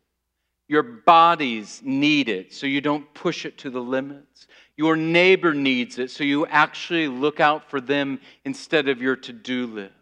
Your 0.68 0.82
bodies 0.82 1.80
need 1.82 2.28
it 2.28 2.53
so 2.53 2.66
you 2.66 2.82
don't 2.82 3.12
push 3.14 3.46
it 3.46 3.57
to 3.59 3.70
the 3.70 3.80
limits. 3.80 4.46
Your 4.76 4.96
neighbor 4.96 5.55
needs 5.55 5.98
it, 5.98 6.11
so 6.11 6.22
you 6.22 6.46
actually 6.46 7.09
look 7.09 7.40
out 7.40 7.68
for 7.68 7.80
them 7.80 8.20
instead 8.44 8.88
of 8.88 9.01
your 9.01 9.16
to 9.16 9.32
do 9.32 9.66
list. 9.66 9.94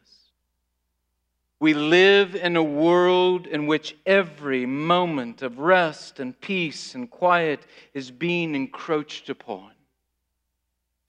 We 1.61 1.74
live 1.74 2.34
in 2.34 2.57
a 2.57 2.62
world 2.62 3.46
in 3.46 3.66
which 3.66 3.96
every 4.05 4.66
moment 4.66 5.42
of 5.42 5.59
rest 5.59 6.20
and 6.20 6.38
peace 6.40 6.94
and 6.94 7.11
quiet 7.11 7.66
is 7.94 8.11
being 8.11 8.55
encroached 8.55 9.30
upon. 9.30 9.70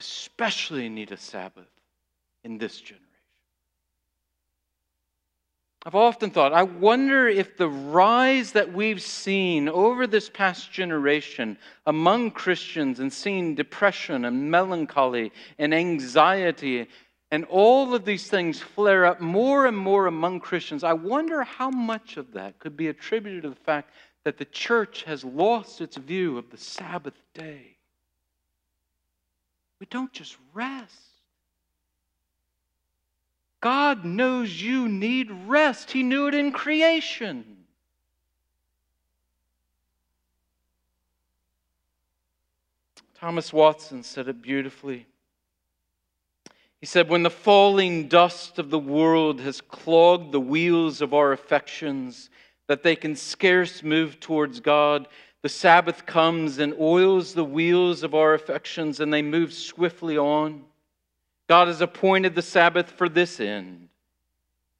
Especially 0.00 0.88
need 0.88 1.12
a 1.12 1.16
Sabbath 1.16 1.68
in 2.44 2.58
this 2.58 2.80
generation. 2.80 3.09
I've 5.86 5.94
often 5.94 6.30
thought, 6.30 6.52
I 6.52 6.62
wonder 6.62 7.26
if 7.26 7.56
the 7.56 7.68
rise 7.68 8.52
that 8.52 8.70
we've 8.70 9.00
seen 9.00 9.66
over 9.66 10.06
this 10.06 10.28
past 10.28 10.70
generation 10.70 11.56
among 11.86 12.32
Christians 12.32 13.00
and 13.00 13.10
seeing 13.10 13.54
depression 13.54 14.26
and 14.26 14.50
melancholy 14.50 15.32
and 15.58 15.72
anxiety 15.72 16.86
and 17.30 17.44
all 17.46 17.94
of 17.94 18.04
these 18.04 18.28
things 18.28 18.60
flare 18.60 19.06
up 19.06 19.20
more 19.20 19.66
and 19.66 19.76
more 19.76 20.06
among 20.06 20.40
Christians, 20.40 20.84
I 20.84 20.92
wonder 20.92 21.44
how 21.44 21.70
much 21.70 22.16
of 22.16 22.32
that 22.32 22.58
could 22.58 22.76
be 22.76 22.88
attributed 22.88 23.44
to 23.44 23.50
the 23.50 23.54
fact 23.54 23.94
that 24.24 24.36
the 24.36 24.44
church 24.44 25.04
has 25.04 25.24
lost 25.24 25.80
its 25.80 25.96
view 25.96 26.36
of 26.36 26.50
the 26.50 26.58
Sabbath 26.58 27.14
day. 27.32 27.76
We 29.78 29.86
don't 29.88 30.12
just 30.12 30.36
rest. 30.52 31.09
God 33.60 34.04
knows 34.04 34.62
you 34.62 34.88
need 34.88 35.30
rest. 35.46 35.90
He 35.90 36.02
knew 36.02 36.28
it 36.28 36.34
in 36.34 36.52
creation. 36.52 37.44
Thomas 43.14 43.52
Watson 43.52 44.02
said 44.02 44.28
it 44.28 44.40
beautifully. 44.40 45.06
He 46.80 46.86
said, 46.86 47.10
When 47.10 47.22
the 47.22 47.28
falling 47.28 48.08
dust 48.08 48.58
of 48.58 48.70
the 48.70 48.78
world 48.78 49.40
has 49.40 49.60
clogged 49.60 50.32
the 50.32 50.40
wheels 50.40 51.02
of 51.02 51.12
our 51.12 51.32
affections, 51.32 52.30
that 52.66 52.82
they 52.82 52.96
can 52.96 53.14
scarce 53.14 53.82
move 53.82 54.20
towards 54.20 54.60
God, 54.60 55.06
the 55.42 55.50
Sabbath 55.50 56.06
comes 56.06 56.58
and 56.58 56.74
oils 56.80 57.34
the 57.34 57.44
wheels 57.44 58.02
of 58.02 58.14
our 58.14 58.32
affections 58.32 59.00
and 59.00 59.12
they 59.12 59.22
move 59.22 59.52
swiftly 59.52 60.16
on. 60.16 60.64
God 61.50 61.66
has 61.66 61.80
appointed 61.80 62.36
the 62.36 62.42
Sabbath 62.42 62.92
for 62.92 63.08
this 63.08 63.40
end. 63.40 63.88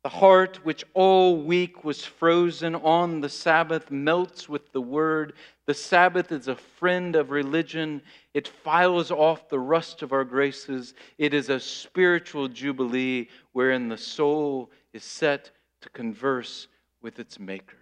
The 0.05 0.09
heart, 0.09 0.65
which 0.65 0.85
all 0.95 1.37
week 1.37 1.83
was 1.83 2.05
frozen 2.05 2.77
on 2.77 3.21
the 3.21 3.29
Sabbath, 3.29 3.91
melts 3.91 4.49
with 4.49 4.71
the 4.71 4.81
word. 4.81 5.33
The 5.67 5.75
Sabbath 5.75 6.31
is 6.31 6.47
a 6.47 6.55
friend 6.55 7.17
of 7.17 7.33
religion. 7.33 8.03
It 8.35 8.47
files 8.47 9.11
off 9.11 9.49
the 9.49 9.59
rust 9.59 10.03
of 10.03 10.13
our 10.13 10.23
graces. 10.23 10.95
It 11.19 11.35
is 11.35 11.49
a 11.49 11.59
spiritual 11.59 12.47
jubilee 12.47 13.27
wherein 13.51 13.89
the 13.89 13.99
soul 13.99 14.71
is 14.93 15.03
set 15.03 15.51
to 15.81 15.89
converse 15.89 16.69
with 17.03 17.19
its 17.19 17.41
Maker. 17.41 17.79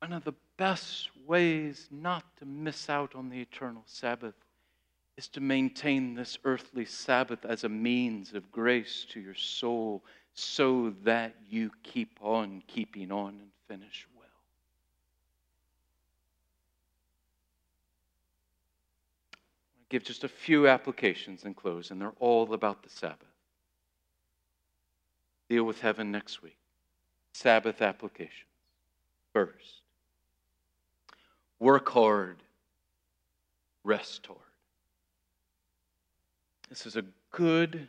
One 0.00 0.12
of 0.12 0.24
the 0.24 0.34
best 0.58 1.08
ways 1.26 1.88
not 1.90 2.24
to 2.40 2.44
miss 2.44 2.90
out 2.90 3.14
on 3.14 3.30
the 3.30 3.40
eternal 3.40 3.84
Sabbath 3.86 4.34
is 5.20 5.28
to 5.28 5.40
maintain 5.40 6.14
this 6.14 6.38
earthly 6.46 6.86
Sabbath 6.86 7.44
as 7.44 7.64
a 7.64 7.68
means 7.68 8.32
of 8.32 8.50
grace 8.50 9.04
to 9.10 9.20
your 9.20 9.34
soul 9.34 10.02
so 10.32 10.94
that 11.04 11.34
you 11.46 11.70
keep 11.82 12.18
on 12.22 12.62
keeping 12.66 13.12
on 13.12 13.34
and 13.38 13.50
finish 13.68 14.06
well. 14.16 14.24
I'll 19.76 19.84
give 19.90 20.04
just 20.04 20.24
a 20.24 20.28
few 20.28 20.66
applications 20.66 21.44
and 21.44 21.54
close, 21.54 21.90
and 21.90 22.00
they're 22.00 22.14
all 22.18 22.54
about 22.54 22.82
the 22.82 22.88
Sabbath. 22.88 23.18
Deal 25.50 25.64
with 25.64 25.82
heaven 25.82 26.10
next 26.10 26.42
week. 26.42 26.56
Sabbath 27.34 27.82
applications. 27.82 28.32
First, 29.34 29.82
work 31.58 31.90
hard, 31.90 32.38
rest 33.84 34.26
hard. 34.26 34.49
This 36.70 36.86
is 36.86 36.96
a 36.96 37.04
good, 37.32 37.88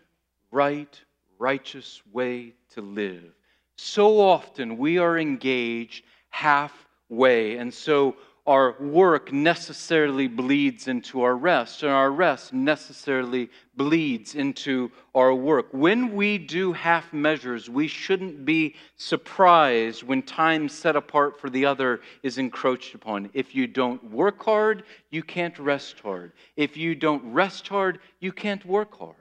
right, 0.50 1.00
righteous 1.38 2.02
way 2.12 2.56
to 2.74 2.82
live. 2.82 3.32
So 3.76 4.20
often 4.20 4.78
we 4.78 4.98
are 4.98 5.20
engaged 5.20 6.04
halfway, 6.30 7.58
and 7.58 7.72
so 7.72 8.16
our 8.48 8.76
work 8.80 9.32
necessarily 9.32 10.28
bleeds 10.28 10.88
into 10.88 11.22
our 11.22 11.36
rest, 11.36 11.84
and 11.84 11.92
our 11.92 12.12
rest 12.12 12.54
necessarily 12.54 13.50
bleeds 13.76 14.34
into 14.36 14.92
our 15.14 15.34
work. 15.34 15.68
When 15.72 16.16
we 16.16 16.38
do 16.40 16.74
half 16.74 17.14
measures, 17.14 17.70
we 17.70 17.88
shouldn't 17.88 18.44
be 18.44 18.76
surprised 18.98 20.04
when 20.04 20.24
time 20.24 20.68
set 20.70 20.96
apart 20.96 21.40
for 21.40 21.50
the 21.50 21.66
other 21.66 22.02
is 22.24 22.40
encroached 22.40 22.96
upon. 22.96 23.30
If 23.34 23.54
you 23.54 23.68
don't 23.68 24.04
work 24.12 24.44
hard, 24.44 24.84
you 25.12 25.22
can't 25.22 25.58
rest 25.60 26.00
hard. 26.00 26.32
If 26.56 26.76
you 26.76 26.96
don't 26.96 27.34
rest 27.34 27.68
hard, 27.68 28.00
you 28.20 28.32
can't 28.32 28.66
work 28.66 28.98
hard. 28.98 29.16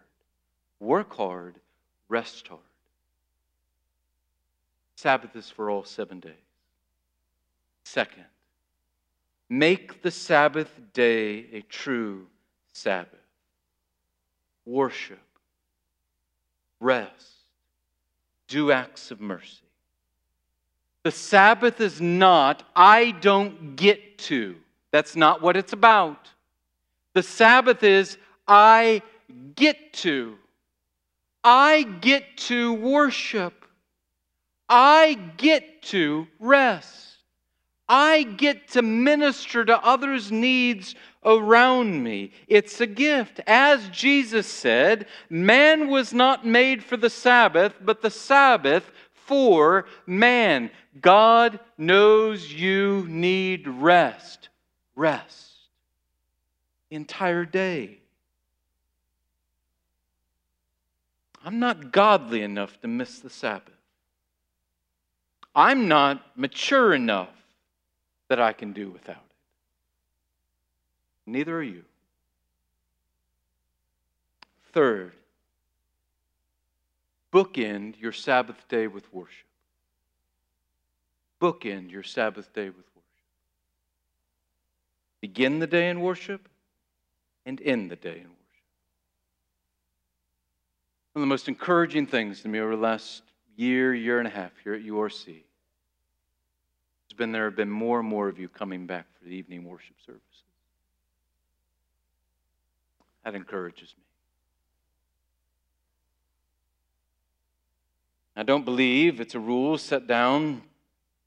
Work 0.80 1.14
hard, 1.14 1.56
rest 2.08 2.48
hard. 2.48 2.60
Sabbath 4.96 5.36
is 5.36 5.50
for 5.50 5.70
all 5.70 5.84
seven 5.84 6.20
days. 6.20 6.32
Second, 7.84 8.24
Make 9.53 10.01
the 10.03 10.12
Sabbath 10.12 10.70
day 10.92 11.46
a 11.53 11.62
true 11.62 12.28
Sabbath. 12.72 13.18
Worship, 14.64 15.18
rest, 16.78 17.11
do 18.46 18.70
acts 18.70 19.11
of 19.11 19.20
mercy. 19.20 19.64
The 21.03 21.11
Sabbath 21.11 21.80
is 21.80 22.01
not, 22.01 22.62
I 22.76 23.11
don't 23.11 23.74
get 23.74 24.18
to. 24.18 24.55
That's 24.92 25.16
not 25.16 25.42
what 25.42 25.57
it's 25.57 25.72
about. 25.72 26.28
The 27.14 27.22
Sabbath 27.24 27.82
is, 27.82 28.18
I 28.46 29.03
get 29.57 29.92
to. 29.94 30.36
I 31.42 31.82
get 31.82 32.36
to 32.36 32.74
worship. 32.74 33.64
I 34.68 35.14
get 35.36 35.82
to 35.82 36.28
rest. 36.38 37.09
I 37.93 38.22
get 38.22 38.68
to 38.68 38.82
minister 38.82 39.64
to 39.64 39.84
others' 39.84 40.30
needs 40.30 40.95
around 41.24 42.05
me. 42.05 42.30
It's 42.47 42.80
a 42.80 42.86
gift. 42.86 43.41
As 43.49 43.88
Jesus 43.88 44.47
said, 44.47 45.09
man 45.28 45.88
was 45.88 46.14
not 46.14 46.47
made 46.47 46.84
for 46.84 46.97
the 46.97 47.11
Sabbath, 47.11 47.74
but 47.80 48.01
the 48.01 48.11
Sabbath 48.11 48.88
for 49.26 49.86
man. 50.07 50.70
God 51.01 51.59
knows 51.76 52.53
you 52.53 53.07
need 53.09 53.66
rest. 53.66 54.51
Rest. 54.95 55.51
Entire 56.93 57.45
day. 57.45 57.99
I'm 61.45 61.59
not 61.59 61.91
godly 61.91 62.43
enough 62.43 62.80
to 62.82 62.86
miss 62.86 63.18
the 63.18 63.30
Sabbath. 63.30 63.74
I'm 65.57 65.88
not 65.88 66.24
mature 66.38 66.95
enough 66.95 67.39
that 68.31 68.41
I 68.41 68.53
can 68.53 68.72
do 68.72 68.89
without 68.91 69.16
it. 69.16 69.22
Neither 71.26 71.59
are 71.59 71.62
you. 71.64 71.85
Third, 74.72 75.12
bookend 77.33 78.01
your 78.01 78.12
Sabbath 78.12 78.68
day 78.68 78.87
with 78.87 79.12
worship. 79.12 79.49
Bookend 81.43 81.91
your 81.91 82.05
Sabbath 82.05 82.53
day 82.53 82.66
with 82.66 82.76
worship. 82.76 83.09
Begin 85.20 85.59
the 85.59 85.66
day 85.66 85.91
in 85.91 86.01
worship 86.01 86.49
and 87.45 87.61
end 87.62 87.91
the 87.91 87.97
day 87.97 88.11
in 88.11 88.28
worship. 88.28 88.37
One 91.14 91.22
of 91.22 91.22
the 91.22 91.26
most 91.26 91.49
encouraging 91.49 92.07
things 92.07 92.43
to 92.43 92.49
me 92.49 92.61
over 92.61 92.76
the 92.76 92.83
last 92.83 93.24
year, 93.57 93.93
year 93.93 94.20
and 94.20 94.28
a 94.28 94.31
half 94.31 94.53
here 94.62 94.74
at 94.74 94.85
URC 94.85 95.43
has 97.11 97.16
been 97.16 97.32
there 97.32 97.44
have 97.44 97.56
been 97.56 97.70
more 97.70 97.98
and 97.98 98.08
more 98.08 98.28
of 98.28 98.38
you 98.38 98.48
coming 98.48 98.86
back 98.86 99.06
for 99.18 99.28
the 99.28 99.34
evening 99.34 99.64
worship 99.64 99.96
services. 100.06 100.22
That 103.24 103.34
encourages 103.34 103.94
me. 103.98 104.04
I 108.36 108.44
don't 108.44 108.64
believe 108.64 109.20
it's 109.20 109.34
a 109.34 109.40
rule 109.40 109.76
set 109.76 110.06
down 110.06 110.62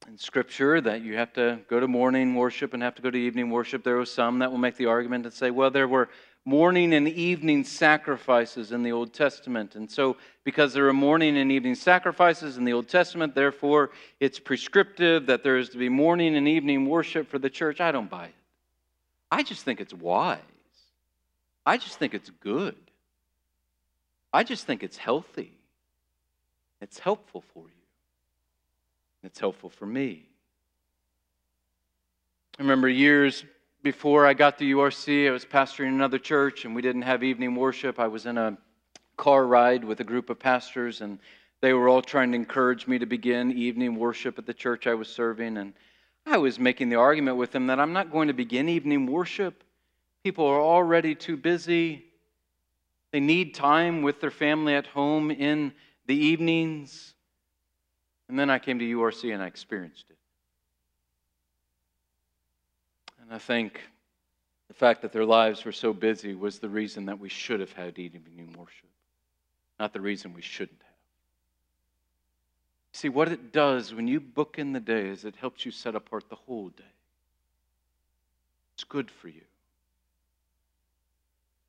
in 0.08 0.16
Scripture 0.16 0.80
that 0.80 1.02
you 1.02 1.16
have 1.16 1.34
to 1.34 1.60
go 1.68 1.78
to 1.78 1.86
morning 1.86 2.34
worship 2.34 2.72
and 2.72 2.82
have 2.82 2.94
to 2.94 3.02
go 3.02 3.10
to 3.10 3.18
evening 3.18 3.50
worship. 3.50 3.84
There 3.84 4.00
are 4.00 4.06
some 4.06 4.38
that 4.38 4.50
will 4.50 4.58
make 4.58 4.76
the 4.76 4.86
argument 4.86 5.26
and 5.26 5.34
say, 5.34 5.50
well, 5.50 5.70
there 5.70 5.86
were 5.86 6.08
morning 6.44 6.92
and 6.92 7.08
evening 7.08 7.64
sacrifices 7.64 8.72
in 8.72 8.82
the 8.82 8.92
Old 8.92 9.12
Testament. 9.12 9.76
And 9.76 9.90
so, 9.90 10.16
because 10.44 10.74
there 10.74 10.86
are 10.88 10.92
morning 10.92 11.38
and 11.38 11.50
evening 11.50 11.74
sacrifices 11.74 12.58
in 12.58 12.64
the 12.64 12.72
Old 12.72 12.88
Testament, 12.88 13.34
therefore 13.34 13.90
it's 14.20 14.38
prescriptive 14.38 15.26
that 15.26 15.42
there 15.42 15.56
is 15.56 15.70
to 15.70 15.78
be 15.78 15.88
morning 15.88 16.36
and 16.36 16.46
evening 16.46 16.86
worship 16.86 17.28
for 17.28 17.38
the 17.38 17.48
church. 17.48 17.80
I 17.80 17.92
don't 17.92 18.10
buy 18.10 18.26
it. 18.26 18.34
I 19.30 19.42
just 19.42 19.64
think 19.64 19.80
it's 19.80 19.94
wise. 19.94 20.38
I 21.64 21.78
just 21.78 21.98
think 21.98 22.12
it's 22.12 22.30
good. 22.40 22.76
I 24.32 24.44
just 24.44 24.66
think 24.66 24.82
it's 24.82 24.98
healthy. 24.98 25.52
It's 26.80 26.98
helpful 26.98 27.42
for 27.54 27.60
you. 27.60 27.70
It's 29.22 29.40
helpful 29.40 29.70
for 29.70 29.86
me. 29.86 30.26
I 32.58 32.62
remember 32.62 32.88
years 32.88 33.44
before 33.84 34.26
I 34.26 34.32
got 34.32 34.56
to 34.58 34.64
URC, 34.64 35.28
I 35.28 35.30
was 35.30 35.44
pastoring 35.44 35.88
another 35.88 36.18
church 36.18 36.64
and 36.64 36.74
we 36.74 36.80
didn't 36.80 37.02
have 37.02 37.22
evening 37.22 37.54
worship. 37.54 38.00
I 38.00 38.06
was 38.06 38.24
in 38.24 38.38
a 38.38 38.56
car 39.18 39.46
ride 39.46 39.84
with 39.84 40.00
a 40.00 40.04
group 40.04 40.30
of 40.30 40.38
pastors 40.38 41.02
and 41.02 41.18
they 41.60 41.74
were 41.74 41.90
all 41.90 42.00
trying 42.00 42.32
to 42.32 42.36
encourage 42.36 42.86
me 42.86 42.98
to 42.98 43.04
begin 43.04 43.52
evening 43.52 43.96
worship 43.96 44.38
at 44.38 44.46
the 44.46 44.54
church 44.54 44.86
I 44.86 44.94
was 44.94 45.08
serving. 45.08 45.58
And 45.58 45.74
I 46.24 46.38
was 46.38 46.58
making 46.58 46.88
the 46.88 46.96
argument 46.96 47.36
with 47.36 47.52
them 47.52 47.66
that 47.66 47.78
I'm 47.78 47.92
not 47.92 48.10
going 48.10 48.28
to 48.28 48.34
begin 48.34 48.70
evening 48.70 49.04
worship. 49.06 49.62
People 50.24 50.46
are 50.46 50.62
already 50.62 51.14
too 51.14 51.36
busy. 51.36 52.06
They 53.12 53.20
need 53.20 53.54
time 53.54 54.00
with 54.00 54.18
their 54.18 54.30
family 54.30 54.74
at 54.76 54.86
home 54.86 55.30
in 55.30 55.74
the 56.06 56.16
evenings. 56.16 57.12
And 58.30 58.38
then 58.38 58.48
I 58.48 58.58
came 58.58 58.78
to 58.78 58.96
URC 58.96 59.34
and 59.34 59.42
I 59.42 59.46
experienced 59.46 60.06
it. 60.08 60.13
And 63.24 63.32
I 63.34 63.38
think 63.38 63.80
the 64.68 64.74
fact 64.74 65.00
that 65.02 65.12
their 65.12 65.24
lives 65.24 65.64
were 65.64 65.72
so 65.72 65.94
busy 65.94 66.34
was 66.34 66.58
the 66.58 66.68
reason 66.68 67.06
that 67.06 67.18
we 67.18 67.30
should 67.30 67.60
have 67.60 67.72
had 67.72 67.98
evening 67.98 68.54
worship, 68.58 68.88
not 69.80 69.94
the 69.94 70.00
reason 70.00 70.34
we 70.34 70.42
shouldn't 70.42 70.82
have. 70.82 70.90
See, 72.92 73.08
what 73.08 73.28
it 73.32 73.50
does 73.50 73.94
when 73.94 74.06
you 74.06 74.20
book 74.20 74.58
in 74.58 74.72
the 74.72 74.80
day 74.80 75.08
is 75.08 75.24
it 75.24 75.36
helps 75.36 75.64
you 75.64 75.72
set 75.72 75.94
apart 75.94 76.28
the 76.28 76.36
whole 76.36 76.68
day. 76.68 76.84
It's 78.74 78.84
good 78.84 79.10
for 79.10 79.28
you. 79.28 79.40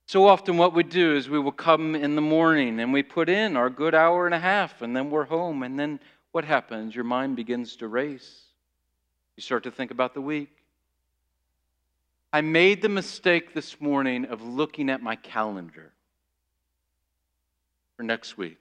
So 0.07 0.27
often, 0.27 0.57
what 0.57 0.73
we 0.73 0.83
do 0.83 1.15
is 1.15 1.29
we 1.29 1.39
will 1.39 1.51
come 1.51 1.95
in 1.95 2.15
the 2.15 2.21
morning 2.21 2.79
and 2.79 2.93
we 2.93 3.01
put 3.01 3.27
in 3.27 3.57
our 3.57 3.69
good 3.69 3.95
hour 3.95 4.25
and 4.25 4.35
a 4.35 4.39
half, 4.39 4.81
and 4.81 4.95
then 4.95 5.09
we're 5.09 5.25
home. 5.25 5.63
And 5.63 5.79
then 5.79 5.99
what 6.31 6.45
happens? 6.45 6.93
Your 6.93 7.05
mind 7.05 7.35
begins 7.35 7.77
to 7.77 7.87
race. 7.87 8.41
You 9.35 9.41
start 9.41 9.63
to 9.63 9.71
think 9.71 9.89
about 9.89 10.13
the 10.13 10.21
week. 10.21 10.54
I 12.35 12.41
made 12.41 12.81
the 12.81 12.89
mistake 12.89 13.53
this 13.53 13.79
morning 13.79 14.25
of 14.25 14.41
looking 14.41 14.89
at 14.89 15.01
my 15.01 15.15
calendar 15.15 15.93
for 17.95 18.03
next 18.03 18.37
week. 18.37 18.57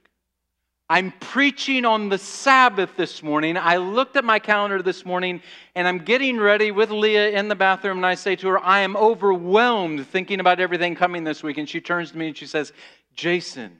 I'm 0.89 1.11
preaching 1.19 1.83
on 1.83 2.07
the 2.07 2.17
Sabbath 2.17 2.95
this 2.95 3.21
morning. 3.21 3.57
I 3.57 3.75
looked 3.75 4.15
at 4.15 4.23
my 4.23 4.39
calendar 4.39 4.81
this 4.81 5.05
morning 5.05 5.41
and 5.75 5.89
I'm 5.89 5.97
getting 5.97 6.39
ready 6.39 6.71
with 6.71 6.89
Leah 6.89 7.31
in 7.31 7.49
the 7.49 7.55
bathroom. 7.55 7.97
And 7.97 8.05
I 8.05 8.15
say 8.15 8.37
to 8.37 8.47
her, 8.47 8.63
I 8.63 8.79
am 8.79 8.95
overwhelmed 8.95 10.07
thinking 10.07 10.39
about 10.39 10.61
everything 10.61 10.95
coming 10.95 11.25
this 11.25 11.43
week. 11.43 11.57
And 11.57 11.67
she 11.67 11.81
turns 11.81 12.11
to 12.11 12.17
me 12.17 12.27
and 12.27 12.37
she 12.37 12.47
says, 12.47 12.71
Jason, 13.13 13.79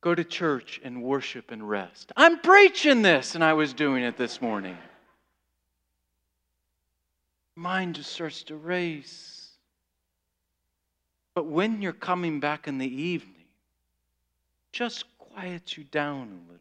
go 0.00 0.14
to 0.14 0.22
church 0.22 0.80
and 0.84 1.02
worship 1.02 1.50
and 1.50 1.68
rest. 1.68 2.12
I'm 2.16 2.38
preaching 2.38 3.02
this, 3.02 3.34
and 3.34 3.42
I 3.42 3.54
was 3.54 3.72
doing 3.72 4.04
it 4.04 4.16
this 4.16 4.40
morning. 4.40 4.78
Mind 7.60 7.96
just 7.96 8.14
starts 8.14 8.42
to 8.44 8.56
race. 8.56 9.50
But 11.34 11.44
when 11.44 11.82
you're 11.82 11.92
coming 11.92 12.40
back 12.40 12.66
in 12.66 12.78
the 12.78 12.88
evening, 12.88 13.44
just 14.72 15.04
quiets 15.18 15.76
you 15.76 15.84
down 15.84 16.16
a 16.16 16.22
little 16.22 16.54
bit. 16.54 16.60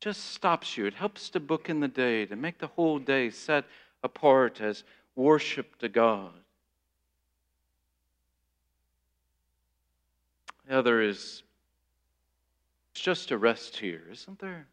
Just 0.00 0.32
stops 0.32 0.78
you. 0.78 0.86
It 0.86 0.94
helps 0.94 1.28
to 1.28 1.40
book 1.40 1.68
in 1.68 1.80
the 1.80 1.88
day, 1.88 2.24
to 2.24 2.36
make 2.36 2.58
the 2.58 2.68
whole 2.68 2.98
day 2.98 3.28
set 3.28 3.66
apart 4.02 4.62
as 4.62 4.82
worship 5.14 5.78
to 5.80 5.90
God. 5.90 6.32
The 10.66 10.78
other 10.78 11.02
is 11.02 11.42
it's 12.92 13.02
just 13.02 13.30
a 13.30 13.36
rest 13.36 13.76
here, 13.76 14.04
isn't 14.10 14.38
there? 14.38 14.68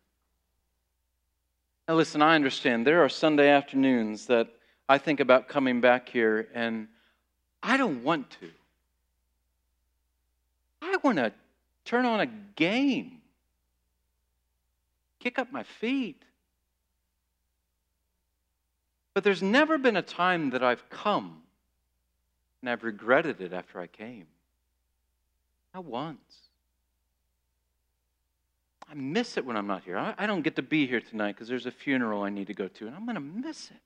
Now, 1.89 1.95
listen, 1.95 2.21
I 2.21 2.35
understand 2.35 2.87
there 2.87 3.03
are 3.03 3.09
Sunday 3.09 3.49
afternoons 3.49 4.27
that 4.27 4.47
I 4.91 4.97
think 4.97 5.21
about 5.21 5.47
coming 5.47 5.79
back 5.79 6.09
here 6.09 6.49
and 6.53 6.89
I 7.63 7.77
don't 7.77 8.03
want 8.03 8.29
to. 8.41 8.49
I 10.81 10.97
want 11.01 11.17
to 11.17 11.31
turn 11.85 12.05
on 12.05 12.19
a 12.19 12.25
game, 12.25 13.21
kick 15.21 15.39
up 15.39 15.49
my 15.49 15.63
feet. 15.63 16.21
But 19.13 19.23
there's 19.23 19.41
never 19.41 19.77
been 19.77 19.95
a 19.95 20.01
time 20.01 20.49
that 20.49 20.61
I've 20.61 20.89
come 20.89 21.41
and 22.61 22.69
I've 22.69 22.83
regretted 22.83 23.39
it 23.39 23.53
after 23.53 23.79
I 23.79 23.87
came. 23.87 24.25
Not 25.73 25.85
once. 25.85 26.19
I 28.89 28.93
miss 28.93 29.37
it 29.37 29.45
when 29.45 29.55
I'm 29.55 29.67
not 29.67 29.85
here. 29.85 29.97
I, 29.97 30.27
don't 30.27 30.41
get 30.41 30.57
to 30.57 30.61
be 30.61 30.85
here 30.85 30.99
tonight 30.99 31.35
because 31.35 31.47
there's 31.47 31.65
a 31.65 31.71
funeral 31.71 32.23
I 32.23 32.29
need 32.29 32.47
to 32.47 32.53
go 32.53 32.67
to, 32.67 32.87
and 32.87 32.93
I'm 32.93 33.05
going 33.05 33.15
to 33.15 33.21
miss 33.21 33.71
it. 33.71 33.79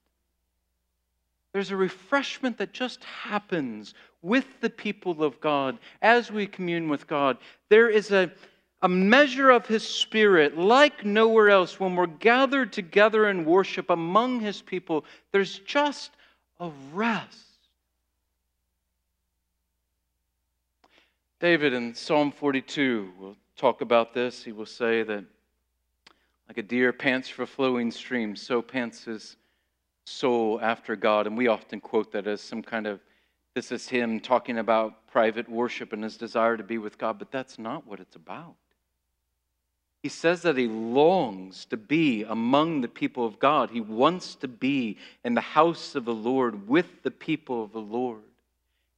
There's 1.56 1.72
a 1.72 1.78
refreshment 1.78 2.58
that 2.58 2.74
just 2.74 3.02
happens 3.06 3.94
with 4.22 4.60
the 4.60 4.70
people 4.70 5.24
of 5.24 5.40
God 5.40 5.80
as 6.02 6.30
we 6.30 6.48
commune 6.48 6.90
with 6.90 7.08
God. 7.08 7.38
There 7.70 7.90
is 7.90 8.12
a, 8.12 8.30
a 8.82 8.90
measure 8.90 9.52
of 9.52 9.66
His 9.66 9.88
Spirit 9.88 10.58
like 10.58 11.06
nowhere 11.06 11.50
else 11.50 11.80
when 11.80 11.96
we're 11.96 12.08
gathered 12.08 12.74
together 12.74 13.30
in 13.30 13.46
worship 13.46 13.90
among 13.90 14.42
His 14.42 14.62
people. 14.62 15.06
There's 15.32 15.60
just 15.60 16.12
a 16.60 16.72
rest. 16.92 17.70
David 21.40 21.72
in 21.72 21.96
Psalm 21.96 22.34
42 22.34 23.14
will 23.18 23.38
talk 23.56 23.80
about 23.80 24.14
this. 24.14 24.44
He 24.44 24.52
will 24.52 24.66
say 24.66 25.04
that, 25.04 25.24
like 26.50 26.58
a 26.58 26.64
deer 26.64 26.92
pants 26.92 27.30
for 27.30 27.46
flowing 27.46 27.92
streams, 27.92 28.42
so 28.42 28.62
pants 28.62 29.06
his 29.06 29.38
soul 30.06 30.60
after 30.62 30.96
God. 30.96 31.28
And 31.28 31.38
we 31.38 31.48
often 31.48 31.82
quote 31.82 32.12
that 32.14 32.28
as 32.28 32.42
some 32.42 32.62
kind 32.62 32.88
of 32.88 33.00
this 33.56 33.72
is 33.72 33.88
him 33.88 34.20
talking 34.20 34.58
about 34.58 35.08
private 35.08 35.50
worship 35.50 35.94
and 35.94 36.04
his 36.04 36.18
desire 36.18 36.58
to 36.58 36.64
be 36.64 36.78
with 36.78 36.98
God, 36.98 37.18
but 37.18 37.32
that's 37.32 37.58
not 37.58 37.88
what 37.88 38.02
it's 38.02 38.16
about. 38.16 38.56
He 40.04 40.10
says 40.10 40.42
that 40.44 40.58
he 40.58 40.68
longs 40.68 41.66
to 41.66 41.78
be 41.78 42.24
among 42.24 42.82
the 42.82 42.88
people 42.88 43.26
of 43.26 43.40
God. 43.40 43.72
He 43.72 43.82
wants 43.82 44.36
to 44.36 44.48
be 44.48 44.98
in 45.24 45.34
the 45.34 45.42
house 45.42 45.96
of 45.96 46.06
the 46.06 46.14
Lord 46.14 46.68
with 46.68 47.02
the 47.02 47.12
people 47.12 47.64
of 47.64 47.72
the 47.72 47.80
Lord. 47.80 48.22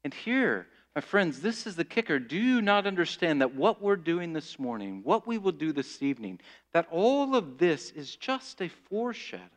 And 0.04 0.14
here, 0.14 0.68
my 0.96 1.02
friends, 1.02 1.40
this 1.40 1.68
is 1.68 1.76
the 1.76 1.86
kicker. 1.86 2.18
Do 2.18 2.36
you 2.36 2.62
not 2.62 2.88
understand 2.88 3.42
that 3.42 3.54
what 3.54 3.82
we're 3.82 3.96
doing 3.96 4.34
this 4.34 4.58
morning, 4.58 5.02
what 5.04 5.28
we 5.28 5.38
will 5.38 5.52
do 5.52 5.72
this 5.72 6.02
evening, 6.02 6.40
that 6.74 6.88
all 6.90 7.36
of 7.36 7.60
this 7.60 7.92
is 7.92 8.16
just 8.16 8.60
a 8.62 8.68
foreshadowing? 8.68 9.52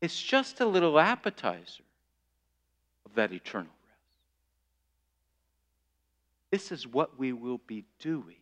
It's 0.00 0.20
just 0.20 0.60
a 0.60 0.66
little 0.66 0.98
appetizer 0.98 1.82
of 3.04 3.14
that 3.14 3.32
eternal 3.32 3.66
rest. 3.66 3.72
This 6.50 6.72
is 6.72 6.86
what 6.86 7.18
we 7.18 7.32
will 7.32 7.60
be 7.66 7.84
doing 7.98 8.36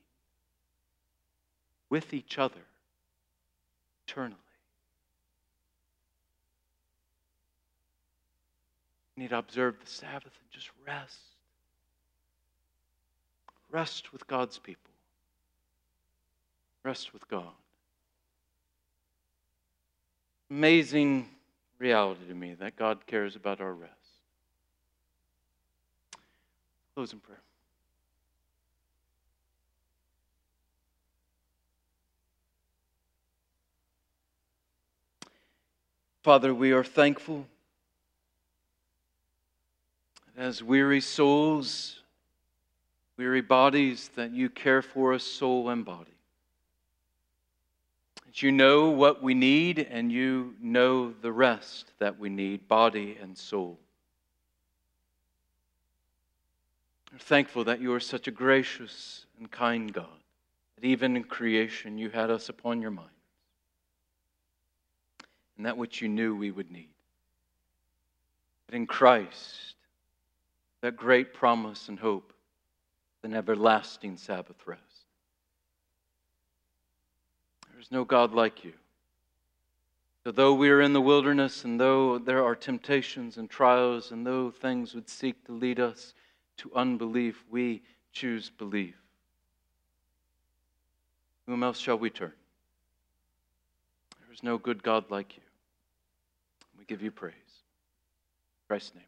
with 1.89 2.13
each 2.13 2.39
other 2.39 2.61
eternally. 4.07 4.37
We 9.17 9.23
need 9.23 9.31
to 9.31 9.39
observe 9.39 9.77
the 9.83 9.91
Sabbath 9.91 10.25
and 10.25 10.51
just 10.51 10.71
rest. 10.87 11.19
Rest 13.71 14.13
with 14.13 14.27
God's 14.27 14.59
people. 14.59 14.83
Rest 16.85 17.15
with 17.15 17.27
God. 17.29 17.53
Amazing 20.51 21.29
reality 21.79 22.27
to 22.29 22.35
me 22.35 22.55
that 22.55 22.77
God 22.77 23.07
cares 23.07 23.37
about 23.37 23.61
our 23.61 23.73
rest. 23.73 23.93
Close 26.95 27.13
in 27.13 27.21
prayer. 27.21 27.41
Father, 36.23 36.53
we 36.55 36.73
are 36.73 36.83
thankful 36.83 37.47
as 40.37 40.63
weary 40.63 41.01
souls 41.01 42.01
weary 43.17 43.41
bodies, 43.41 44.11
that 44.15 44.33
you 44.33 44.49
care 44.49 44.83
for 44.83 45.15
us, 45.15 45.25
soul 45.25 45.71
and 45.71 45.85
body. 45.85 46.16
That 48.37 48.43
you 48.43 48.53
know 48.53 48.91
what 48.91 49.23
we 49.23 49.33
need 49.33 49.79
and 49.79 50.13
you 50.13 50.57
know 50.61 51.15
the 51.23 51.33
rest 51.33 51.93
that 52.01 52.19
we 52.19 52.29
need, 52.29 52.69
body 52.69 53.17
and 53.19 53.37
soul. 53.37 53.79
We're 57.11 57.19
thankful 57.19 57.65
that 57.65 57.81
you 57.81 57.95
are 57.95 58.01
such 58.01 58.29
a 58.29 58.31
gracious 58.31 59.25
and 59.39 59.51
kind 59.51 59.91
God, 59.91 60.23
that 60.75 60.87
even 60.87 61.17
in 61.17 61.25
creation 61.25 61.97
you 61.97 62.11
had 62.11 62.31
us 62.31 62.51
upon 62.51 62.83
your 62.83 62.91
mind, 62.91 63.09
and 65.57 65.65
that 65.65 65.79
which 65.79 66.03
you 66.03 66.09
knew 66.09 66.37
we 66.37 66.51
would 66.51 66.71
need. 66.71 66.91
But 68.67 68.75
in 68.75 68.87
Christ, 68.87 69.77
that 70.83 70.95
great 70.95 71.33
promise 71.33 71.89
and 71.89 71.99
hope 71.99 72.35
an 73.23 73.33
everlasting 73.33 74.19
Sabbath 74.19 74.67
rest. 74.67 74.86
There's 77.77 77.93
no 77.93 78.07
God 78.07 78.33
like 78.33 78.65
you. 78.65 78.73
So, 80.25 80.31
though 80.33 80.55
we 80.55 80.71
are 80.71 80.81
in 80.81 80.95
the 80.95 81.01
wilderness, 81.01 81.63
and 81.63 81.79
though 81.79 82.17
there 82.19 82.43
are 82.43 82.57
temptations 82.57 83.37
and 83.37 83.51
trials, 83.51 84.13
and 84.13 84.27
though 84.27 84.51
things 84.51 84.95
would 84.95 85.11
seek 85.11 85.45
to 85.45 85.53
lead 85.53 85.79
us 85.79 86.15
to 86.57 86.75
unbelief, 86.75 87.45
we 87.51 87.83
choose 88.13 88.49
belief. 88.49 88.95
Whom 91.45 91.63
else 91.63 91.79
shall 91.79 91.99
we 91.99 92.09
turn? 92.09 92.33
There 94.21 94.33
is 94.33 94.43
no 94.43 94.57
good 94.57 94.83
God 94.83 95.11
like 95.11 95.37
you. 95.37 95.43
We 96.79 96.87
give 96.87 97.03
you 97.03 97.11
praise. 97.11 97.35
In 97.35 98.69
Christ's 98.69 98.95
name. 98.95 99.05